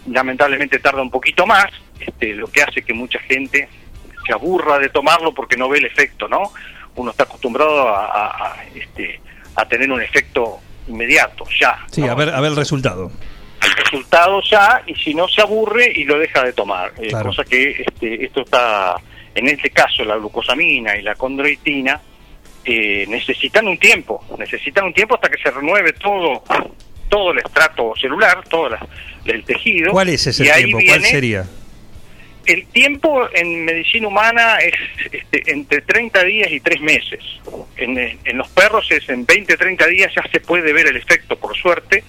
[0.09, 1.67] lamentablemente tarda un poquito más,
[2.01, 3.69] este, lo que hace que mucha gente
[4.27, 6.53] se aburra de tomarlo porque no ve el efecto, ¿no?
[7.01, 9.21] Uno está acostumbrado a, a- a, este,
[9.57, 10.59] a tener un efecto
[10.89, 11.79] inmediato, ya.
[11.91, 13.11] Sí, a ver, a ver el resultado.
[13.63, 16.93] El resultado ya, y si no se aburre y lo deja de tomar.
[16.99, 17.11] Eh.
[17.23, 18.97] Cosa que este, esto está,
[19.35, 22.01] en este caso, la glucosamina y la condroitina,
[22.65, 26.43] eh, necesitan un tiempo, necesitan un tiempo hasta que se renueve todo
[27.09, 28.87] todo el estrato celular, todo la-
[29.25, 29.91] el tejido.
[29.93, 30.79] ¿Cuál es ese y tiempo?
[30.87, 31.45] ¿Cuál sería?
[32.53, 34.75] El tiempo en medicina humana es
[35.13, 37.21] este, entre 30 días y 3 meses.
[37.77, 41.37] En, en los perros es en 20, 30 días ya se puede ver el efecto,
[41.39, 42.05] por suerte,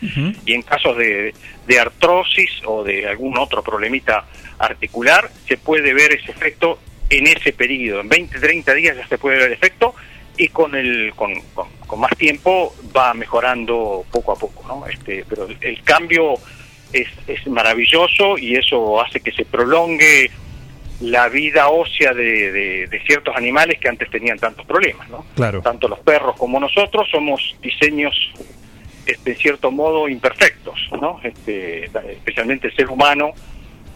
[0.45, 1.33] y en casos de,
[1.67, 4.25] de artrosis o de algún otro problemita
[4.59, 8.01] articular, se puede ver ese efecto en ese periodo.
[8.01, 9.95] En 20, 30 días ya se puede ver el efecto
[10.37, 14.85] y con el con, con- con más tiempo va mejorando poco a poco, ¿no?
[14.87, 16.35] Este, pero el, el cambio
[16.93, 20.29] es, es maravilloso y eso hace que se prolongue
[21.01, 25.25] la vida ósea de, de- de ciertos animales que antes tenían tantos problemas, ¿no?
[25.35, 25.61] Claro.
[25.61, 28.13] Tanto los perros como nosotros somos diseños,
[29.05, 31.19] este, en cierto modo, imperfectos, ¿no?
[31.23, 33.31] Este, especialmente el ser humano,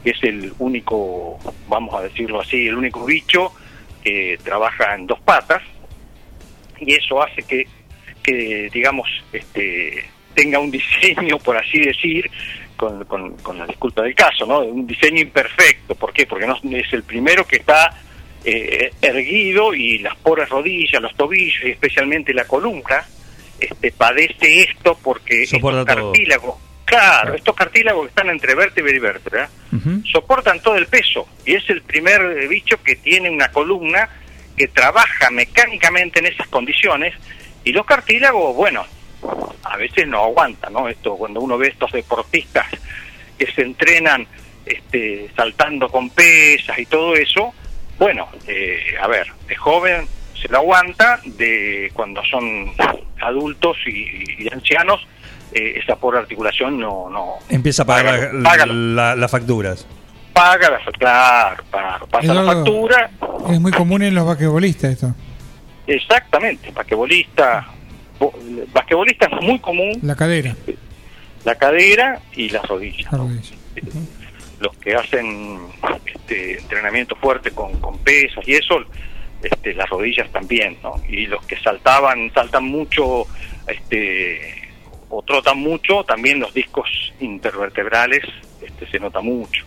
[0.04, 3.52] que es el único, vamos a decirlo así, el único bicho
[4.04, 5.62] que trabaja en dos patas,
[6.80, 7.68] y eso hace que,
[8.24, 10.06] que digamos, este,
[10.36, 12.30] tenga un diseño, por así decir,
[12.76, 14.60] con, con, con la disculpa del caso, ¿no?
[14.60, 15.96] Un diseño imperfecto.
[15.96, 16.26] ¿Por qué?
[16.28, 17.90] Porque no es el primero que está
[18.44, 23.04] eh, erguido y las pobres rodillas, los tobillos y especialmente la columna
[23.60, 26.12] este, padece esto porque Soporta estos todo.
[26.12, 26.56] cartílagos,
[26.86, 29.50] claro, estos cartílagos que están entre vértebra y vértebra,
[30.12, 34.08] soportan todo el peso y es el primer eh, bicho que tiene una columna
[34.56, 37.14] que trabaja mecánicamente en esas condiciones
[37.64, 38.86] y los cartílagos, bueno,
[39.64, 40.88] a veces no aguanta, ¿no?
[40.88, 42.66] Esto cuando uno ve estos deportistas
[43.38, 44.28] que se entrenan
[44.66, 47.54] este, saltando con pesas y todo eso,
[48.00, 50.08] bueno, eh, a ver, de joven
[50.42, 52.72] se lo aguanta, de cuando son
[53.22, 55.06] adultos y, y ancianos,
[55.54, 58.74] eh, esa pobre articulación no, no Empieza a pagar Págalo, la- págalo.
[58.74, 59.88] la- las facturas.
[60.34, 63.10] paga la, claro, claro, pasa la factura,
[63.50, 65.14] Es muy común en los basquetbolistas esto.
[65.88, 67.85] exactamente, basquetbolista, bo-
[68.74, 70.56] basquetbolista es muy común La cadera.
[71.44, 73.12] la cadera y las rodillas.
[73.12, 73.56] La rodilla.
[74.60, 75.60] Los que hacen
[76.06, 78.80] este, entrenamiento fuerte con, con pesas y eso,
[79.44, 80.96] este, las rodillas también, ¿no?
[81.08, 83.28] Y los que saltaban, saltan mucho,
[83.68, 84.70] este,
[85.10, 88.24] o trotan mucho, también los discos intervertebrales
[88.62, 89.66] este, se nota mucho.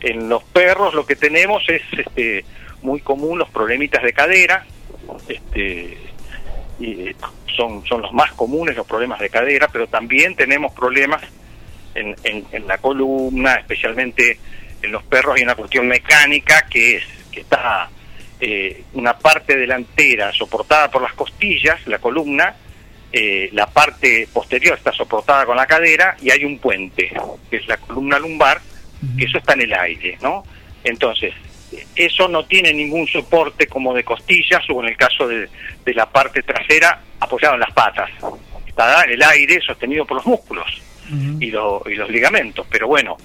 [0.00, 2.44] En los perros lo que tenemos es este,
[2.82, 4.66] muy común los problemitas de cadera,
[5.28, 5.98] este,
[6.78, 7.16] y eh,
[7.56, 11.22] son, son los más comunes los problemas de cadera, pero también tenemos problemas
[11.94, 14.38] en, en, en la columna, especialmente
[14.82, 17.88] en los perros hay una cuestión mecánica que es que está
[18.40, 22.54] eh, una parte delantera soportada por las costillas, la columna,
[23.12, 27.12] eh, la parte posterior está soportada con la cadera y hay un puente,
[27.50, 28.60] que es la columna lumbar,
[29.16, 30.44] que eso está en el aire, ¿no?
[30.84, 31.34] Entonces,
[31.96, 35.48] eso no tiene ningún soporte como de costillas o en el caso de,
[35.84, 38.10] de la parte trasera apoyado en las patas.
[38.66, 40.66] Está el aire sostenido por los músculos
[41.40, 42.66] y, lo- y los ligamentos.
[42.70, 43.16] Pero bueno,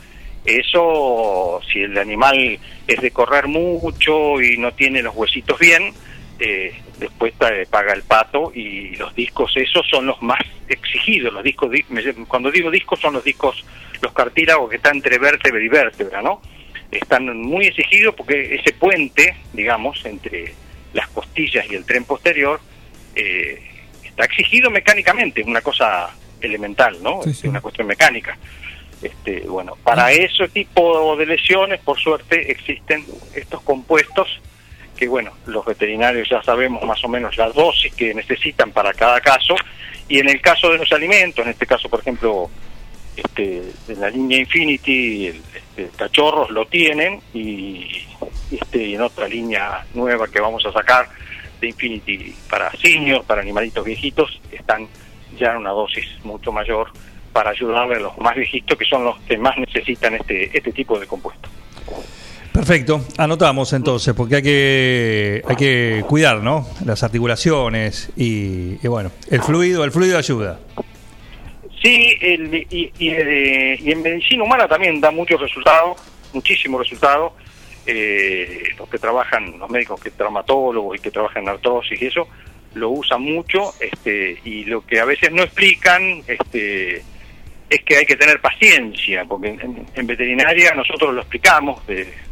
[0.46, 2.58] eso, si el animal
[2.88, 5.94] es de correr mucho y no tiene los huesitos bien,
[6.40, 11.34] eh, después eh, paga el pato y los discos esos son los más exigidos.
[11.34, 11.70] Los discos,
[12.28, 13.64] cuando digo discos son los discos,
[14.02, 16.42] los cartílagos que están entre vértebra y vértebra, ¿no?
[16.92, 20.54] Están muy exigidos porque ese puente, digamos, entre
[20.94, 22.60] las costillas y el tren posterior,
[23.16, 23.62] eh,
[24.04, 26.10] está exigido mecánicamente, es una cosa
[26.42, 27.24] elemental, ¿no?
[27.24, 28.38] Es una cuestión mecánica.
[29.02, 33.06] Este, bueno, para ese tipo de lesiones, por suerte, existen
[33.36, 34.42] estos compuestos
[34.98, 39.22] que, bueno, los veterinarios ya sabemos más o menos las dosis que necesitan para cada
[39.22, 39.56] caso.
[40.10, 42.50] Y en el caso de los alimentos, en este caso, por ejemplo,
[43.18, 48.06] este, en la línea Infinity, el, este, cachorros lo tienen y,
[48.52, 51.10] este, en otra línea nueva que vamos a sacar
[51.60, 54.88] de Infinity para seniors, para animalitos viejitos, están
[55.38, 56.92] ya en una dosis mucho mayor
[57.34, 61.00] para ayudarle a los más viejitos que son los que más necesitan este, este tipo
[61.00, 61.50] de compuesto.
[62.52, 66.68] Perfecto, anotamos entonces, porque hay que, hay que cuidar, ¿no?
[66.86, 70.60] Las articulaciones y, y bueno, el fluido, el fluido ayuda.
[71.82, 75.98] Sí, el- y, y, eh, y en medicina humana también da muchos resultados,
[76.34, 77.34] muchísimos resultados.
[77.86, 82.28] Eh, los que trabajan, los médicos que traumatólogos y que trabajan en artrosis y eso,
[82.74, 86.98] lo usan mucho este, y lo que a veces no explican este,
[87.70, 91.82] es que hay que tener paciencia, porque en, en veterinaria nosotros lo explicamos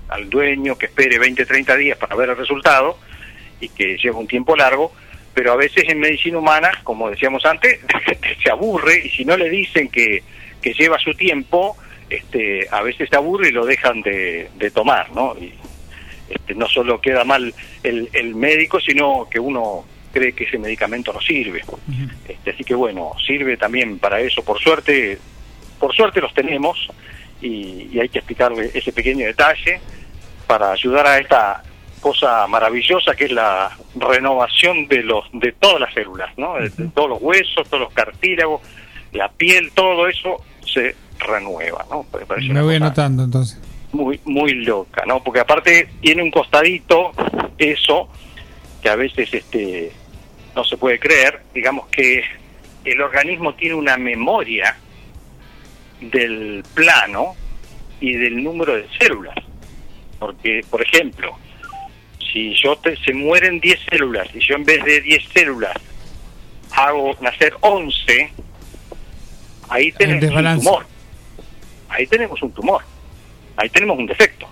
[0.09, 2.97] al dueño que espere 20, 30 días para ver el resultado
[3.61, 4.91] y que lleva un tiempo largo,
[5.35, 7.79] pero a veces en medicina humana, como decíamos antes,
[8.43, 10.23] se aburre y si no le dicen que,
[10.61, 11.75] que lleva su tiempo,
[12.09, 15.35] este, a veces se aburre y lo dejan de, de tomar, ¿no?
[15.37, 15.53] Y
[16.29, 17.53] este, no solo queda mal
[17.83, 21.63] el, el médico, sino que uno cree que ese medicamento no sirve.
[22.25, 24.41] Este, así que bueno, sirve también para eso.
[24.41, 25.19] Por suerte,
[25.77, 26.87] por suerte los tenemos
[27.41, 29.81] y, y hay que explicarle ese pequeño detalle
[30.47, 31.61] para ayudar a esta
[32.05, 36.53] cosa maravillosa que es la renovación de los de todas las células, ¿no?
[36.53, 38.61] De, de todos los huesos, todos los cartílagos,
[39.11, 40.35] la piel, todo eso
[40.71, 42.05] se renueva, ¿no?
[42.47, 43.59] Me voy anotando entonces.
[43.91, 45.23] muy muy loca, ¿no?
[45.23, 47.11] Porque aparte tiene un costadito
[47.57, 48.07] eso
[48.83, 49.91] que a veces este
[50.55, 52.23] no se puede creer, digamos que
[52.83, 54.77] el organismo tiene una memoria
[56.01, 57.33] del plano
[57.99, 59.33] y del número de células.
[60.19, 61.35] Porque, por ejemplo,
[62.35, 65.73] si yo te, se mueren 10 células y yo en vez de 10 células
[66.75, 68.33] hago nacer 11,
[69.69, 70.85] ahí tenemos un tumor.
[71.87, 72.83] Ahí tenemos un tumor.
[73.55, 74.47] Ahí tenemos un defecto.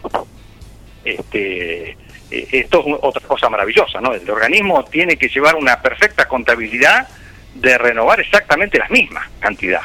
[1.03, 4.13] Este, eh, esto es un- otra cosa maravillosa, ¿no?
[4.13, 7.09] El organismo tiene que llevar una perfecta contabilidad
[7.55, 9.81] de renovar exactamente la misma cantidad.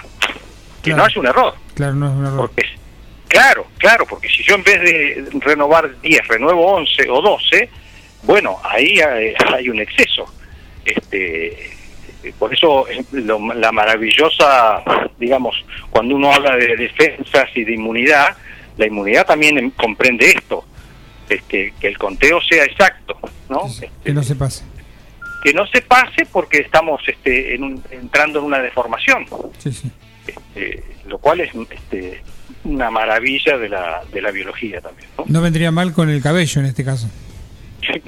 [0.82, 1.54] Que no haya un error.
[1.74, 2.36] Claro, no es un error.
[2.36, 2.64] Porque,
[3.26, 7.68] claro, claro, porque si yo en vez de renovar 10, renuevo 11 o 12,
[8.28, 10.24] bueno, ahí hay, hay un exceso.
[10.84, 11.46] Este,
[12.24, 14.82] eh, por eso eh, lo- la maravillosa,
[15.18, 15.56] digamos,
[15.90, 18.36] cuando uno habla de defensas y de inmunidad,
[18.76, 20.64] la inmunidad también em- comprende esto,
[21.28, 23.18] es que, el conteo sea exacto,
[23.48, 23.62] ¿no?
[24.04, 24.64] Que no se pase.
[25.42, 29.24] que no se pase porque estamos este, en un- entrando en una deformación,
[29.58, 29.90] Sí, sí.
[30.26, 32.22] este, lo cual es este,
[32.64, 35.08] una maravilla de la, de la biología también.
[35.16, 35.24] ¿no?
[35.26, 37.08] No vendría mal con el cabello en este caso.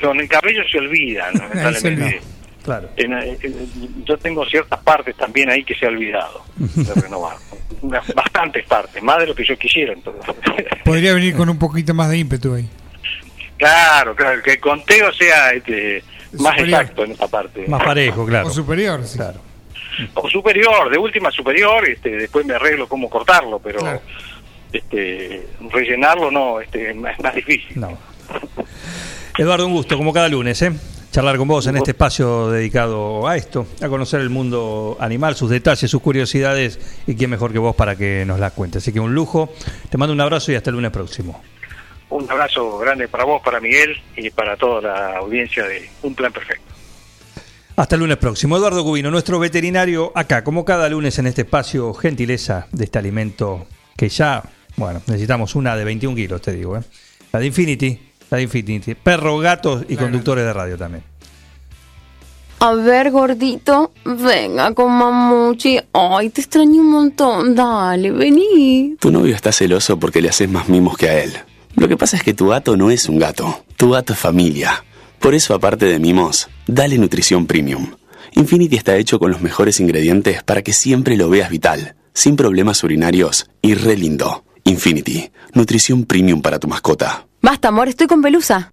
[0.03, 1.41] Con el cabello se olvida, ¿no?
[1.55, 2.21] lamentablemente.
[2.65, 2.91] Claro.
[2.97, 7.37] En- en- yo tengo ciertas partes también ahí que se ha olvidado de renovar.
[7.83, 9.93] Bastantes partes, más de lo que yo quisiera.
[9.95, 10.35] Entonces.
[10.85, 12.69] Podría venir con un poquito más de ímpetu ahí.
[13.57, 16.03] claro, claro, que el conteo sea este,
[16.33, 16.81] más Superior.
[16.81, 17.67] exacto en esa parte.
[17.69, 18.49] Más parejo, claro.
[18.49, 19.17] O superior, sí.
[19.17, 19.41] Claro.
[20.15, 24.03] O superior, de última superior, este, después me arreglo cómo cortarlo, pero Claro.
[24.73, 27.81] este, rellenarlo no, este, es más, más difícil.
[27.81, 27.99] No.
[29.39, 30.73] Eduardo, un gusto, como cada lunes, ¿eh?
[31.11, 35.51] charlar con vos en este espacio dedicado a esto, a conocer el mundo animal, sus
[35.51, 38.83] detalles, sus curiosidades, y quién mejor que vos para que nos las cuentes.
[38.83, 39.53] Así que un lujo,
[39.89, 41.43] te mando un abrazo y hasta el lunes próximo.
[42.11, 46.33] Un abrazo grande para vos, para Miguel y para toda la audiencia de Un Plan
[46.33, 46.65] Perfecto.
[47.77, 48.57] Hasta el lunes próximo.
[48.57, 53.67] Eduardo Cubino, nuestro veterinario, acá, como cada lunes en este espacio, gentileza de este alimento
[53.97, 54.43] que ya,
[54.77, 56.83] bueno, necesitamos una de 21 kilos, te digo, ¿eh?
[57.33, 58.95] La de Infinity, la Infinity.
[58.95, 61.05] Perro, gatos y conductores de radio también.
[62.63, 65.79] A ver, gordito, venga con mamuchi.
[65.95, 67.55] Ay, te extraño un montón.
[67.55, 68.97] Dale, vení.
[69.01, 71.33] Tu novio está celoso porque le haces más mimos que a él.
[71.77, 74.85] Lo que pasa es que tu gato no es un gato, tu gato es familia.
[75.21, 77.95] Por eso, aparte de mimos, dale nutrición premium.
[78.33, 82.85] Infinity está hecho con los mejores ingredientes para que siempre lo veas vital, sin problemas
[82.85, 84.45] urinarios y re lindo.
[84.65, 87.27] Infinity, nutrición premium para tu mascota.
[87.43, 88.73] Basta, amor, estoy con pelusa.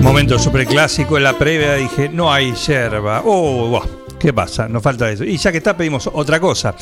[0.00, 3.22] Momento super clásico en la previa dije, no hay yerba.
[3.24, 3.86] Oh, buah,
[4.20, 4.68] ¿qué pasa?
[4.68, 5.24] Nos falta eso.
[5.24, 6.74] Y ya que está, pedimos otra cosa.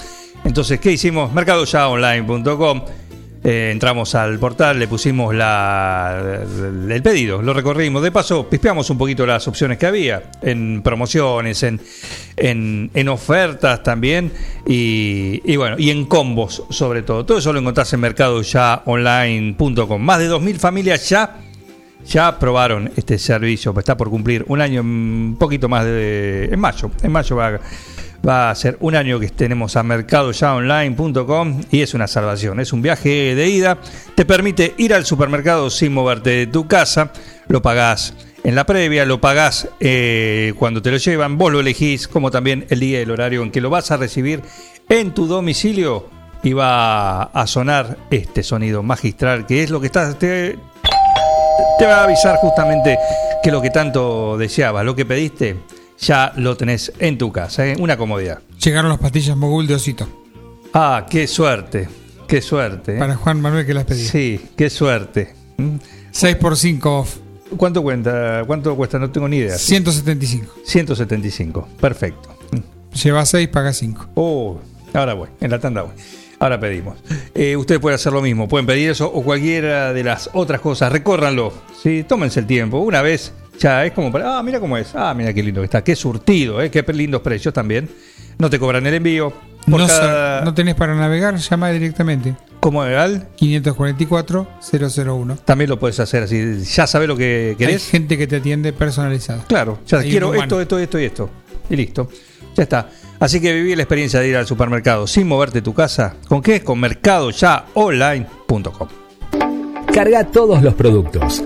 [0.44, 1.32] Entonces, ¿qué hicimos?
[1.32, 2.82] Mercadoyaonline.com.
[3.46, 6.46] Eh, entramos al portal, le pusimos la,
[6.88, 8.02] el pedido, lo recorrimos.
[8.02, 11.78] De paso, pispeamos un poquito las opciones que había en promociones, en,
[12.36, 14.32] en, ofertas también
[14.66, 17.26] y, y bueno, y en combos sobre todo.
[17.26, 20.00] Todo eso lo encontrás en mercadoyaonline.com.
[20.00, 21.36] Más de 2.000 familias ya
[22.06, 26.48] ya probaron este servicio, pues está por cumplir un año, un poquito más de.
[26.50, 26.90] En mayo.
[27.02, 27.60] En mayo va,
[28.26, 32.60] va a ser un año que tenemos a mercadoyaonline.com y es una salvación.
[32.60, 33.78] Es un viaje de ida.
[34.14, 37.12] Te permite ir al supermercado sin moverte de tu casa.
[37.48, 41.36] Lo pagás en la previa, lo pagás eh, cuando te lo llevan.
[41.38, 43.96] Vos lo elegís, como también el día y el horario en que lo vas a
[43.96, 44.42] recibir
[44.88, 46.08] en tu domicilio.
[46.42, 50.18] Y va a sonar este sonido magistral que es lo que estás.
[50.18, 50.58] Te,
[51.78, 52.98] te va a avisar justamente
[53.42, 55.56] que lo que tanto deseabas, lo que pediste,
[55.98, 57.76] ya lo tenés en tu casa, ¿eh?
[57.78, 58.40] una comodidad.
[58.62, 60.08] Llegaron las pastillas Mogul de Osito.
[60.72, 61.88] Ah, qué suerte,
[62.26, 62.96] qué suerte.
[62.96, 62.98] ¿eh?
[62.98, 64.10] Para Juan Manuel que las pedía.
[64.10, 65.34] Sí, qué suerte.
[65.56, 65.76] ¿Mm?
[66.10, 67.16] 6 por 5 off.
[67.56, 68.42] ¿Cuánto cuenta?
[68.46, 68.98] ¿Cuánto cuesta?
[68.98, 69.56] No tengo ni idea.
[69.56, 70.54] 175.
[70.64, 72.36] 175, perfecto.
[73.02, 74.06] Lleva 6, paga 5.
[74.14, 74.58] Oh,
[74.92, 75.92] ahora voy, en la tanda voy.
[76.38, 76.98] Ahora pedimos.
[77.34, 80.92] Eh, ustedes pueden hacer lo mismo, pueden pedir eso o cualquiera de las otras cosas.
[80.92, 81.52] Recórranlo,
[81.82, 82.04] ¿sí?
[82.06, 82.78] tómense el tiempo.
[82.78, 84.94] Una vez ya es como para, ah, mira cómo es.
[84.94, 85.82] Ah, mira qué lindo que está.
[85.84, 86.70] Qué surtido, ¿eh?
[86.70, 87.88] qué lindos precios también.
[88.38, 89.32] No te cobran el envío.
[89.70, 92.34] Por No, cada- no tenés para navegar, llama directamente.
[92.60, 93.28] ¿Cómo legal?
[93.38, 95.38] 544-001.
[95.44, 96.62] También lo puedes hacer así.
[96.64, 97.88] Ya sabes lo que Hay querés.
[97.88, 99.42] gente que te atiende personalizado.
[99.46, 101.30] Claro, ya Hay quiero esto, esto, esto y esto.
[101.70, 102.08] Y listo.
[102.56, 102.88] Ya está.
[103.20, 106.16] Así que viví la experiencia de ir al supermercado sin moverte tu casa.
[106.28, 106.62] ¿Con qué?
[106.62, 108.88] Con mercadoyaonline.com.
[109.92, 111.42] Carga todos los productos.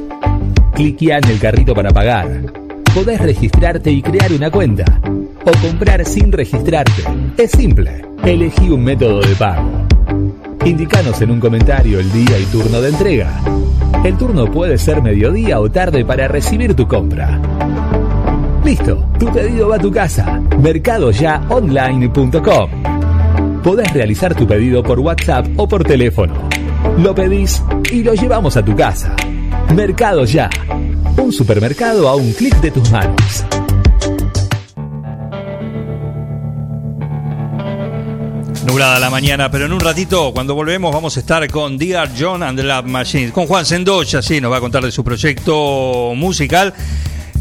[0.79, 2.41] Cliquea en el carrito para pagar.
[2.95, 4.85] Podés registrarte y crear una cuenta.
[5.45, 7.03] O comprar sin registrarte.
[7.37, 8.05] Es simple.
[8.23, 9.69] Elegí un método de pago.
[10.65, 13.41] Indicanos en un comentario el día y turno de entrega.
[14.05, 17.41] El turno puede ser mediodía o tarde para recibir tu compra.
[18.65, 20.41] Listo, tu pedido va a tu casa.
[20.63, 22.71] Mercadoyaonline.com.
[23.65, 26.35] Podés realizar tu pedido por WhatsApp o por teléfono.
[26.99, 29.17] Lo pedís y lo llevamos a tu casa.
[29.75, 30.49] Mercado Ya.
[31.17, 33.45] Un supermercado a un clic de tus manos.
[38.67, 42.43] Nublada la mañana, pero en un ratito, cuando volvemos, vamos a estar con Dear John
[42.43, 43.31] and the Lab Machine.
[43.31, 46.75] Con Juan Sendoya, sí, nos va a contar de su proyecto musical.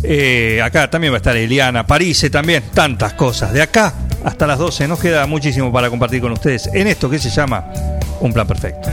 [0.03, 3.51] Eh, acá también va a estar Eliana, Parise también, tantas cosas.
[3.51, 3.93] De acá
[4.23, 7.65] hasta las 12 nos queda muchísimo para compartir con ustedes en esto que se llama
[8.19, 8.89] Un Plan Perfecto.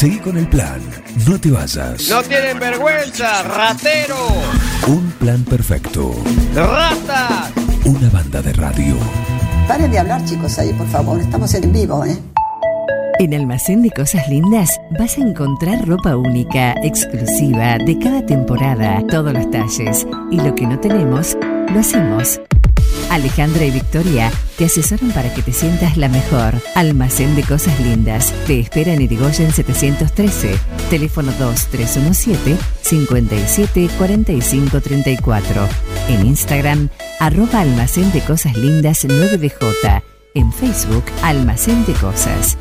[0.00, 0.80] Seguí con el plan.
[1.28, 2.08] No te vayas.
[2.08, 4.16] No tienen vergüenza, ratero,
[4.86, 6.14] Un plan perfecto.
[6.54, 7.50] rata.
[7.84, 8.96] Una banda de radio.
[9.68, 11.20] Paren de hablar, chicos, ahí, por favor.
[11.20, 12.16] Estamos en vivo, ¿eh?
[13.18, 19.34] En Almacén de Cosas Lindas vas a encontrar ropa única, exclusiva, de cada temporada, todos
[19.34, 20.06] los talles.
[20.30, 21.36] Y lo que no tenemos,
[21.74, 22.40] lo hacemos.
[23.10, 26.60] Alejandra y Victoria te asesoran para que te sientas la mejor.
[26.74, 28.30] Almacén de Cosas Lindas.
[28.46, 30.54] Te espera en Irigoyen 713.
[30.90, 35.66] Teléfono 2317 57 45 34.
[36.10, 40.02] En Instagram, arroba Almacén de Cosas Lindas 9DJ.
[40.34, 42.58] En Facebook, Almacén de Cosas.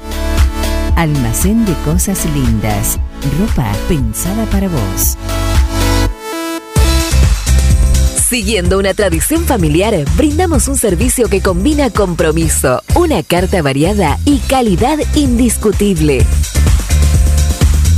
[0.95, 2.97] Almacén de Cosas Lindas.
[3.37, 5.17] Ropa pensada para vos.
[8.29, 14.99] Siguiendo una tradición familiar, brindamos un servicio que combina compromiso, una carta variada y calidad
[15.15, 16.23] indiscutible.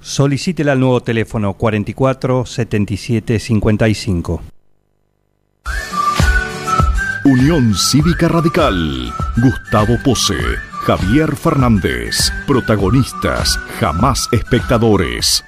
[0.00, 4.42] Solicítela al nuevo teléfono 44 77 55.
[7.24, 9.12] Unión Cívica Radical.
[9.38, 10.36] Gustavo Pose.
[10.84, 12.30] Javier Fernández.
[12.46, 15.42] Protagonistas, jamás espectadores.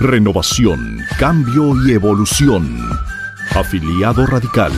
[0.00, 2.88] Renovación, cambio y evolución.
[3.54, 4.72] Afiliado radical.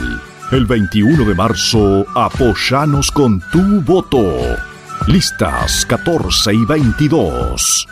[0.51, 4.23] El 21 de marzo, apoyanos con tu voto.
[5.07, 7.87] Listas 14 y 22.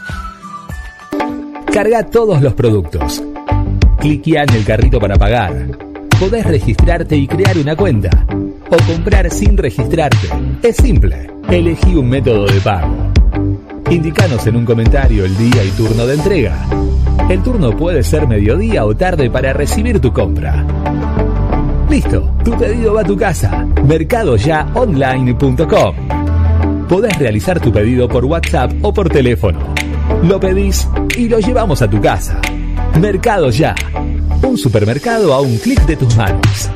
[1.73, 3.23] Carga todos los productos.
[3.99, 5.69] Cliquea en el carrito para pagar.
[6.19, 8.10] Podés registrarte y crear una cuenta.
[8.69, 10.27] O comprar sin registrarte.
[10.61, 11.31] Es simple.
[11.49, 12.93] Elegí un método de pago.
[13.89, 16.57] Indicanos en un comentario el día y turno de entrega.
[17.30, 20.65] El turno puede ser mediodía o tarde para recibir tu compra.
[21.89, 23.65] Listo, tu pedido va a tu casa.
[23.88, 25.95] Mercadoyaonline.com.
[26.89, 29.81] Podés realizar tu pedido por WhatsApp o por teléfono.
[30.23, 32.39] Lo pedís y lo llevamos a tu casa.
[32.99, 33.75] Mercado Ya.
[34.43, 36.69] Un supermercado a un clic de tus manos.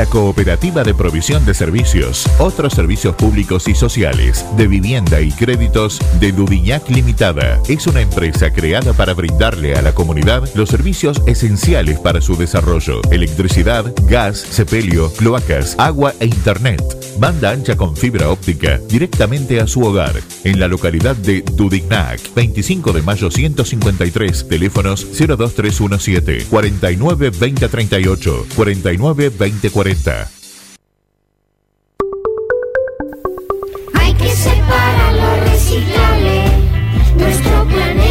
[0.00, 6.00] La Cooperativa de Provisión de Servicios, otros servicios públicos y sociales, de vivienda y créditos
[6.18, 11.98] de Dudiñac Limitada, es una empresa creada para brindarle a la comunidad los servicios esenciales
[11.98, 16.82] para su desarrollo: electricidad, gas, sepelio, cloacas, agua e internet.
[17.18, 22.94] Banda ancha con fibra óptica directamente a su hogar, en la localidad de Dudignac, 25
[22.94, 29.30] de mayo 153, teléfonos 02317 49 2038, 49
[29.94, 30.30] 2040.
[33.94, 36.44] Hay que separar lo reciclable.
[37.16, 38.09] Nuestro planeta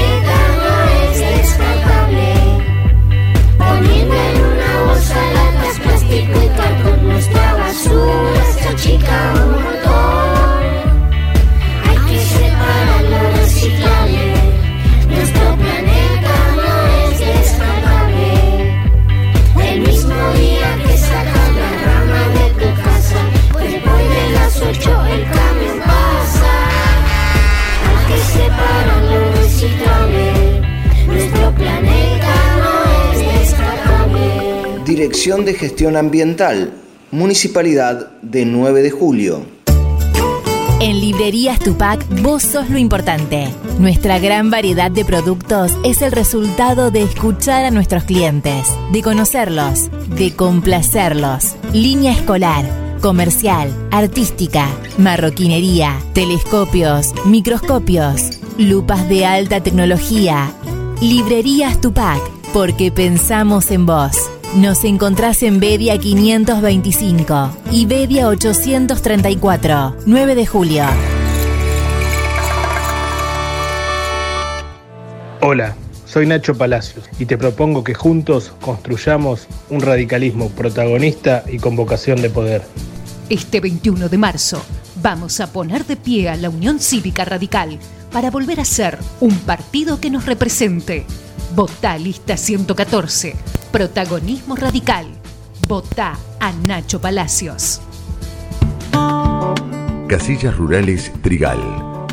[35.00, 36.74] Dirección de Gestión Ambiental,
[37.12, 39.46] Municipalidad de 9 de Julio.
[40.82, 43.48] En Librerías Tupac, vos sos lo importante.
[43.80, 49.90] Nuestra gran variedad de productos es el resultado de escuchar a nuestros clientes, de conocerlos,
[50.18, 51.56] de complacerlos.
[51.72, 52.66] Línea escolar,
[53.00, 54.68] comercial, artística,
[54.98, 60.52] marroquinería, telescopios, microscopios, lupas de alta tecnología.
[61.00, 62.20] Librerías Tupac,
[62.52, 64.30] porque pensamos en vos.
[64.56, 70.86] Nos encontrás en Bedia 525 y Bedia 834, 9 de julio.
[75.42, 75.76] Hola,
[76.08, 82.20] soy Nacho Palacios y te propongo que juntos construyamos un radicalismo protagonista y con vocación
[82.20, 82.64] de poder.
[83.30, 84.64] Este 21 de marzo
[85.00, 87.78] vamos a poner de pie a la Unión Cívica Radical
[88.12, 91.06] para volver a ser un partido que nos represente.
[91.56, 93.59] Votá lista 114.
[93.72, 95.06] Protagonismo radical.
[95.68, 97.82] Votá a Nacho Palacios.
[100.08, 101.60] Casillas Rurales Trigal,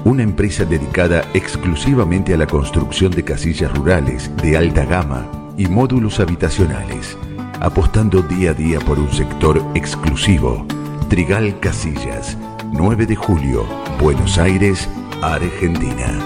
[0.04, 6.20] una empresa dedicada exclusivamente a la construcción de casillas rurales de alta gama y módulos
[6.20, 7.16] habitacionales,
[7.60, 10.66] apostando día a día por un sector exclusivo.
[11.08, 12.36] Trigal Casillas,
[12.72, 13.64] 9 de julio,
[13.98, 14.86] Buenos Aires,
[15.22, 16.20] Argentina.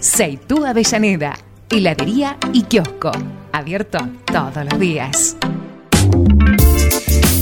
[0.00, 1.36] Seitú Avellaneda,
[1.68, 3.12] heladería y kiosco.
[3.52, 5.36] Abierto todos los días.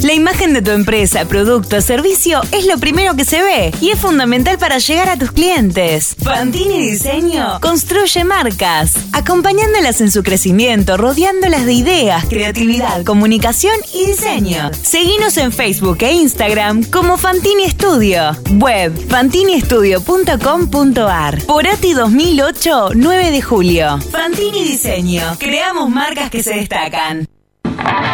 [0.02, 3.98] La imagen de tu empresa, producto servicio es lo primero que se ve y es
[3.98, 6.14] fundamental para llegar a tus clientes.
[6.22, 14.70] Fantini Diseño construye marcas, acompañándolas en su crecimiento, rodeándolas de ideas, creatividad, comunicación y diseño.
[14.82, 18.36] Seguinos en Facebook e Instagram como Fantini Studio.
[18.52, 21.42] Web fantiniestudio.com.ar.
[21.42, 23.98] Porati 2008, 9 de julio.
[24.12, 25.36] Fantini Diseño.
[25.40, 27.26] Creamos marcas que se destacan.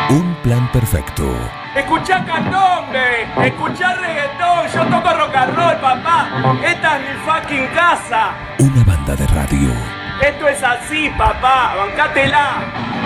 [0.08, 1.24] Un plan perfecto.
[1.76, 6.56] Escuchá candombe, escuchá reggaetón, yo toco rock and roll, papá.
[6.64, 8.32] Esta es mi fucking casa.
[8.60, 9.70] Una banda de radio.
[10.22, 11.74] Esto es así, papá.
[11.76, 13.04] Bancátela.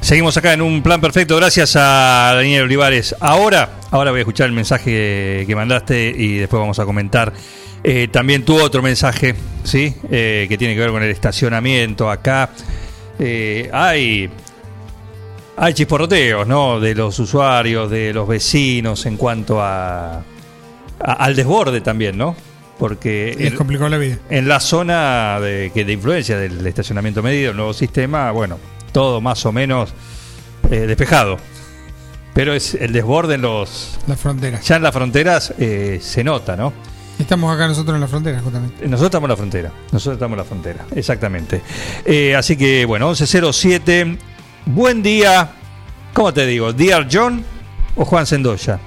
[0.00, 3.14] Seguimos acá en un plan perfecto, gracias a Daniel Olivares.
[3.20, 7.34] Ahora, ahora voy a escuchar el mensaje que mandaste y después vamos a comentar
[7.84, 9.34] eh, también tu otro mensaje,
[9.64, 9.94] ¿sí?
[10.10, 12.10] Eh, que tiene que ver con el estacionamiento.
[12.10, 12.50] Acá
[13.18, 14.28] eh, hay,
[15.56, 16.80] hay chisporroteos, ¿no?
[16.80, 20.22] De los usuarios, de los vecinos en cuanto a, a-
[21.00, 22.34] al desborde también, ¿no?
[22.78, 24.18] Porque Les en- complicó la vida.
[24.28, 28.58] en la zona de, que de influencia del estacionamiento medido, el nuevo sistema, bueno,
[28.92, 29.94] todo más o menos
[30.68, 31.38] despejado.
[32.34, 33.98] Pero es el desborde en los.
[34.06, 34.66] Las fronteras.
[34.66, 36.72] Ya en las fronteras se nota, ¿no?
[37.18, 38.82] Estamos acá nosotros en la frontera, justamente.
[38.84, 39.72] Nosotros estamos en la frontera.
[39.92, 41.62] Nosotros estamos en la frontera, exactamente.
[42.04, 44.18] Eh, así que, bueno, 1107.
[44.66, 45.50] Buen día.
[46.12, 46.72] ¿Cómo te digo?
[46.72, 47.44] ¿Dear John
[47.94, 48.78] o Juan Sendoya?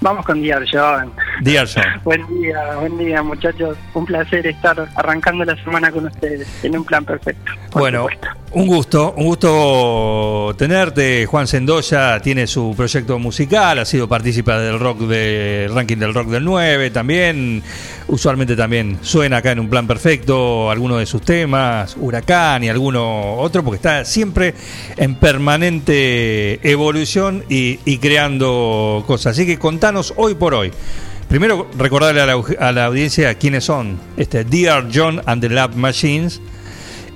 [0.00, 1.12] Vamos con Dear John.
[1.42, 1.84] Dear John.
[2.04, 3.76] Buen día, buen día muchachos.
[3.92, 7.52] Un placer estar arrancando la semana con ustedes en un plan perfecto.
[7.72, 8.06] Bueno,
[8.52, 11.24] un gusto, un gusto tenerte.
[11.26, 16.28] Juan Sendoya tiene su proyecto musical, ha sido partícipe del rock del ranking del rock
[16.28, 17.62] del 9 también.
[18.08, 23.34] Usualmente también suena acá en un plan perfecto alguno de sus temas, Huracán y alguno
[23.36, 24.54] otro, porque está siempre
[24.96, 29.32] en permanente evolución y, creando cosas.
[29.32, 30.72] Así que contanos hoy por hoy.
[31.28, 35.76] Primero, recordarle a la, a la audiencia quiénes son este Dear John and the Lab
[35.76, 36.40] Machines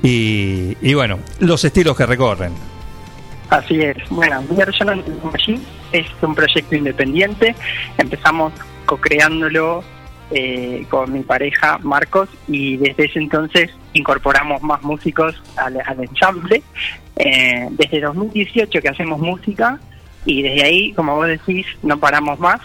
[0.05, 2.53] y, y bueno, los estilos que recorren.
[3.49, 3.97] Así es.
[4.11, 5.61] Bueno, and the Machine
[5.93, 7.55] es un proyecto independiente.
[7.97, 8.53] Empezamos
[8.85, 9.83] co-creándolo
[10.31, 16.63] eh, con mi pareja Marcos y desde ese entonces incorporamos más músicos al, al ensamble.
[17.17, 19.79] Eh, desde 2018 que hacemos música
[20.27, 22.61] y desde ahí, como vos decís, no paramos más.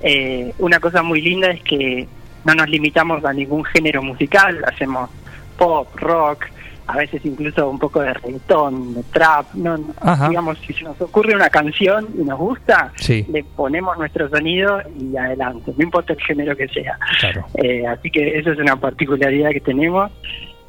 [0.00, 2.08] Eh, una cosa muy linda es que
[2.44, 5.08] no nos limitamos a ningún género musical, hacemos
[5.56, 6.46] pop, rock,
[6.86, 10.28] a veces incluso un poco de reggaetón, de trap, no, Ajá.
[10.28, 13.24] digamos, si se nos ocurre una canción y nos gusta, Sí.
[13.30, 16.98] le ponemos nuestro sonido y adelante, no importa el género que sea.
[17.20, 17.46] Claro.
[17.54, 20.10] Eh, así que eso es una particularidad que tenemos.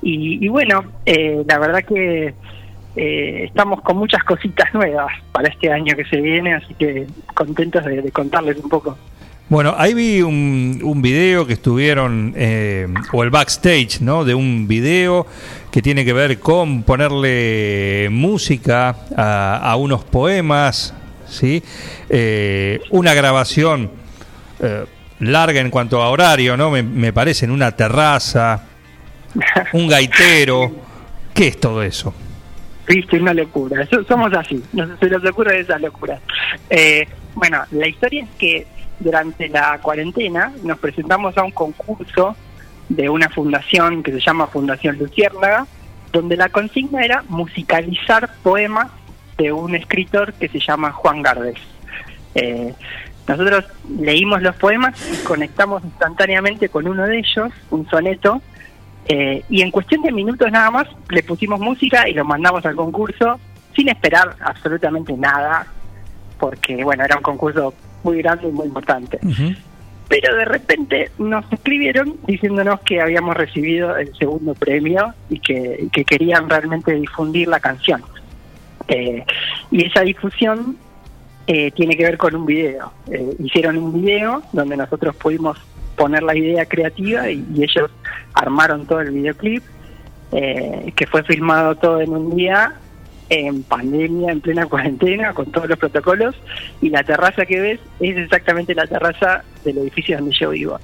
[0.01, 2.33] Y, y bueno, eh, la verdad que
[2.95, 7.83] eh, estamos con muchas cositas nuevas para este año que se viene, así que contentos
[7.83, 8.97] de, de contarles un poco.
[9.47, 14.25] Bueno, ahí vi un, un video que estuvieron, eh, o el backstage, ¿no?
[14.25, 15.27] De un video
[15.71, 20.95] que tiene que ver con ponerle música a, a unos poemas,
[21.29, 21.61] ¿sí?
[22.09, 23.91] Eh, una grabación
[24.61, 24.85] eh,
[25.19, 26.71] larga en cuanto a horario, ¿no?
[26.71, 28.63] Me, me parece en una terraza,
[29.73, 30.71] un gaitero.
[31.35, 32.15] ¿Qué es todo eso?
[32.87, 33.85] Viste, una locura.
[33.91, 36.19] So- somos así, nos, se nos ocurre esa locura.
[36.67, 38.65] Eh, bueno, la historia es que
[38.99, 42.35] durante la cuarentena nos presentamos a un concurso
[42.89, 45.65] de una fundación que se llama Fundación Luciérnaga,
[46.11, 48.87] donde la consigna era musicalizar poemas
[49.37, 51.59] de un escritor que se llama Juan Gardés.
[52.35, 52.73] Eh,
[53.27, 53.65] nosotros
[53.99, 58.41] leímos los poemas y conectamos instantáneamente con uno de ellos, un soneto,
[59.07, 62.75] eh, y en cuestión de minutos nada más le pusimos música y lo mandamos al
[62.75, 63.39] concurso
[63.75, 65.67] sin esperar absolutamente nada,
[66.39, 67.73] porque bueno, era un concurso
[68.05, 69.19] muy grande y muy importante.
[70.07, 76.49] Pero de repente nos escribieron diciéndonos que habíamos recibido el segundo premio y que, querían
[76.49, 78.03] realmente difundir la canción.
[78.87, 79.25] Eh,
[79.71, 80.77] y esa difusión
[81.47, 82.93] eh, tiene que ver con un video.
[83.11, 85.57] Eh, hicieron un video donde nosotros pudimos
[85.97, 87.89] poner la idea creativa y, y ellos
[88.33, 89.63] armaron todo el videoclip,
[90.31, 92.73] eh, que fue filmado todo en un día
[93.29, 96.35] en pandemia, en plena cuarentena, con todos los protocolos,
[96.81, 100.79] y la terraza que ves es exactamente la terraza del edificio donde yo vivo.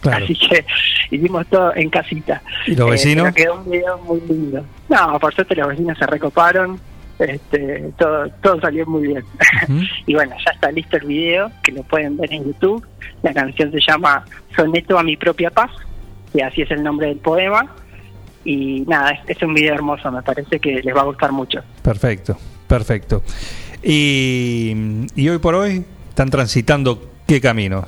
[0.00, 0.24] Claro.
[0.24, 0.64] Así que
[1.10, 2.42] hicimos todo en casita.
[2.66, 3.32] ¿Y los Eh, vecinos?
[3.32, 4.64] pero quedó un video muy lindo.
[4.88, 6.78] No, por suerte los vecinos se recoparon,
[7.18, 9.24] este, todo, todo salió muy bien.
[10.06, 12.86] y bueno, ya está listo el video, que lo pueden ver en YouTube.
[13.22, 14.24] La canción se llama
[14.54, 15.70] Soneto a mi propia paz,
[16.34, 17.74] y así es el nombre del poema.
[18.46, 21.60] Y nada, es, es un video hermoso, me parece que les va a gustar mucho.
[21.82, 23.22] Perfecto, perfecto.
[23.82, 24.72] Y,
[25.16, 27.86] y hoy por hoy están transitando qué caminos.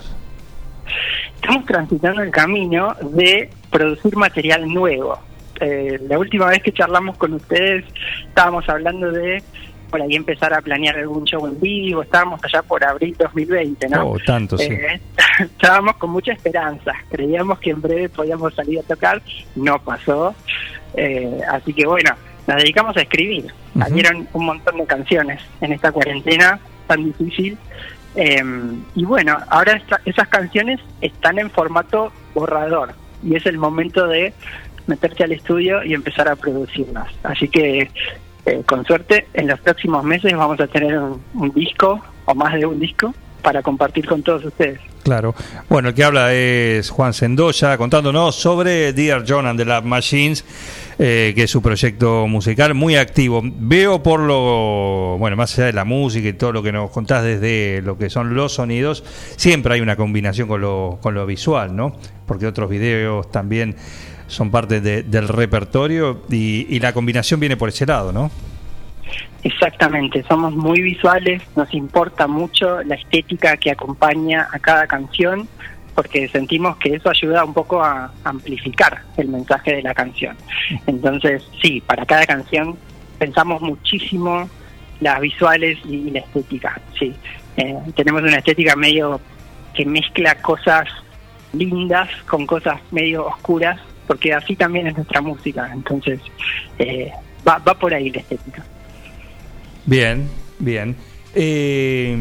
[1.37, 5.19] Estamos transitando el camino de producir material nuevo.
[5.61, 7.85] Eh, la última vez que charlamos con ustedes
[8.27, 9.43] estábamos hablando de
[9.89, 14.11] por ahí empezar a planear algún show en vivo, estábamos allá por abril 2020, ¿no?
[14.11, 14.65] Oh, tanto, sí.
[14.73, 15.01] Eh,
[15.41, 19.21] estábamos con mucha esperanza, creíamos que en breve podíamos salir a tocar,
[19.57, 20.35] no pasó,
[20.95, 22.11] Eh, así que bueno,
[22.47, 23.47] nos dedicamos a escribir,
[23.79, 27.57] salieron un montón de canciones en esta cuarentena tan difícil,
[28.17, 28.43] Eh,
[28.97, 34.33] y bueno, ahora esta- esas canciones están en formato borrador y es el momento de
[34.89, 37.07] meterse al estudio y empezar a producirlas.
[37.23, 37.91] Así que,
[38.49, 42.55] eh, con suerte, en los próximos meses vamos a tener un, un disco o más
[42.55, 44.81] de un disco para compartir con todos ustedes.
[45.03, 45.35] Claro.
[45.71, 50.45] Bueno, el que habla es Juan Sendoya contándonos sobre Dear John and the Lab Machines,
[50.99, 53.41] eh, que es su proyecto musical muy activo.
[53.43, 57.25] Veo por lo, bueno, más allá de la música y todo lo que nos contás
[57.25, 59.03] desde lo que son los sonidos,
[59.37, 61.97] siempre hay una combinación con lo, con lo visual, ¿no?
[62.27, 63.77] Porque otros videos también
[64.29, 68.31] son parte de- del repertorio y, y la combinación viene por ese lado, ¿no?
[69.43, 75.49] Exactamente, somos muy visuales, nos importa mucho la estética que acompaña a cada canción,
[75.95, 80.37] porque sentimos que eso ayuda un poco a amplificar el mensaje de la canción.
[80.87, 82.77] Entonces, sí, para cada canción
[83.19, 84.49] pensamos muchísimo
[85.01, 87.15] las visuales y la estética, sí.
[87.57, 89.21] Eh, tenemos una estética medio
[89.75, 90.89] que mezcla cosas
[91.53, 96.19] lindas con cosas medio oscuras, porque así también es nuestra música, entonces
[96.79, 97.13] eh,
[97.47, 98.65] va, va por ahí la estética.
[99.87, 100.29] Bien,
[100.59, 100.97] bien.
[101.35, 102.19] Eh,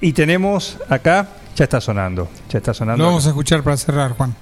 [0.00, 3.04] y tenemos acá, ya está sonando, ya está sonando.
[3.04, 4.34] Lo vamos a escuchar para cerrar, Juan.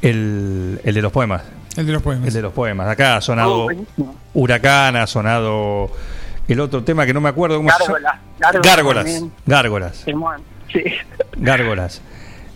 [0.00, 1.42] El, el de los poemas.
[1.76, 2.28] El de los poemas.
[2.28, 2.88] El de los poemas.
[2.88, 4.14] Acá ha sonado Oh.
[4.34, 5.90] Huracán, ha sonado
[6.46, 8.20] el otro tema que no me acuerdo cómo se llama.
[8.38, 10.04] Gárgolas, gárgolas Gárgolas.
[10.04, 10.04] Gárgolas.
[10.72, 10.84] Sí.
[11.36, 12.02] Gárgolas.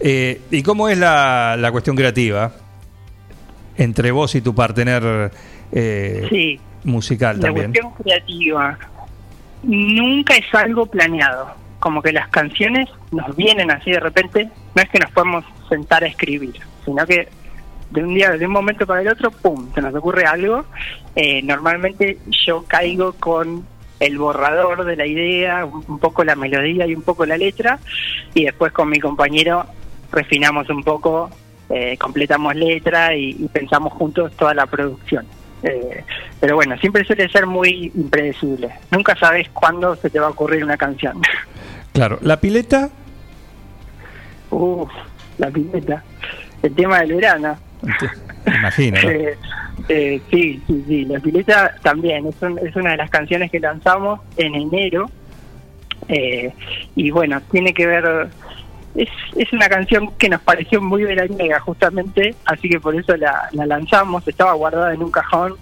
[0.01, 2.53] Eh, ¿Y cómo es la, la cuestión creativa
[3.77, 5.31] entre vos y tu partener
[5.73, 6.61] eh, Sí.
[6.85, 7.73] musical La también?
[7.73, 8.79] cuestión creativa
[9.63, 11.51] nunca es algo planeado.
[11.79, 14.49] Como que las canciones nos vienen así de repente.
[14.75, 16.55] No es que nos podemos sentar a escribir,
[16.85, 17.29] sino que
[17.91, 20.65] de un día, de un momento para el otro, pum, se nos ocurre algo.
[21.17, 23.67] Eh, normalmente yo caigo con
[24.01, 27.79] el borrador de la idea, un, un poco la melodía y un poco la letra,
[28.35, 29.67] y después con mi compañero
[30.11, 31.31] refinamos un poco,
[31.73, 35.27] eh, completamos letra y, y pensamos juntos toda la producción.
[35.65, 36.05] Eh,
[36.41, 38.69] pero bueno, siempre suele ser muy impredecible.
[38.91, 41.21] Nunca sabes cuándo se te va a ocurrir una canción.
[41.93, 42.89] Claro, la pileta,
[44.51, 44.91] Uf,
[45.39, 46.03] la pileta.
[46.63, 47.57] El tema del verano.
[48.47, 49.01] imagino.
[49.03, 49.09] ¿no?
[49.13, 49.37] Eh,
[49.89, 51.05] eh, sí, sí, sí.
[51.07, 55.11] La pileta también es, un- es una de las canciones que lanzamos en enero.
[56.09, 56.53] Eh,
[56.95, 58.29] y bueno, tiene que ver.
[58.95, 63.49] Es, es una canción que nos pareció muy veraniega, justamente, así que por eso la,
[63.53, 64.27] la lanzamos.
[64.29, 65.55] Estaba guardada en un cajón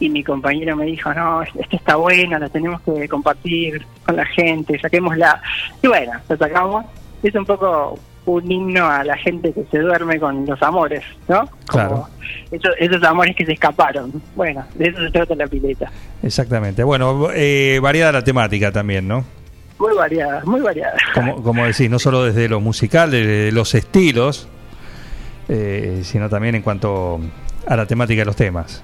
[0.00, 4.24] y mi compañero me dijo: No, esta está buena, la tenemos que compartir con la
[4.26, 5.40] gente, saquémosla.
[5.82, 6.84] Y bueno, la sacamos.
[7.22, 11.48] Es un poco un himno a la gente que se duerme con los amores, ¿no?
[11.66, 12.08] Claro,
[12.50, 14.12] Esos, esos amores que se escaparon.
[14.34, 15.90] Bueno, de eso se trata la pileta.
[16.22, 16.82] exactamente.
[16.82, 19.24] Bueno, eh, variada la temática también, ¿no?
[19.78, 20.96] Muy variada, muy variada.
[21.14, 24.48] Como, como decís, no solo desde lo musical, de los estilos,
[25.48, 27.20] eh, sino también en cuanto
[27.66, 28.82] a la temática de los temas.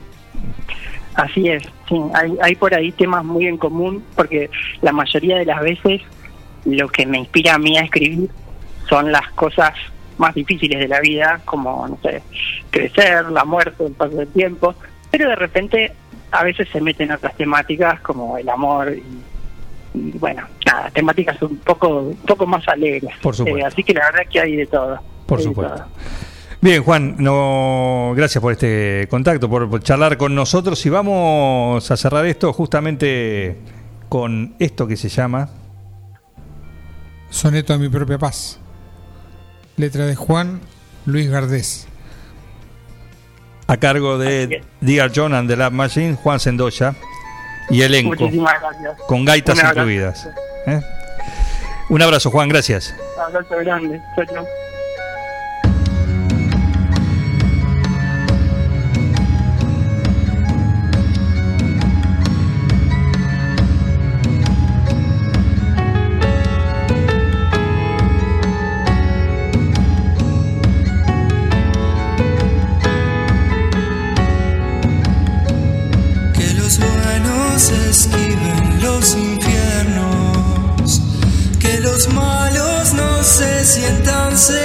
[1.14, 4.51] Así es, sí, hay, hay por ahí temas muy en común, porque
[4.81, 6.01] la mayoría de las veces
[6.64, 8.31] lo que me inspira a mí a escribir
[8.89, 9.73] son las cosas
[10.19, 12.23] más difíciles de la vida, como, no sé,
[12.70, 14.74] crecer, la muerte, el paso del tiempo,
[15.10, 15.93] pero de repente
[16.31, 19.02] a veces se meten otras temáticas como el amor y,
[19.94, 23.14] y, bueno, nada, temáticas un poco, un poco más alegres.
[23.23, 23.59] Por supuesto.
[23.59, 25.01] Eh, así que la verdad que hay de todo.
[25.27, 25.74] Por hay supuesto.
[25.74, 25.86] todo.
[26.60, 31.97] Bien, Juan, no, gracias por este contacto, por, por charlar con nosotros y vamos a
[31.97, 33.56] cerrar esto justamente
[34.09, 35.48] con esto que se llama
[37.31, 38.60] Soneto a mi propia paz.
[39.77, 40.60] Letra de Juan
[41.06, 41.89] Luis Gardés.
[43.66, 46.94] a cargo de Dear John and the Lab Machine, Juan Sendoya
[47.70, 48.97] y elenco, Muchísimas gracias.
[49.06, 50.28] con gaitas Un incluidas.
[50.66, 50.80] ¿eh?
[51.89, 52.94] Un abrazo, Juan, gracias.
[53.18, 54.01] Abrazo grande.
[54.16, 54.47] Chau, chau.
[77.12, 81.02] Buenos esquiven los infiernos,
[81.59, 84.62] que los malos no se sientan seguros,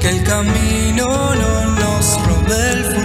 [0.00, 2.99] que el camino no nos robe el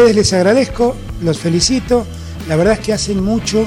[0.00, 2.06] ustedes les agradezco, los felicito.
[2.48, 3.66] La verdad es que hacen mucho,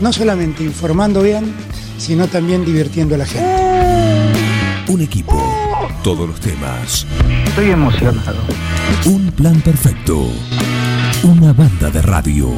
[0.00, 1.52] no solamente informando bien,
[1.98, 3.44] sino también divirtiendo a la gente.
[4.88, 5.36] Un equipo,
[6.02, 7.06] todos los temas.
[7.44, 8.38] Estoy emocionado.
[9.04, 10.26] Un plan perfecto.
[11.24, 12.48] Una banda de radio.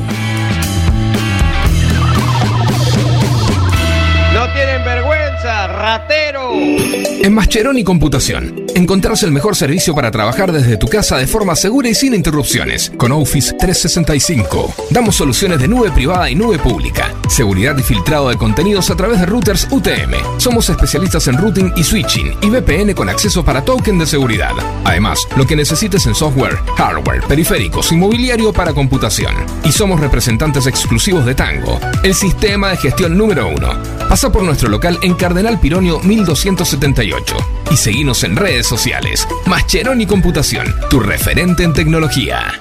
[4.33, 6.53] No tienen vergüenza, ratero.
[6.53, 11.89] En Mascheroni Computación, encontrás el mejor servicio para trabajar desde tu casa de forma segura
[11.89, 12.93] y sin interrupciones.
[12.97, 18.37] Con Office 365, damos soluciones de nube privada y nube pública, seguridad y filtrado de
[18.37, 20.39] contenidos a través de routers UTM.
[20.39, 24.53] Somos especialistas en routing y switching y VPN con acceso para token de seguridad.
[24.85, 29.35] Además, lo que necesites en software, hardware, periféricos y mobiliario para computación.
[29.65, 33.71] Y somos representantes exclusivos de Tango, el sistema de gestión número uno.
[34.09, 39.27] Pasa por nuestro local en Cardenal Pironio 1278 y seguinos en redes sociales.
[39.47, 42.53] Mascheroni Computación, tu referente en tecnología.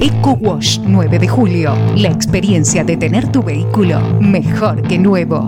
[0.00, 1.76] Eco Wash 9 de julio.
[1.96, 5.46] La experiencia de tener tu vehículo mejor que nuevo.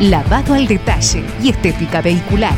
[0.00, 2.54] Lavado al detalle y estética vehicular.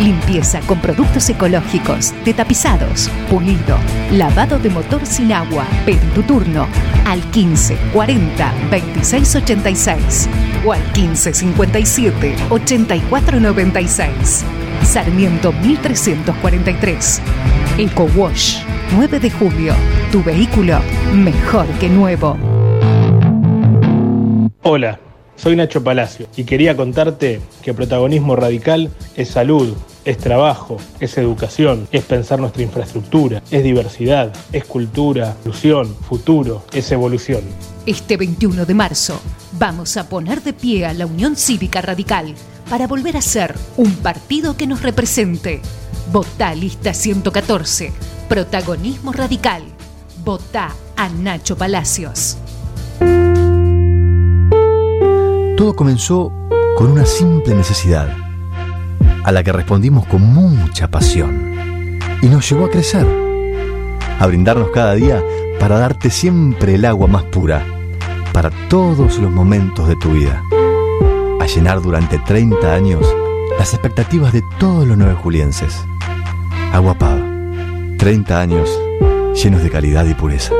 [0.00, 3.78] Limpieza con productos ecológicos, de tapizados, pulido,
[4.12, 5.66] lavado de motor sin agua.
[5.84, 6.66] Pedí tu turno
[7.04, 10.28] al 15 40 26 86
[10.64, 14.44] o al 15 57 84 96.
[14.82, 17.22] Sarmiento 1343.
[17.78, 18.62] Eco Wash
[18.92, 19.74] 9 de julio.
[20.10, 20.78] Tu vehículo
[21.14, 22.36] mejor que nuevo.
[24.62, 24.98] Hola,
[25.36, 29.74] soy Nacho Palacio y quería contarte que protagonismo radical es salud,
[30.04, 36.90] es trabajo, es educación, es pensar nuestra infraestructura, es diversidad, es cultura, inclusión, futuro, es
[36.92, 37.42] evolución.
[37.86, 39.20] Este 21 de marzo
[39.58, 42.34] vamos a poner de pie a la Unión Cívica Radical
[42.68, 45.60] para volver a ser un partido que nos represente.
[46.12, 47.92] Votá lista 114,
[48.28, 49.62] protagonismo radical.
[50.24, 52.36] Votá a Nacho Palacios.
[55.56, 56.32] Todo comenzó
[56.76, 58.08] con una simple necesidad,
[59.24, 63.06] a la que respondimos con mucha pasión, y nos llevó a crecer,
[64.18, 65.22] a brindarnos cada día
[65.58, 67.64] para darte siempre el agua más pura,
[68.32, 70.42] para todos los momentos de tu vida,
[71.40, 73.06] a llenar durante 30 años
[73.58, 75.84] las expectativas de todos los nueve julienses.
[76.72, 77.26] Agua Pava,
[77.98, 78.70] 30 años
[79.34, 80.54] llenos de calidad y pureza.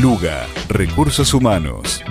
[0.01, 2.03] Luga, Recursos Humanos.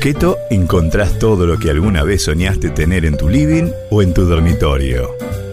[0.00, 4.24] Bosqueto encontrás todo lo que alguna vez soñaste tener en tu living o en tu
[4.24, 5.10] dormitorio.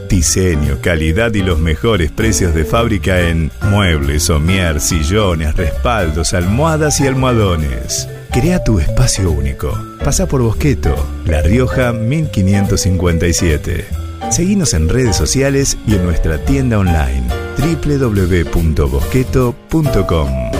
[0.07, 7.07] Diseño, calidad y los mejores precios de fábrica en muebles, somier, sillones, respaldos, almohadas y
[7.07, 8.07] almohadones.
[8.31, 9.77] Crea tu espacio único.
[10.01, 10.95] Pasa por Bosqueto,
[11.25, 13.85] La Rioja 1557.
[14.31, 17.27] Seguinos en redes sociales y en nuestra tienda online
[17.57, 20.56] www.bosqueto.com.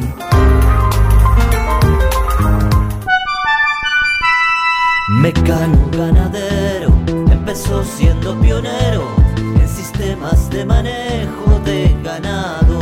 [5.21, 6.89] Mecano ganadero
[7.31, 9.03] empezó siendo pionero
[9.37, 12.79] en sistemas de manejo de ganado.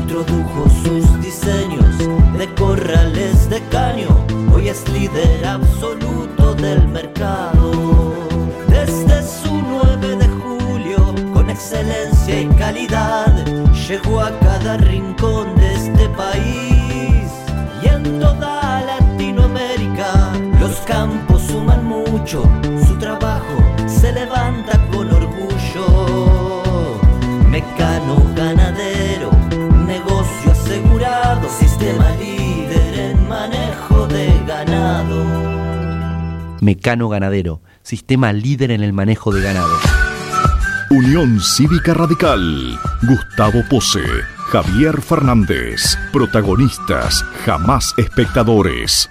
[0.00, 1.98] Introdujo sus diseños
[2.38, 4.08] de corrales de caño,
[4.54, 8.14] hoy es líder absoluto del mercado.
[8.66, 13.44] Desde su 9 de julio, con excelencia y calidad,
[13.86, 17.30] llegó a cada rincón de este país
[17.82, 20.25] y en toda Latinoamérica.
[20.76, 22.42] Los campos suman mucho,
[22.86, 23.56] su trabajo
[23.86, 26.62] se levanta con orgullo.
[27.48, 29.30] Mecano ganadero,
[29.86, 35.24] negocio asegurado, sistema líder en manejo de ganado.
[36.60, 39.78] Mecano Ganadero, sistema líder en el manejo de ganado.
[40.90, 42.78] Unión Cívica Radical.
[43.02, 44.04] Gustavo Pose.
[44.50, 45.96] Javier Fernández.
[46.12, 49.08] Protagonistas, jamás espectadores.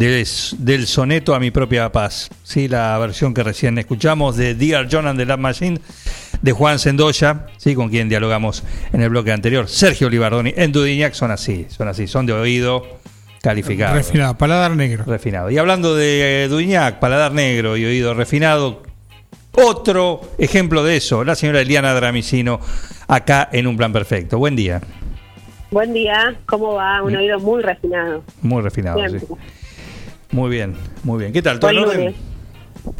[0.00, 0.26] del,
[0.58, 2.30] del soneto a mi propia paz.
[2.42, 5.78] Sí, la versión que recién escuchamos de Dear John and the Love Machine
[6.40, 8.64] de Juan Sendoya, sí, con quien dialogamos
[8.94, 9.68] en el bloque anterior.
[9.68, 12.86] Sergio Libardoni en Dudignac son así, son así, son de oído
[13.42, 13.94] calificado.
[13.94, 15.04] Refinado, paladar negro.
[15.06, 15.50] Refinado.
[15.50, 18.82] Y hablando de eh, Dudignac, paladar negro y oído refinado,
[19.52, 22.58] otro ejemplo de eso, la señora Eliana Dramicino,
[23.06, 24.38] acá en Un Plan Perfecto.
[24.38, 24.80] Buen día.
[25.70, 27.02] Buen día, ¿cómo va?
[27.02, 28.24] Un oído muy refinado.
[28.40, 29.18] Muy refinado, sí.
[30.32, 31.32] Muy bien, muy bien.
[31.32, 31.58] ¿Qué tal?
[31.58, 32.14] ¿Todo en orden?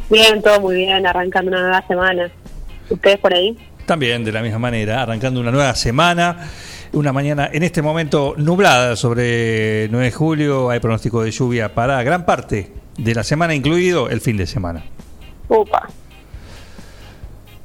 [0.09, 2.29] Bien, todo muy bien, arrancando una nueva semana.
[2.89, 3.57] ¿Ustedes por ahí?
[3.85, 6.49] También de la misma manera, arrancando una nueva semana.
[6.93, 10.69] Una mañana en este momento nublada sobre 9 de julio.
[10.69, 14.83] Hay pronóstico de lluvia para gran parte de la semana, incluido el fin de semana.
[15.47, 15.87] Upa.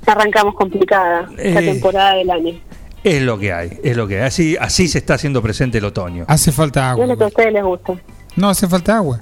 [0.06, 1.72] Arrancamos complicada esta Eh.
[1.72, 2.54] temporada del año.
[3.02, 4.22] Es lo que hay, es lo que hay.
[4.26, 6.24] Así, así se está haciendo presente el otoño.
[6.28, 7.04] Hace falta No agua.
[7.04, 7.94] es lo que a ustedes les gusta.
[8.36, 9.20] No, hace falta agua.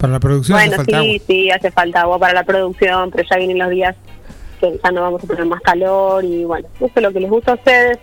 [0.00, 1.24] Para la producción Bueno, hace falta sí, agua.
[1.26, 3.94] sí, hace falta agua para la producción, pero ya vienen los días
[4.58, 7.28] que ya no vamos a tener más calor y bueno, eso es lo que les
[7.30, 7.98] gusta a ustedes.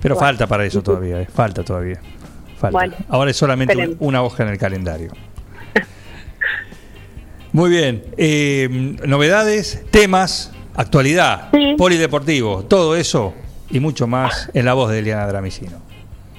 [0.00, 0.26] Pero Bueno.
[0.28, 2.00] falta para eso todavía, eh, falta todavía.
[2.58, 2.78] Falta.
[2.78, 5.10] Bueno, Ahora es solamente un- una hoja en el calendario.
[7.52, 8.04] Muy bien.
[8.16, 8.68] eh,
[9.06, 13.34] novedades, temas, actualidad, polideportivo, todo eso
[13.70, 15.80] y mucho más en la voz de Eliana Dramicino.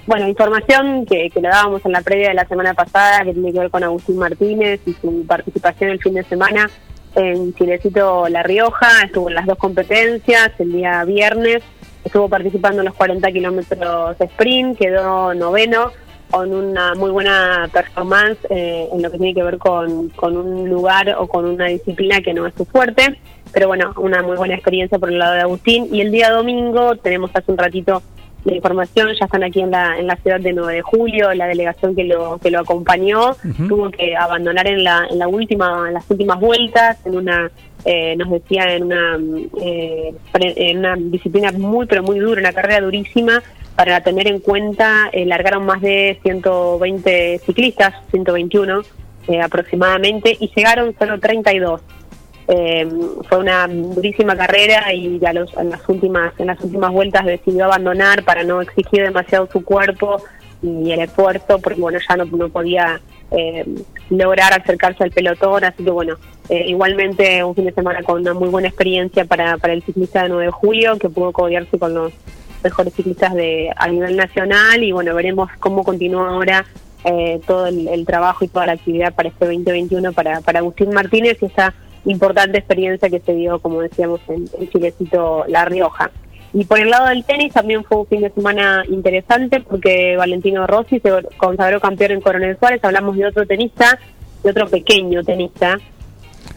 [0.09, 3.53] Bueno, información que, que le dábamos en la previa de la semana pasada, que tiene
[3.53, 6.67] que ver con Agustín Martínez y su participación el fin de semana
[7.13, 11.61] en Chilecito La Rioja, estuvo en las dos competencias, el día viernes,
[12.03, 15.91] estuvo participando en los 40 kilómetros sprint, quedó noveno,
[16.31, 21.17] con una muy buena performance eh, en lo que tiene que ver con un lugar
[21.19, 23.19] o con una disciplina que no es su fuerte,
[23.51, 25.87] pero bueno, una muy buena experiencia por el lado de Agustín.
[25.91, 28.01] Y el día domingo tenemos hace un ratito
[28.45, 31.47] la información, ya están aquí en la, en la ciudad de 9 de julio, la
[31.47, 33.35] delegación que lo, que lo acompañó
[33.67, 37.51] tuvo que abandonar en la, en la última, en las últimas vueltas, en una,
[37.85, 39.19] eh, nos decía, en una,
[39.61, 43.43] eh, en una disciplina muy, pero muy dura, una carrera durísima,
[43.79, 48.81] para tener en cuenta, eh, largaron más de 120 ciclistas, 121
[49.29, 51.81] eh, aproximadamente, y llegaron solo 32.
[52.51, 52.89] Eh,
[53.29, 57.65] fue una durísima carrera y a los, en las últimas en las últimas vueltas decidió
[57.65, 60.19] abandonar para no exigir demasiado su cuerpo
[60.63, 63.63] y el esfuerzo porque bueno ya no, no podía eh,
[64.09, 65.63] lograr acercarse al pelotón.
[65.63, 66.15] Así que bueno
[66.49, 70.23] eh, igualmente un fin de semana con una muy buena experiencia para, para el ciclista
[70.23, 72.13] de 9 de julio que pudo codearse con los
[72.63, 74.83] mejores ciclistas de a nivel nacional.
[74.83, 76.65] Y bueno veremos cómo continúa ahora
[77.03, 80.89] eh, todo el, el trabajo y toda la actividad para este 2021 para, para Agustín
[80.89, 86.11] Martínez y esta importante experiencia que se dio, como decíamos, en, en Chilecito La Rioja.
[86.53, 90.65] Y por el lado del tenis también fue un fin de semana interesante porque Valentino
[90.65, 92.83] Rossi se consagró campeón en Coronel Suárez.
[92.83, 93.99] Hablamos de otro tenista,
[94.43, 95.77] de otro pequeño tenista.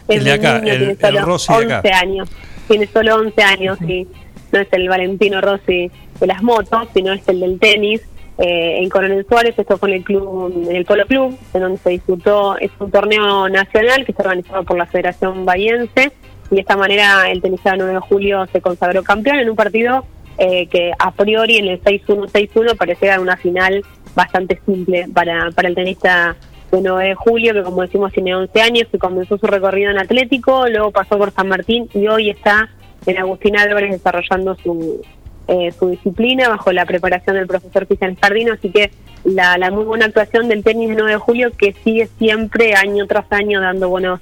[0.09, 1.77] El de acá, niño, el- tiene el solo Rossi de acá.
[1.79, 2.29] 11 años.
[2.69, 4.07] Tiene solo 11 años, sí.
[4.51, 5.91] No es el Valentino Rossi
[6.21, 8.01] de las motos, sino es el del tenis.
[8.45, 11.79] Eh, en Coronel Suárez, esto fue en el club, en el Polo Club, en donde
[11.79, 16.11] se disputó, es un torneo nacional que está organizado por la Federación Bahiense,
[16.51, 19.55] y de esta manera el tenista de 9 de julio se consagró campeón en un
[19.55, 20.05] partido
[20.39, 23.85] eh, que a priori en el 6-1-6-1 parecía una final
[24.17, 26.35] bastante simple para, para el tenista
[26.73, 29.99] de 9 de julio, que como decimos tiene 11 años, que comenzó su recorrido en
[29.99, 32.69] Atlético, luego pasó por San Martín y hoy está
[33.07, 35.01] en Agustín Álvarez desarrollando su,
[35.49, 38.91] eh, su disciplina bajo la preparación del profesor Cristian Escardino, así que
[39.25, 43.31] la, muy buena actuación del tenis de 9 de julio que sigue siempre año tras
[43.33, 44.21] año dando buenos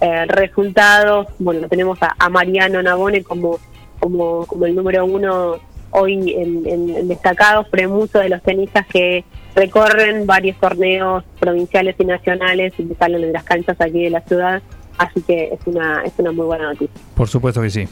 [0.00, 1.26] eh, resultados.
[1.38, 3.58] Bueno, tenemos a, Mariano Navone como,
[4.00, 5.56] como, como el número uno
[5.92, 9.24] hoy en, en- en destacados, pero muchos de los tenistas que
[9.56, 14.62] recorren varios torneos provinciales y nacionales y salen de las canchas aquí de la ciudad,
[14.98, 16.94] así que es una, es una muy buena noticia.
[17.16, 17.88] Por supuesto que sí,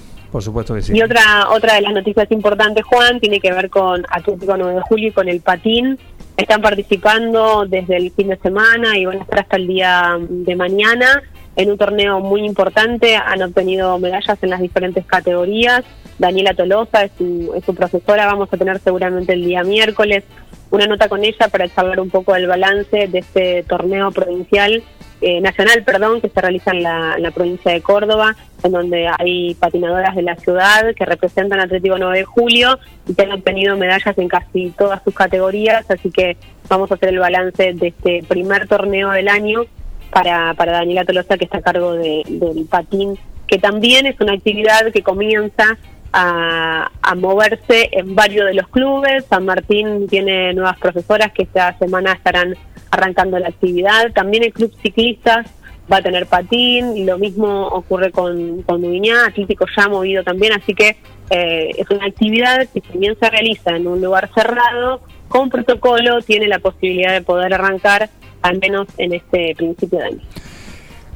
[0.94, 4.81] Y otra otra de las noticias importantes, Juan, tiene que ver con Atlético 9 de
[4.82, 5.98] Julio y con el patín.
[6.36, 10.55] Están participando desde el fin de semana y van a estar hasta el día de
[10.55, 11.23] mañana
[11.57, 13.16] en un torneo muy importante.
[13.16, 15.84] Han obtenido medallas en las diferentes categorías.
[16.18, 18.26] Daniela Tolosa es su, es su profesora.
[18.26, 20.24] Vamos a tener seguramente el día miércoles
[20.70, 24.82] una nota con ella para charlar un poco del balance de este torneo provincial
[25.20, 30.14] eh, nacional, perdón, que se realiza en la, provincia de Córdoba, en donde hay patinadoras
[30.14, 34.28] de la ciudad que representan Atlético 9 de Julio y que han obtenido medallas en
[34.28, 36.36] casi todas sus categorías, así que
[36.68, 39.62] vamos a hacer el balance de este primer torneo del año
[40.10, 44.34] para, para Daniela Tolosa, que está a cargo de- del patín, que también es una
[44.34, 45.76] actividad que comienza
[46.12, 49.24] a moverse en varios de los clubes.
[49.26, 52.55] San Martín tiene nuevas profesoras que esta semana estarán
[52.91, 54.12] arrancando la actividad.
[54.12, 55.47] También el Club Ciclistas
[55.91, 60.52] va a tener patín lo mismo ocurre con, con Dubiñá, Atlético ya ha movido también,
[60.52, 60.97] así que
[61.31, 66.20] eh, es una actividad que si bien se realiza en un lugar cerrado, con protocolo
[66.23, 68.10] tiene la posibilidad de poder arrancar
[68.42, 70.20] al menos en este principio de año.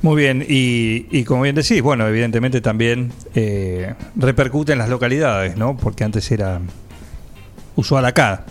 [0.03, 5.57] Muy bien, y, y como bien decís, bueno, evidentemente también eh, repercute en las localidades,
[5.57, 5.77] ¿no?
[5.77, 6.61] Porque antes era
[7.77, 8.45] usual acá.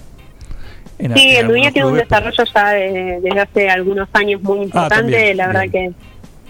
[1.05, 4.41] En- Sí, en el algunos tiene un pero- desarrollo ya de- desde hace algunos años
[4.41, 5.91] muy importante, también, la verdad que,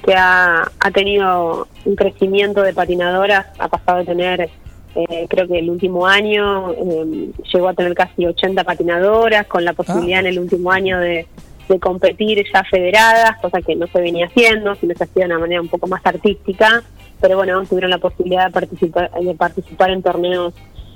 [0.05, 4.49] que ha, ha tenido un crecimiento de patinadoras, ha pasado de tener
[4.93, 9.71] eh, creo que el último año eh, llegó a tener casi 80 patinadoras, con la
[9.71, 11.25] posibilidad en el último año de,
[11.69, 15.39] de competir ya federadas, cosa que no se venía haciendo, sino se hacía de una
[15.39, 16.83] manera un poco más artística,
[17.21, 20.53] pero bueno, tuvieron la posibilidad de participar, de participar en torneos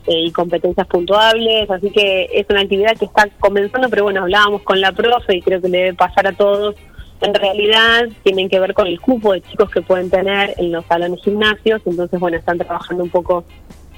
[0.08, 4.80] y competencias puntuables, así que es una actividad que está comenzando, pero bueno, hablábamos con
[4.80, 6.76] la profe y creo que le debe pasar a todos.
[7.22, 10.86] En realidad tienen que ver con el cupo de chicos que pueden tener en los
[10.86, 13.46] salones gimnasios, entonces bueno, están trabajando un poco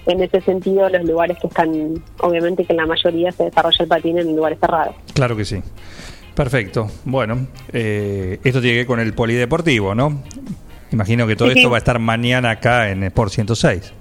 [0.06, 3.88] en ese sentido los lugares que están, obviamente que en la mayoría se desarrolla el
[3.88, 4.96] patín en lugares cerrados.
[5.14, 5.62] Claro que sí.
[6.34, 6.88] Perfecto.
[7.04, 10.22] Bueno, eh, esto tiene que ver con el polideportivo, ¿no?
[10.92, 11.72] Imagino que todo Sí, esto sí.
[11.72, 13.94] va a estar mañana acá en Sport 106.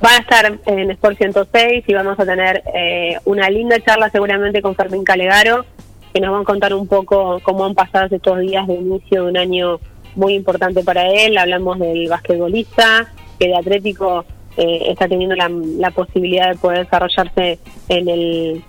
[0.00, 4.60] Van a estar en Sport 106 y vamos a tener eh, una linda charla seguramente
[4.60, 5.64] con Fermín Calegaro,
[6.12, 9.30] que nos van a contar un poco cómo han pasado estos días de inicio de
[9.30, 9.80] un año
[10.16, 11.38] muy importante para él.
[11.38, 14.24] Hablamos del basquetbolista, que de Atlético
[14.56, 17.58] eh, está teniendo la, la posibilidad de poder desarrollarse
[17.88, 18.64] en el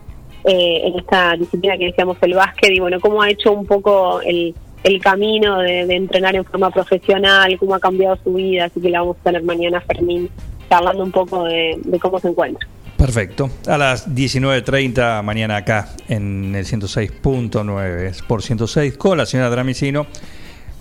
[0.48, 4.22] eh, en esta disciplina que decíamos el básquet y bueno, cómo ha hecho un poco
[4.22, 8.80] el, el camino de, de entrenar en forma profesional, cómo ha cambiado su vida, así
[8.80, 10.30] que la vamos a tener mañana Fermín
[10.70, 12.68] charlando un poco de, de cómo se encuentra.
[12.98, 13.50] Perfecto.
[13.68, 20.08] A las 19.30 mañana acá en el 106.9 Sport 106 con la señora Dramicino,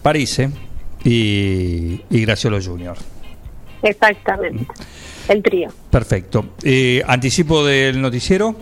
[0.02, 0.50] Parise
[1.04, 2.96] y, y Graciolo Junior.
[3.82, 4.66] Exactamente,
[5.28, 5.68] el trío.
[5.90, 6.46] Perfecto.
[6.62, 8.54] Eh, anticipo del noticiero.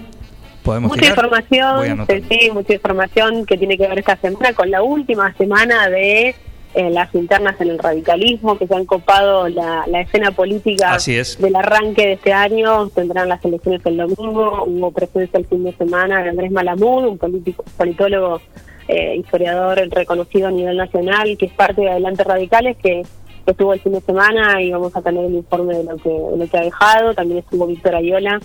[0.64, 1.18] ¿Podemos Mucha tirar?
[1.18, 6.36] Información, sí, mucha información que tiene que ver esta semana con la última semana de
[6.74, 11.16] eh, las internas en el radicalismo que se han copado la, la escena política Así
[11.16, 11.38] es.
[11.40, 12.88] del arranque de este año.
[12.88, 17.18] Tendrán las elecciones el domingo, hubo presencia el fin de semana de Andrés Malamud, un
[17.18, 18.40] político, politólogo,
[18.88, 23.02] eh, historiador reconocido a nivel nacional, que es parte de Adelante Radicales, que
[23.46, 26.36] estuvo el fin de semana y vamos a tener el informe de lo que, de
[26.36, 27.14] lo que ha dejado.
[27.14, 28.40] También estuvo Víctor Ayola,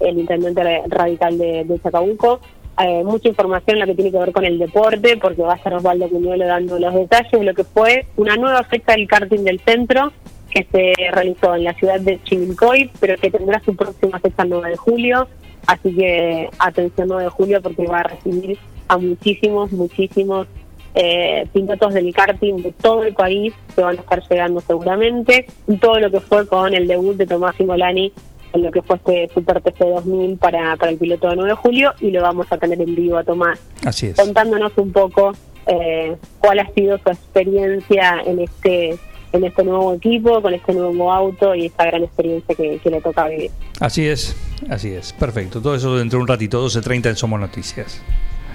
[0.00, 2.40] el intendente ra- radical de, de Chacabuco.
[2.78, 5.56] Eh, mucha información en lo que tiene que ver con el deporte, porque va a
[5.56, 9.44] estar Osvaldo Cuñuelo dando los detalles de lo que fue una nueva fecha del karting
[9.44, 10.12] del centro
[10.50, 14.50] que se realizó en la ciudad de Chivilcoy, pero que tendrá su próxima fecha el
[14.50, 15.28] 9 de julio.
[15.66, 20.46] Así que atención 9 de julio porque va a recibir a muchísimos, muchísimos
[20.94, 25.46] eh, pilotos del karting de todo el país que van a estar llegando seguramente.
[25.66, 28.12] Y todo lo que fue con el debut de Tomás Simolani
[28.54, 31.92] lo que fue este Super TC 2000 para, para el piloto de 9 de julio
[32.00, 34.16] y lo vamos a tener en vivo a Tomás Así es.
[34.16, 35.32] contándonos un poco
[35.66, 38.98] eh, cuál ha sido su experiencia en este
[39.32, 43.00] en este nuevo equipo, con este nuevo auto y esta gran experiencia que, que le
[43.00, 43.50] toca vivir.
[43.80, 44.36] Así es,
[44.68, 45.14] así es.
[45.14, 45.62] Perfecto.
[45.62, 48.02] Todo eso dentro de un ratito, 12.30 en Somos Noticias.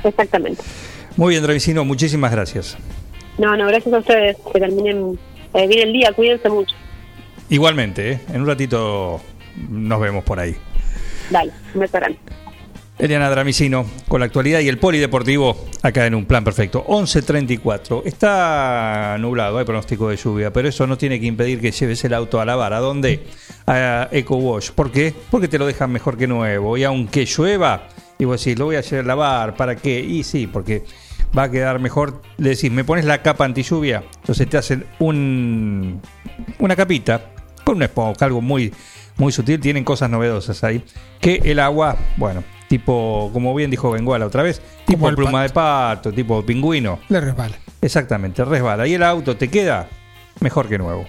[0.04, 0.62] Exactamente.
[1.16, 2.78] Muy bien, Dravicino, muchísimas gracias.
[3.40, 4.38] No, no, gracias a ustedes.
[4.54, 5.18] Que terminen
[5.56, 6.76] eh, bien el día, cuídense mucho.
[7.50, 8.20] Igualmente, ¿eh?
[8.34, 9.20] en un ratito
[9.70, 10.56] nos vemos por ahí.
[11.30, 12.20] Dale, beso grande.
[13.00, 16.84] Eliana Dramicino, con la actualidad y el polideportivo acá en un plan perfecto.
[16.88, 18.02] 11.34.
[18.06, 22.14] Está nublado, hay pronóstico de lluvia, pero eso no tiene que impedir que lleves el
[22.16, 22.74] auto a lavar.
[22.74, 23.24] ¿A dónde?
[23.68, 24.72] A Eco Wash.
[24.72, 25.14] ¿Por qué?
[25.30, 26.76] Porque te lo dejan mejor que nuevo.
[26.76, 27.88] Y aunque llueva,
[28.18, 30.00] y vos decís, lo voy a hacer lavar, ¿para qué?
[30.00, 30.84] Y sí, porque
[31.38, 32.24] va a quedar mejor.
[32.38, 36.02] Le decís, me pones la capa anti lluvia, entonces te hacen un,
[36.58, 37.32] una capita
[37.64, 38.74] con una esponja, algo muy,
[39.18, 39.60] muy sutil.
[39.60, 40.84] Tienen cosas novedosas ahí.
[41.20, 45.50] Que el agua, bueno, tipo, como bien dijo Benguala otra vez, tipo el pluma de
[45.50, 47.00] pato, tipo pingüino.
[47.10, 47.58] Le resbala.
[47.82, 48.88] Exactamente, resbala.
[48.88, 49.88] Y el auto te queda
[50.40, 51.06] mejor que nuevo.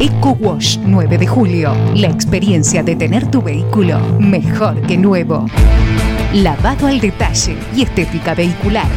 [0.00, 1.74] Eco Wash 9 de julio.
[1.94, 5.46] La experiencia de tener tu vehículo mejor que nuevo.
[6.34, 8.88] Lavado al detalle y estética vehicular.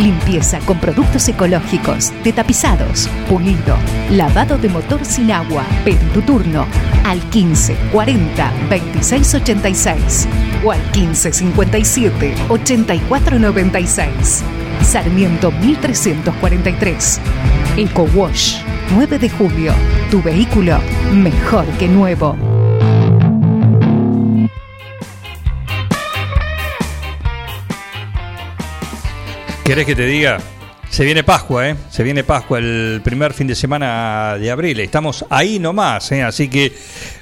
[0.00, 3.76] Limpieza con productos ecológicos, de tapizados, pulido,
[4.10, 5.64] lavado de motor sin agua.
[5.84, 6.66] Pedí tu turno
[7.04, 10.28] al 15 40 26 86
[10.64, 14.42] o al 15 57 84 96.
[14.82, 17.20] Sarmiento 1343.
[17.76, 18.62] Eco Wash
[18.96, 19.72] 9 de julio.
[20.10, 20.80] Tu vehículo
[21.12, 22.36] mejor que nuevo.
[29.70, 30.38] ¿Querés que te diga?
[30.90, 31.76] Se viene Pascua, ¿eh?
[31.90, 34.80] Se viene Pascua el primer fin de semana de abril.
[34.80, 36.24] Estamos ahí nomás, ¿eh?
[36.24, 36.72] Así que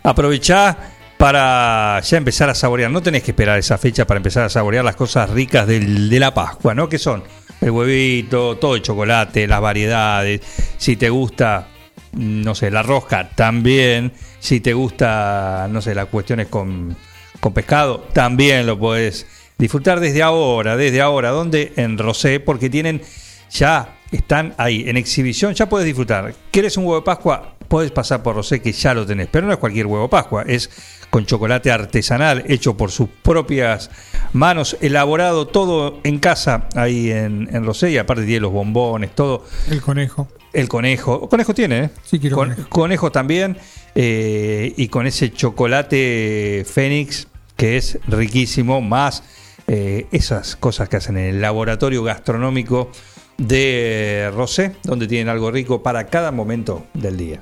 [0.02, 0.74] aprovechá
[1.18, 2.90] para ya empezar a saborear.
[2.90, 6.18] No tenés que esperar esa fecha para empezar a saborear las cosas ricas del- de
[6.18, 6.88] la Pascua, ¿no?
[6.88, 7.22] Que son
[7.60, 10.40] el huevito, todo el chocolate, las variedades.
[10.78, 11.68] Si te gusta,
[12.12, 14.10] no sé, la rosca, también.
[14.38, 16.96] Si te gusta, no sé, las cuestiones con,
[17.40, 19.26] con pescado, también lo podés
[19.58, 23.02] disfrutar desde ahora, desde ahora, donde en Rosé, porque tienen
[23.50, 26.34] ya están ahí en exhibición, ya puedes disfrutar.
[26.50, 27.54] ¿Quieres un huevo de Pascua?
[27.68, 30.70] podés pasar por Rosé que ya lo tenés, pero no es cualquier huevo Pascua, es
[31.10, 33.90] con chocolate artesanal hecho por sus propias
[34.32, 39.44] manos, elaborado todo en casa ahí en, en Rosé y aparte tiene los bombones, todo.
[39.70, 40.28] El conejo.
[40.54, 41.28] El conejo.
[41.28, 41.90] Conejo tiene, ¿eh?
[42.04, 42.68] Sí, quiero Con- conejo.
[42.70, 43.58] conejo también.
[43.94, 49.22] eh, y con ese chocolate Fénix, que es riquísimo, más
[49.68, 52.90] eh, esas cosas que hacen en el laboratorio gastronómico
[53.36, 57.40] de Rosé, donde tienen algo rico para cada momento del día.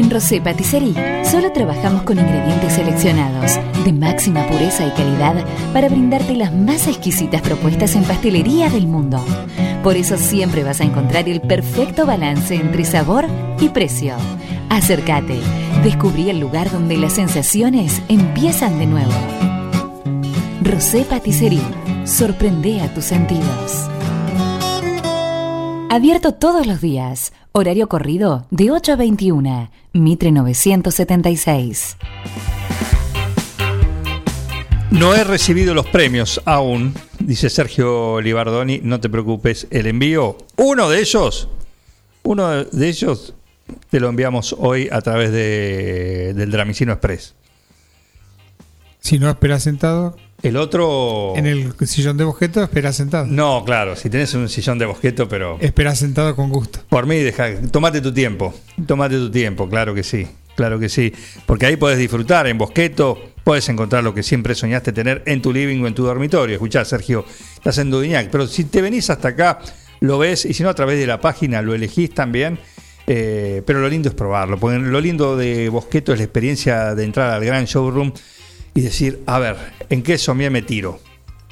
[0.00, 0.94] En Rosé Patisserie
[1.26, 7.42] solo trabajamos con ingredientes seleccionados de máxima pureza y calidad para brindarte las más exquisitas
[7.42, 9.22] propuestas en pastelería del mundo.
[9.82, 13.26] Por eso siempre vas a encontrar el perfecto balance entre sabor
[13.60, 14.14] y precio.
[14.70, 15.38] Acércate,
[15.84, 19.12] descubrí el lugar donde las sensaciones empiezan de nuevo.
[20.62, 21.60] Rosé Patisserie,
[22.06, 23.90] sorprende a tus sentidos.
[25.92, 27.32] Abierto todos los días.
[27.50, 29.72] Horario corrido de 8 a 21.
[29.92, 31.96] Mitre 976.
[34.92, 38.78] No he recibido los premios aún, dice Sergio Libardoni.
[38.84, 41.48] No te preocupes, el envío, uno de ellos,
[42.22, 43.34] uno de ellos
[43.90, 47.34] te lo enviamos hoy a través de, del Dramicino Express.
[49.00, 51.34] Si no esperas sentado, El otro.
[51.36, 53.26] en el sillón de bosqueto, esperas sentado.
[53.26, 55.56] No, claro, si tenés un sillón de bosqueto, pero.
[55.60, 56.80] Esperas sentado con gusto.
[56.88, 58.54] Por mí, deja, tomate tu tiempo.
[58.86, 60.26] Tomate tu tiempo, claro que sí.
[60.56, 61.12] Claro que sí.
[61.46, 65.52] Porque ahí podés disfrutar en Bosqueto, puedes encontrar lo que siempre soñaste tener en tu
[65.54, 66.54] living o en tu dormitorio.
[66.56, 68.28] Escuchá, Sergio, estás en Dudignac.
[68.30, 69.60] Pero si te venís hasta acá,
[70.00, 72.58] lo ves, y si no, a través de la página lo elegís también.
[73.06, 74.58] Eh, pero lo lindo es probarlo.
[74.58, 78.12] Porque lo lindo de Bosqueto es la experiencia de entrar al gran showroom
[78.74, 79.56] y decir, a ver,
[79.88, 81.00] ¿en qué somier me tiro?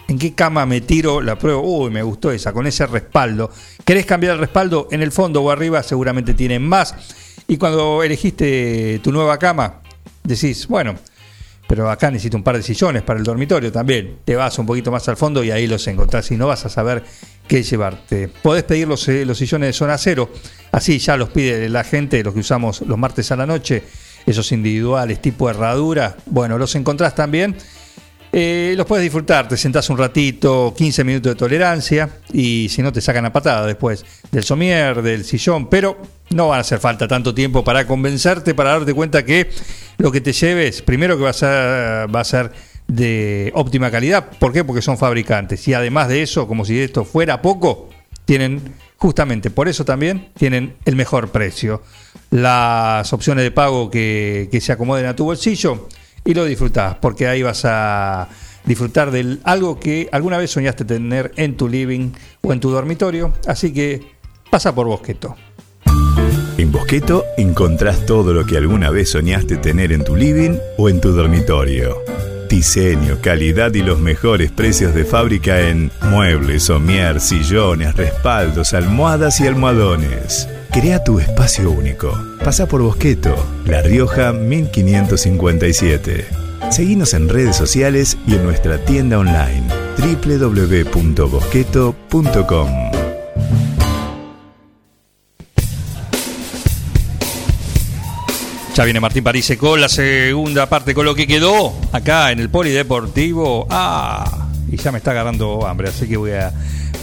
[0.09, 1.21] ¿En qué cama me tiro?
[1.21, 1.61] La pruebo.
[1.63, 3.51] Uy, me gustó esa, con ese respaldo.
[3.85, 4.89] ¿Querés cambiar el respaldo?
[4.91, 6.95] En el fondo o arriba seguramente tienen más.
[7.47, 9.83] Y cuando elegiste tu nueva cama,
[10.25, 10.95] decís, bueno,
[11.69, 14.21] pero acá necesito un par de sillones para el dormitorio también.
[14.25, 16.71] Te vas un poquito más al fondo y ahí los encontrás y no vas a
[16.71, 17.05] saber
[17.47, 18.29] qué llevarte.
[18.29, 20.31] Podés pedir los, eh, los sillones de zona cero,
[20.73, 23.83] así ya los pide la gente, los que usamos los martes a la noche,
[24.31, 26.17] esos individuales tipo herradura.
[26.27, 27.57] Bueno, los encontrás también.
[28.31, 32.93] Eh, los puedes disfrutar, te sentás un ratito, 15 minutos de tolerancia y si no
[32.93, 35.97] te sacan a patada después del somier, del sillón, pero
[36.31, 39.51] no van a hacer falta tanto tiempo para convencerte, para darte cuenta que
[39.97, 42.53] lo que te lleves, primero que va a ser, va a ser
[42.87, 44.63] de óptima calidad, ¿por qué?
[44.63, 47.89] Porque son fabricantes y además de eso, como si esto fuera poco,
[48.27, 48.61] tienen
[48.99, 51.83] justamente por eso también tienen el mejor precio.
[52.31, 55.89] Las opciones de pago que, que se acomoden a tu bolsillo
[56.25, 58.29] y lo disfrutás, porque ahí vas a
[58.67, 62.13] disfrutar de algo que alguna vez soñaste tener en tu living
[62.43, 63.33] o en tu dormitorio.
[63.47, 64.03] Así que
[64.51, 65.37] pasa por Bosqueto.
[66.59, 71.01] En Bosqueto encontrás todo lo que alguna vez soñaste tener en tu living o en
[71.01, 71.97] tu dormitorio.
[72.49, 79.47] Diseño, calidad y los mejores precios de fábrica en muebles, somier, sillones, respaldos, almohadas y
[79.47, 80.49] almohadones.
[80.73, 82.19] Crea tu espacio único.
[82.43, 86.27] Pasa por Bosqueto, La Rioja 1557.
[86.71, 89.65] Seguinos en redes sociales y en nuestra tienda online
[89.99, 92.98] www.bosqueto.com.
[98.79, 102.49] Ya viene Martín París con la segunda parte, con lo que quedó acá en el
[102.49, 103.67] Polideportivo.
[103.69, 106.53] Ah, y ya me está agarrando hambre, así que voy a.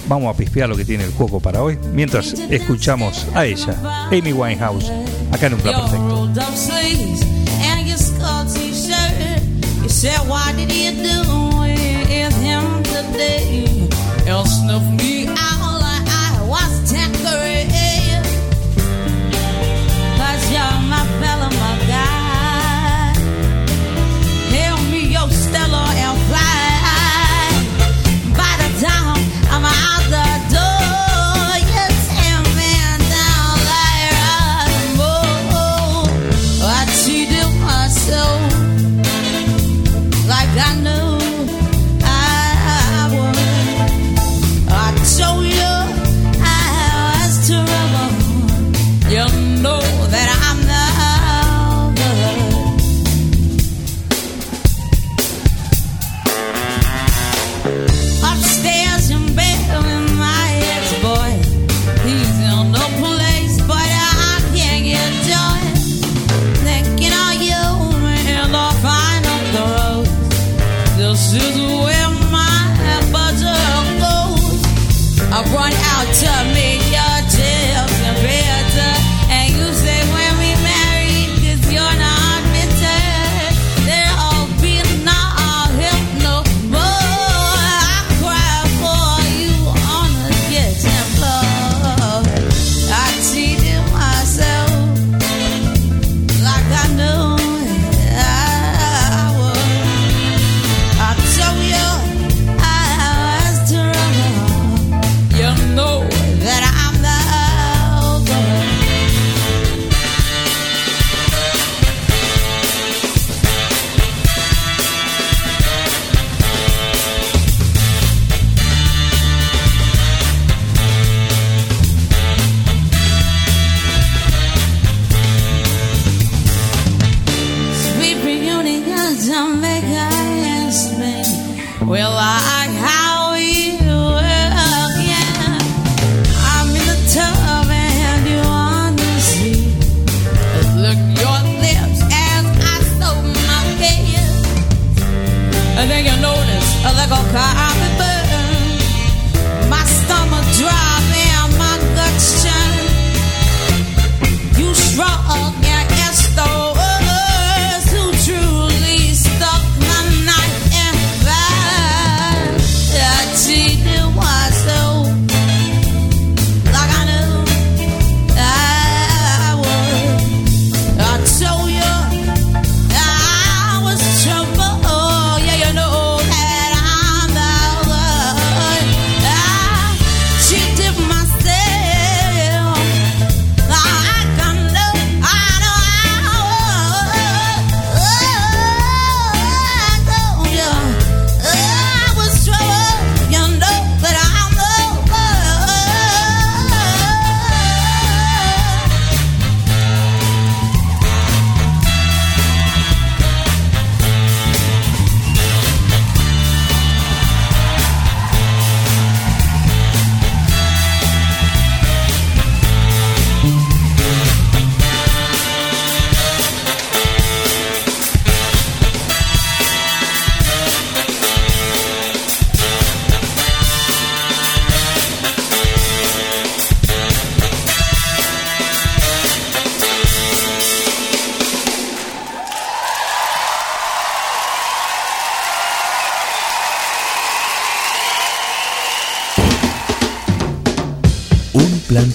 [0.08, 1.78] Vamos a pispear lo que tiene el coco para hoy.
[1.92, 4.90] Mientras escuchamos a ella, Amy Winehouse,
[5.34, 6.32] acá en un plan perfecto.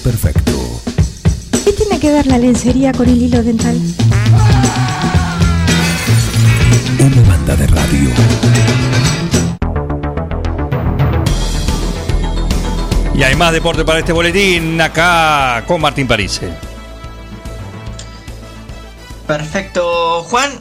[0.01, 0.81] Plan perfecto.
[1.63, 3.79] ¿Qué tiene que ver la lencería con el hilo dental?
[6.99, 8.09] Una banda de radio.
[13.13, 16.51] Y hay más deporte para este boletín acá con Martín Parise.
[19.27, 20.51] Perfecto, Juan.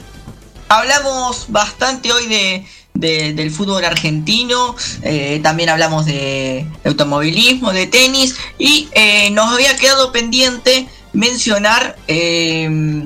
[0.68, 8.34] Hablamos bastante hoy de, de- del fútbol argentino, eh, también hablamos de, automovilismo, de tenis
[8.58, 13.04] y eh, nos había quedado pendiente mencionar eh,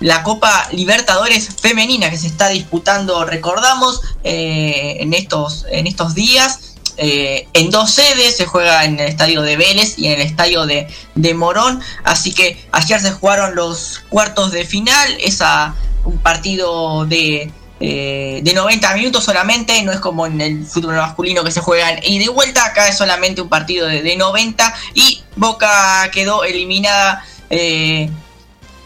[0.00, 6.60] la Copa Libertadores femenina que se está disputando, recordamos, eh, en, estos, en estos días.
[7.02, 10.86] en dos sedes, se juega en el estadio de Vélez y en el estadio de,
[11.14, 11.80] de Morón.
[12.04, 17.50] Así que ayer se jugaron los cuartos de final, esa, un partido de,
[17.80, 21.98] eh, de 90 minutos solamente, no es como en el fútbol masculino que se juegan
[22.02, 27.24] y de vuelta, acá es solamente un partido de, de 90 y Boca quedó eliminada
[27.48, 28.10] eh,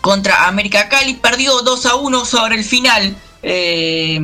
[0.01, 3.17] contra América Cali, perdió 2 a 1 sobre el final.
[3.43, 4.21] eh,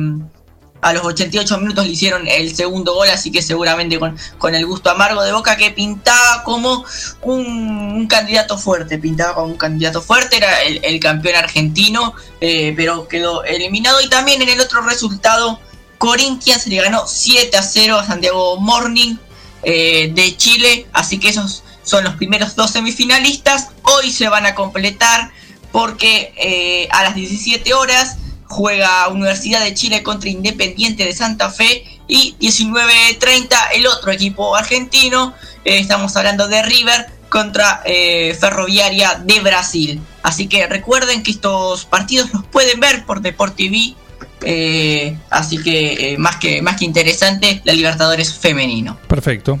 [0.81, 4.65] a los 88 minutos le hicieron el segundo gol, así que seguramente con, con el
[4.65, 6.83] gusto amargo de Boca que pintaba como
[7.21, 13.07] un, candidato fuerte, pintaba como un candidato fuerte, era el, el campeón argentino, eh, pero
[13.07, 14.01] quedó eliminado.
[14.01, 15.59] Y también en el otro resultado,
[15.99, 19.17] Corinthians le ganó 7 a 0 a Santiago Morning
[19.63, 23.67] eh, de Chile, así que esos son los primeros dos semifinalistas.
[23.83, 25.31] Hoy se van a completar
[25.71, 28.17] porque eh, a las 17 horas
[28.51, 35.33] juega Universidad de Chile contra Independiente de Santa Fe y 19.30 el otro equipo argentino,
[35.63, 40.01] eh, estamos hablando de River contra eh, Ferroviaria de Brasil.
[40.21, 43.95] Así que recuerden que estos partidos los pueden ver por Deport TV.
[44.43, 48.97] eh, así que eh, más que más que interesante la Libertadores femenino.
[49.07, 49.57] Perfecto,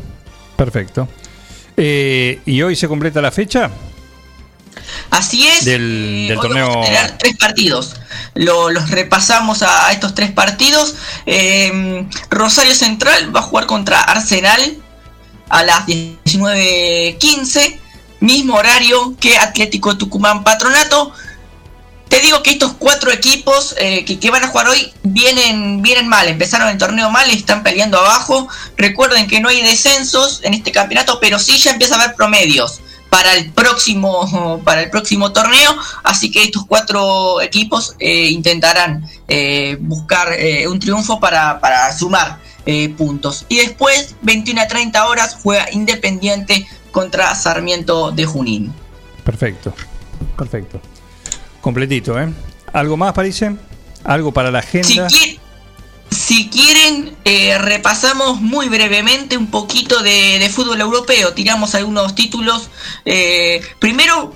[0.57, 1.07] perfecto.
[1.77, 3.71] ¿Y hoy se completa la fecha?
[5.09, 5.65] Así es.
[5.65, 6.67] Del, torneo.
[6.69, 7.95] vamos a tener tres partidos.
[8.33, 10.95] Lo- los repasamos a, a estos tres partidos.
[11.25, 14.77] Eh, Rosario Central va a jugar contra Arsenal
[15.49, 17.79] a las 19.15.
[18.19, 21.11] Mismo horario que Atlético Tucumán Patronato.
[22.07, 26.07] Te digo que estos cuatro equipos eh, que, que van a jugar hoy vienen, vienen
[26.09, 26.27] mal.
[26.27, 28.47] Empezaron el torneo mal y están peleando abajo.
[28.75, 32.81] Recuerden que no hay descensos en este campeonato, pero sí ya empieza a haber promedios
[33.11, 39.77] para el próximo para el próximo torneo así que estos cuatro equipos eh, intentarán eh,
[39.81, 42.39] buscar eh, un triunfo para, para sumar
[42.95, 48.71] puntos y después 21 a 30 horas juega Independiente contra Sarmiento de Junín
[49.23, 49.73] Perfecto,
[50.37, 50.81] perfecto.
[51.59, 52.29] Completito, ¿eh?
[52.73, 53.55] ¿Algo más, Parise?
[54.03, 55.07] ¿Algo para la agenda?
[56.31, 62.69] Si quieren eh, repasamos muy brevemente un poquito de, de fútbol europeo tiramos algunos títulos
[63.03, 64.33] eh, primero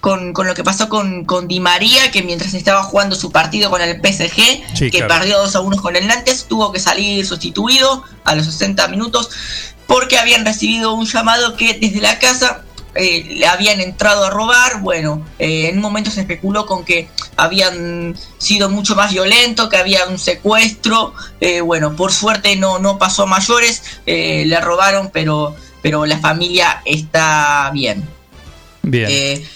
[0.00, 3.70] con, con lo que pasó con, con Di María, que mientras estaba jugando su partido
[3.70, 5.08] con el PSG, Sí, que claro.
[5.08, 9.30] perdió 2 a 1 con el Nantes, tuvo que salir sustituido a los 60 minutos
[9.88, 12.62] porque habían recibido un llamado que desde la casa
[12.96, 14.80] eh, habían entrado a robar.
[14.80, 19.76] Bueno, eh, en un momento se especuló con que habían sido mucho más violentos, que
[19.76, 21.14] había un secuestro.
[21.40, 26.18] Eh, bueno, por suerte no, no pasó a mayores, eh, le robaron, pero, pero la
[26.18, 28.08] familia está bien.
[28.82, 29.46] Bien.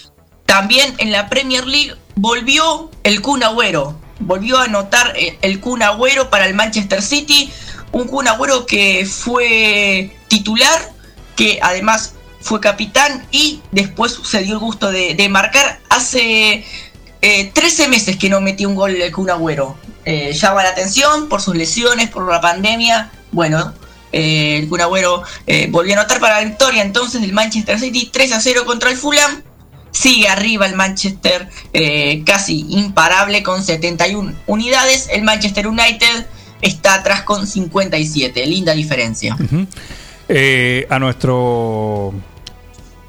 [0.46, 3.98] También en la Premier League volvió el Kun Agüero.
[4.18, 7.50] Volvió a anotar el Kun Agüero para el Manchester City.
[7.92, 10.92] Un Kun Agüero que fue titular,
[11.36, 15.80] que además fue capitán y después se dio el gusto de, marcar.
[15.88, 16.64] Hace
[17.22, 19.76] eh, 13 meses que no metió un gol el Kun Agüero.
[20.04, 23.10] Eh, llama la atención por sus lesiones, por la pandemia.
[23.32, 23.74] Bueno,
[24.12, 28.08] eh, el Kun Agüero eh, volvió a anotar para la victoria entonces del Manchester City
[28.10, 29.42] 3 a 0 contra el Fulham.
[29.92, 31.48] Sigue arriba el Manchester
[32.24, 35.08] casi imparable con 71 unidades.
[35.10, 36.26] El Manchester United
[36.62, 38.46] está atrás con 57.
[38.46, 39.36] Linda diferencia.
[40.88, 42.14] A nuestro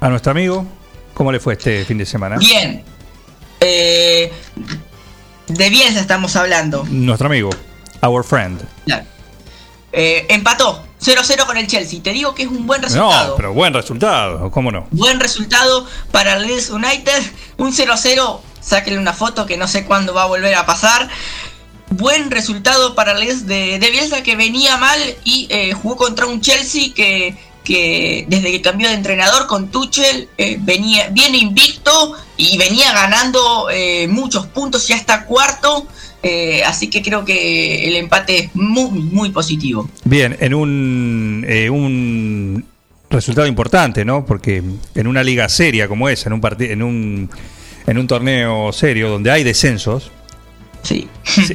[0.02, 0.66] a nuestro amigo,
[1.14, 2.36] ¿cómo le fue este fin de semana?
[2.36, 2.82] Bien.
[3.60, 4.32] Eh,
[5.46, 6.84] de Bielsa estamos hablando.
[6.90, 7.50] Nuestro amigo,
[8.02, 8.60] our friend.
[8.84, 9.04] Claro.
[9.92, 12.02] Eh, empató 0-0 con el Chelsea.
[12.02, 13.30] Te digo que es un buen resultado.
[13.30, 14.88] No, pero buen resultado, ¿cómo no?
[14.90, 17.22] Buen resultado para el Leeds United.
[17.58, 18.40] Un 0-0.
[18.60, 21.08] Sáquenle una foto que no sé cuándo va a volver a pasar.
[21.90, 26.26] Buen resultado para el Leeds de, de Bielsa que venía mal y eh, jugó contra
[26.26, 32.12] un Chelsea que, que desde que cambió de entrenador con Tuchel eh, venía, viene invicto
[32.36, 35.86] y venía ganando eh, muchos puntos, ya está cuarto.
[36.24, 39.88] eh, así que creo que el empate es muy, muy positivo.
[40.04, 42.64] Bien, en un, un
[43.10, 44.24] resultado importante, ¿no?
[44.24, 44.62] Porque
[44.94, 47.30] en una liga seria como esa, en un parti- en un
[47.86, 50.10] en un torneo serio donde hay descensos,
[50.84, 51.08] Sí.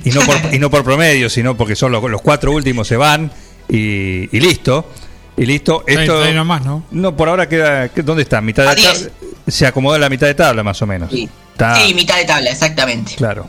[0.06, 2.98] y no por, y no por promedio, sino porque son los, los cuatro últimos se
[2.98, 3.32] van
[3.70, 4.90] y, y listo.
[5.38, 5.84] Y listo.
[5.86, 6.84] Esto, ahí nomás, ¿no?
[6.92, 7.88] No, por ahora queda.
[7.96, 8.42] ¿Dónde está?
[8.42, 9.10] Mitad de tabla.
[9.48, 11.12] Se acomodó en la mitad de tabla, más o menos.
[11.12, 11.30] Sí.
[11.54, 13.16] Está, Sí, mitad de tabla, exactamente.
[13.16, 13.48] Claro.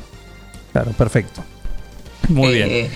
[0.73, 1.43] Claro, perfecto.
[2.29, 2.69] Muy bien.
[2.71, 2.91] Eh,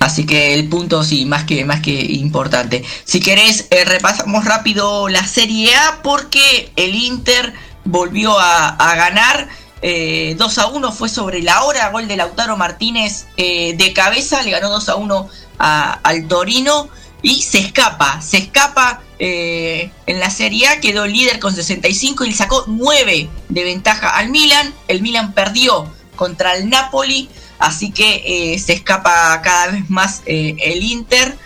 [0.00, 2.82] Así que el punto sí, más que, más que importante.
[3.04, 7.52] Si querés, eh, repasamos rápido la Serie A porque el Inter
[7.84, 9.48] volvió a, a ganar.
[9.80, 14.42] eh, 2 a 1 fue sobre la hora, gol de Lautaro Martínez eh, de cabeza,
[14.42, 15.28] le ganó 2 a 1
[15.60, 16.88] a- al Torino
[17.22, 22.30] y se escapa, se escapa eh, en la Serie A, quedó líder con 65 y
[22.30, 24.74] le sacó 9 de ventaja al Milan.
[24.88, 27.28] El Milan perdió contra el Napoli,
[27.58, 31.36] así que eh, se escapa cada vez más eh, el Inter.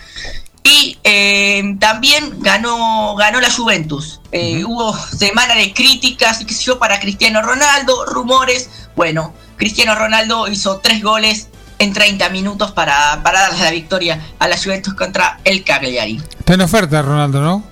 [0.63, 4.19] Y eh, también ganó, ganó la Juventus.
[4.33, 8.69] Eh, Hubo semana de críticas y qué sé yo para Cristiano Ronaldo, rumores.
[8.95, 11.47] Bueno, Cristiano Ronaldo hizo tres goles
[11.79, 16.21] en 30 minutos para, para darle la victoria a la Juventus contra el Cagliari.
[16.39, 17.63] Está en oferta, Ronaldo, ¿no?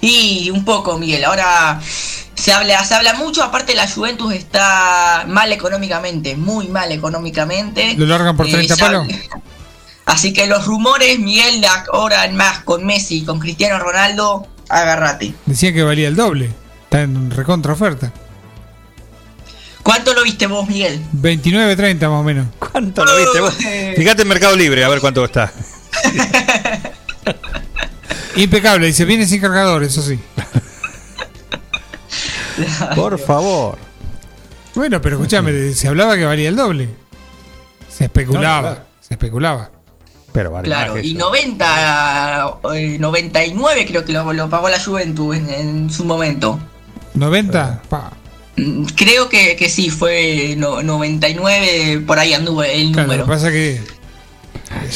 [0.00, 1.24] Y un poco, Miguel.
[1.24, 1.80] Ahora
[2.34, 3.42] se habla, se habla mucho.
[3.42, 7.94] Aparte, la Juventus está mal económicamente, muy mal económicamente.
[7.96, 9.08] ¿Lo largan por Eh, 30 se palos?
[10.06, 15.34] Así que los rumores, Miguel, ahora en más con Messi y con Cristiano Ronaldo, agárrate.
[15.44, 16.50] Decían que valía el doble.
[16.84, 18.10] Está en recontra oferta.
[19.88, 21.02] ¿Cuánto lo viste vos, Miguel?
[21.14, 22.46] 29.30 más o menos.
[22.58, 23.54] ¿Cuánto lo viste vos?
[23.96, 25.50] Fíjate en Mercado Libre, a ver cuánto está.
[28.36, 30.20] Impecable, dice, viene sin cargador, eso sí.
[32.94, 33.78] Por favor.
[34.74, 36.90] Bueno, pero escúchame, se hablaba que valía el doble.
[37.88, 39.70] Se especulaba, No, se especulaba.
[40.32, 41.18] Pero vale Claro, y eso.
[41.18, 46.60] 90, eh, 99 creo que lo, lo pagó la Juventus en, en su momento.
[47.14, 48.12] 90, pa.
[48.96, 53.24] Creo que, que sí, fue no- 99, por ahí anduvo el Claro, lo número.
[53.24, 53.80] que pasa es que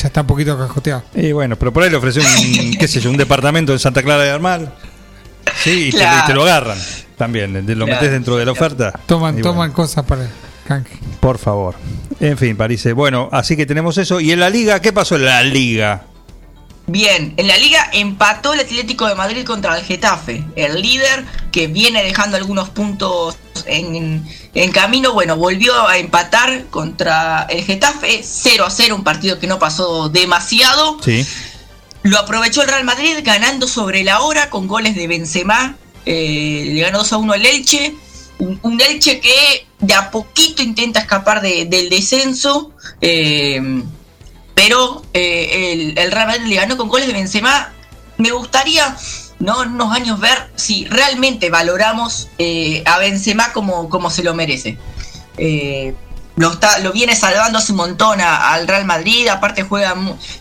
[0.01, 1.03] ya está un poquito cascoteado.
[1.15, 4.03] Y bueno, pero por ahí le ofreció un, qué sé yo, un departamento en Santa
[4.03, 4.73] Clara de Armal.
[5.63, 6.23] Sí, y, te, Claro.
[6.23, 6.79] y te lo agarran
[7.17, 7.53] también.
[7.55, 7.87] Lo Claro.
[7.87, 8.93] metes dentro de la oferta.
[9.07, 10.29] Toman, bueno, toman cosas para
[10.67, 10.97] canje.
[11.21, 11.75] por favor.
[12.21, 12.93] En fin, parece.
[12.93, 14.21] Bueno, así que tenemos eso.
[14.21, 14.81] ¿Y en la liga?
[14.81, 16.05] ¿Qué pasó en la liga?
[16.93, 20.45] Bien, en la liga empató el Atlético de Madrid contra el Getafe.
[20.57, 24.23] El líder que viene dejando algunos puntos en,
[24.53, 29.47] en camino, bueno, volvió a empatar contra el Getafe 0 a 0, un partido que
[29.47, 30.99] no pasó demasiado.
[31.03, 31.27] Sí.
[32.03, 35.77] Lo aprovechó el Real Madrid ganando sobre la hora con goles de Benzema.
[36.05, 37.95] Eh, le ganó 2 a 1 el Elche.
[38.39, 42.73] Un, un Elche que de a poquito intenta escapar de- del descenso.
[43.01, 43.83] eh,
[44.55, 47.73] pero eh, el, Real Madrid le ganó con goles de Benzema.
[48.19, 48.97] Me gustaría,
[49.39, 49.61] ¿no?
[49.61, 54.77] Unos años ver si realmente valoramos eh, a Benzema como, como se lo merece.
[55.39, 55.95] Eh,
[56.37, 59.95] lo, está, lo viene salvando hace un montón a- al Real Madrid, aparte juega,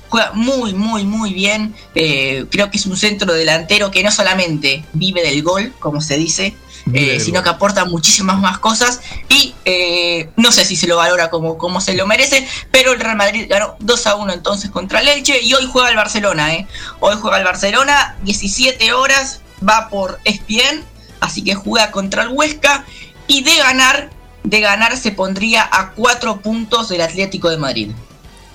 [0.10, 1.74] juega muy, muy, muy bien.
[1.96, 6.18] Eh, creo que es un centro delantero que no solamente vive del gol, como se
[6.18, 6.56] dice,
[6.94, 11.30] eh, sino que aporta muchísimas más cosas y eh, no sé si se lo valora
[11.30, 15.00] como, como se lo merece, pero el Real Madrid ganó 2 a 1 entonces contra
[15.02, 16.68] el Elche y hoy juega el Barcelona, ¿eh?
[17.00, 20.84] Hoy juega el Barcelona, 17 horas, va por ESPN,
[21.20, 22.86] así que juega contra el Huesca
[23.28, 24.10] y de ganar,
[24.44, 27.92] de ganar se pondría a cuatro puntos del Atlético de Madrid.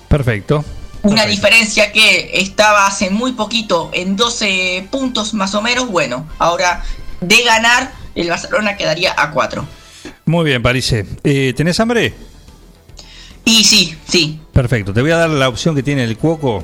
[0.07, 0.63] Perfecto.
[1.03, 5.87] Una diferencia que estaba hace muy poquito en 12 puntos más o menos.
[5.87, 6.83] Bueno, ahora
[7.21, 9.65] de ganar, el Barcelona quedaría a 4.
[10.25, 11.05] Muy bien, Parise.
[11.23, 12.13] Eh, ¿Tenés hambre?
[13.45, 14.39] Y sí, sí.
[14.51, 14.93] Perfecto.
[14.93, 16.63] Te voy a dar la opción que tiene el Cuoco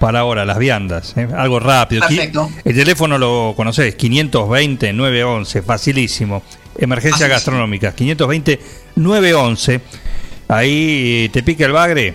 [0.00, 1.14] para ahora, las viandas.
[1.16, 1.28] ¿eh?
[1.36, 2.00] Algo rápido.
[2.00, 2.50] Perfecto.
[2.64, 6.42] El teléfono lo conocés, 520-911, facilísimo.
[6.78, 9.80] Emergencia Así gastronómica, 520-911.
[10.48, 12.14] Ahí eh, te pica el bagre,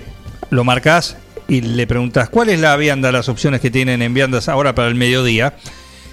[0.49, 1.15] lo marcas
[1.47, 4.87] y le preguntas cuál es la vianda, las opciones que tienen en viandas ahora para
[4.87, 5.53] el mediodía.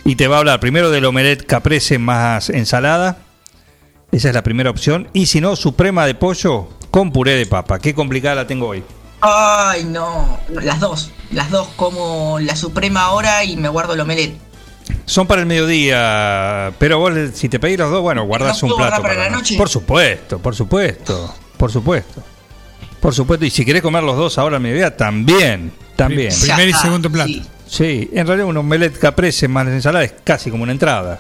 [0.05, 3.18] Y te va a hablar primero del omelette caprese más ensalada.
[4.10, 5.08] Esa es la primera opción.
[5.12, 7.78] Y si no, suprema de pollo con puré de papa.
[7.78, 8.82] Qué complicada la tengo hoy.
[9.20, 10.39] Ay, no.
[10.48, 11.12] Las dos.
[11.31, 14.36] Las dos como la suprema ahora y me guardo el omelette.
[15.06, 18.76] Son para el mediodía, pero vos si te pedís los dos, bueno, guardás ¿No un
[18.76, 19.56] plato guardar para la noche?
[19.56, 22.22] Por supuesto, por supuesto, por supuesto.
[23.00, 26.31] Por supuesto, y si querés comer los dos ahora al mediodía, también, también.
[26.31, 27.28] Pri- primer y segundo plato.
[27.31, 27.42] sí.
[27.73, 31.18] Sí, en realidad un omelette caprese más la ensalada es casi como una entrada.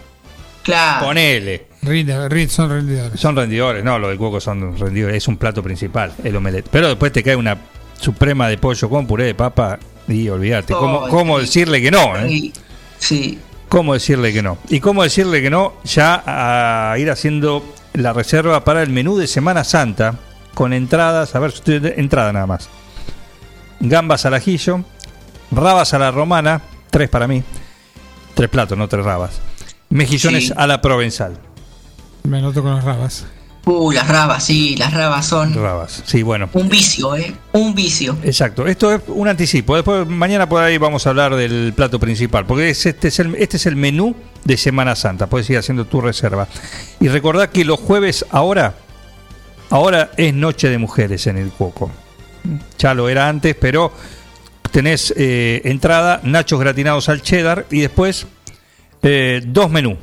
[0.62, 1.06] Claro.
[1.06, 1.64] Ponele.
[1.80, 3.18] Rinde, rinde, son rendidores.
[3.18, 6.68] Son rendidores, no, lo del cuoco son rendidores, es un plato principal, el omelette.
[6.70, 7.56] Pero después te cae una
[7.98, 10.74] suprema de pollo con puré de papa y olvídate.
[10.74, 12.16] ¿Cómo, Ay, cómo decirle que no?
[12.18, 12.28] eh?
[12.28, 12.52] Sí.
[12.98, 13.38] Sí.
[13.70, 14.58] ¿Cómo decirle que no?
[14.68, 17.64] Y cómo decirle que no ya a ir haciendo
[17.94, 20.16] la reserva para el menú de Semana Santa
[20.52, 22.68] con entradas, a ver, usted- entrada nada más.
[23.80, 24.84] Gambas al ajillo,
[25.52, 27.42] rabas a la romana, tres para mí,
[28.34, 29.40] tres platos, no tres rabas.
[29.90, 30.52] Mejillones Sí.
[30.56, 31.38] a la provenzal.
[32.24, 33.26] Me anoto con las rabas.
[33.64, 36.48] Uh, las rabas, sí, las rabas son Rabas, sí, bueno.
[36.54, 37.32] un vicio, ¿eh?
[37.52, 38.16] Un vicio.
[38.24, 39.76] Exacto, esto es un anticipo.
[39.76, 43.36] Después, mañana por ahí vamos a hablar del plato principal, porque es- este, es el,
[43.36, 45.28] este es el menú de Semana Santa.
[45.28, 46.48] Puedes ir haciendo tu reserva.
[46.98, 48.74] Y recordad que los jueves, ahora,
[49.70, 51.88] ahora es Noche de Mujeres en el Cuoco.
[52.78, 53.92] Ya lo era antes, pero
[54.72, 58.26] tenés eh, entrada, nachos gratinados al cheddar y después
[59.02, 59.96] eh, dos menús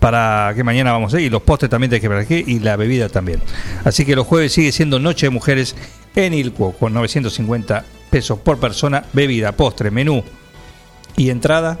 [0.00, 1.26] para que mañana vamos a ir.
[1.26, 3.40] Y los postres también tenés que ver aquí y la bebida también.
[3.84, 5.76] Así que los jueves sigue siendo Noche de Mujeres
[6.16, 10.22] en Ilcuo con 950 pesos por persona, bebida, postre, menú
[11.16, 11.78] y entrada.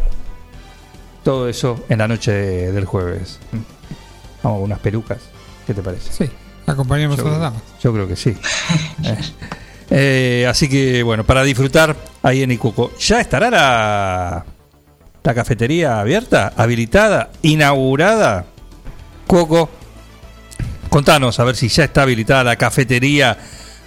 [1.24, 3.38] Todo eso en la noche de- del jueves.
[4.42, 5.18] Vamos unas pelucas.
[5.66, 6.12] ¿Qué te parece?
[6.26, 6.30] Sí,
[6.66, 7.62] acompañamos Yo a las damas.
[7.82, 8.36] Yo creo que sí.
[9.94, 12.92] Eh, así que bueno, para disfrutar ahí en Icuco.
[12.98, 14.44] ¿Ya estará la,
[15.34, 18.46] cafetería abierta, habilitada, inaugurada?
[19.26, 19.68] Cuoco,
[20.88, 23.36] contanos a ver si ya está habilitada la cafetería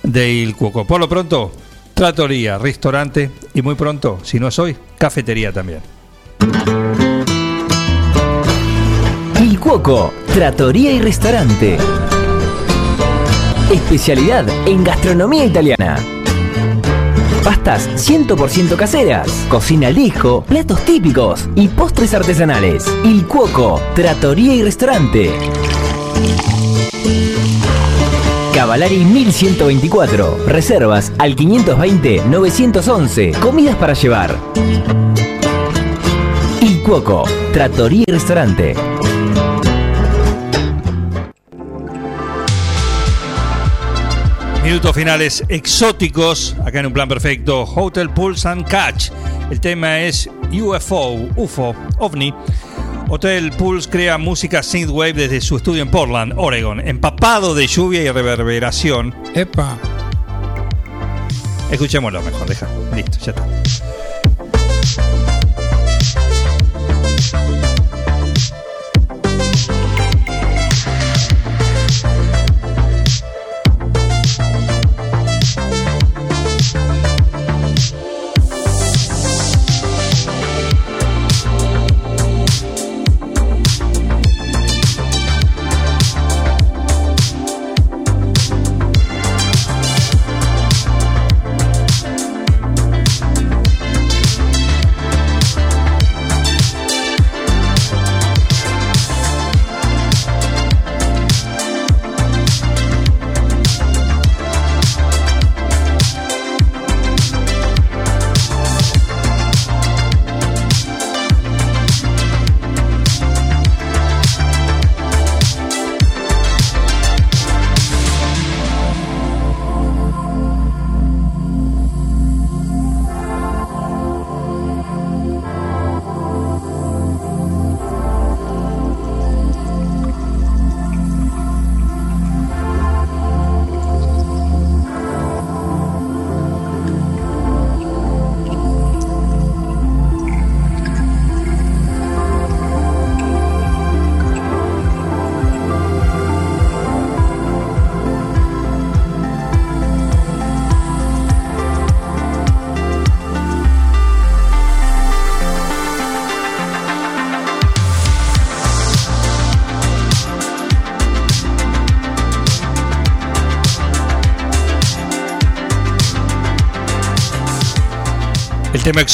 [0.03, 0.85] de Il Cuoco.
[0.85, 1.51] Por lo pronto,
[1.95, 5.79] tratoría, restaurante y muy pronto, si no es hoy, cafetería también.
[9.41, 11.77] Il Cuoco, Trattoria y Restaurante.
[13.75, 15.97] Especialidad en gastronomía italiana.
[17.43, 22.85] Pastas 100% caseras, cocina al disco, platos típicos y postres artesanales.
[23.03, 25.29] Il Cuoco, Trattoria y Restaurante.
[28.53, 30.45] Cavalari 1124.
[30.47, 33.37] Reservas al 520-911.
[33.39, 34.37] Comidas para llevar.
[36.61, 38.73] Il Cuoco, Trattoria y Restaurante.
[44.65, 49.11] Minutos finales exóticos, acá en un plan perfecto, Hotel Pulse and Catch.
[49.51, 52.33] El tema es UFO, UFO, OVNI.
[53.07, 58.09] Hotel Pulse crea música synthwave desde su estudio en Portland, Oregon, empapado de lluvia y
[58.09, 59.13] reverberación.
[59.35, 59.77] Epa.
[61.69, 62.67] Escuchémoslo mejor, deja.
[62.95, 63.47] Listo, ya está.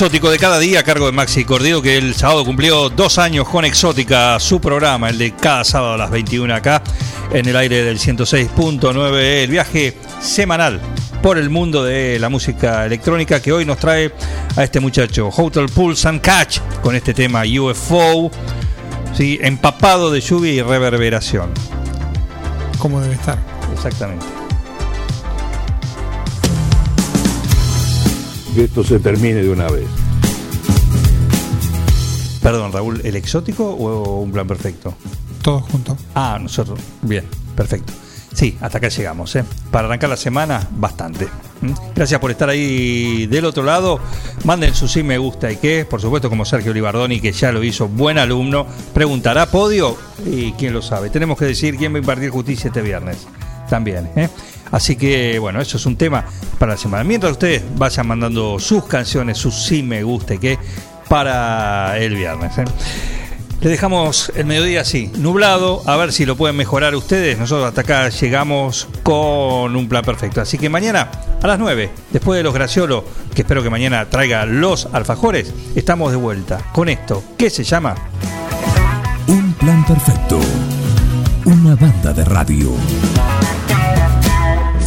[0.01, 3.47] Exótico de cada día a cargo de Maxi Cordido, que el sábado cumplió dos años
[3.47, 6.81] con Exótica, su programa, el de cada sábado a las 21 acá,
[7.31, 10.81] en el aire del 106.9, el viaje semanal
[11.21, 14.11] por el mundo de la música electrónica que hoy nos trae
[14.55, 18.31] a este muchacho, Hotel Pulse and Catch, con este tema UFO,
[19.15, 19.37] ¿sí?
[19.39, 21.51] empapado de lluvia y reverberación.
[22.79, 23.37] Como debe estar.
[23.71, 24.40] Exactamente.
[28.53, 29.87] Que esto se termine de una vez.
[32.41, 34.93] Perdón, Raúl, ¿el exótico o un plan perfecto?
[35.41, 35.97] Todos juntos.
[36.15, 36.79] Ah, nosotros.
[37.01, 37.23] Bien,
[37.55, 37.93] perfecto.
[38.33, 39.35] Sí, hasta acá llegamos.
[39.35, 39.43] ¿eh?
[39.71, 41.27] Para arrancar la semana, bastante.
[41.61, 41.71] ¿Mm?
[41.95, 43.99] Gracias por estar ahí del otro lado.
[44.45, 45.85] Manden su sí me gusta y qué.
[45.89, 48.65] Por supuesto, como Sergio Olivardoni, que ya lo hizo, buen alumno.
[48.93, 51.09] Preguntará podio y quién lo sabe.
[51.09, 53.27] Tenemos que decir quién va a impartir justicia este viernes.
[53.69, 54.09] También.
[54.15, 54.29] ¿eh?
[54.71, 56.25] Así que, bueno, eso es un tema
[56.57, 57.03] para la semana.
[57.03, 60.59] Mientras ustedes vayan mandando sus canciones, sus sí me gusta y qué,
[61.09, 62.57] para el viernes.
[62.57, 62.65] ¿eh?
[63.61, 67.37] Le dejamos el mediodía así, nublado, a ver si lo pueden mejorar ustedes.
[67.37, 70.41] Nosotros hasta acá llegamos con un plan perfecto.
[70.41, 71.11] Así que mañana
[71.43, 76.11] a las 9, después de los Graciolo, que espero que mañana traiga los alfajores, estamos
[76.11, 77.93] de vuelta con esto, ¿qué se llama?
[79.27, 80.39] Un plan perfecto.
[81.45, 82.71] Una banda de radio.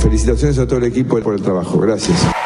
[0.05, 1.79] Felicitaciones a todo el equipo por el trabajo.
[1.79, 2.44] Gracias.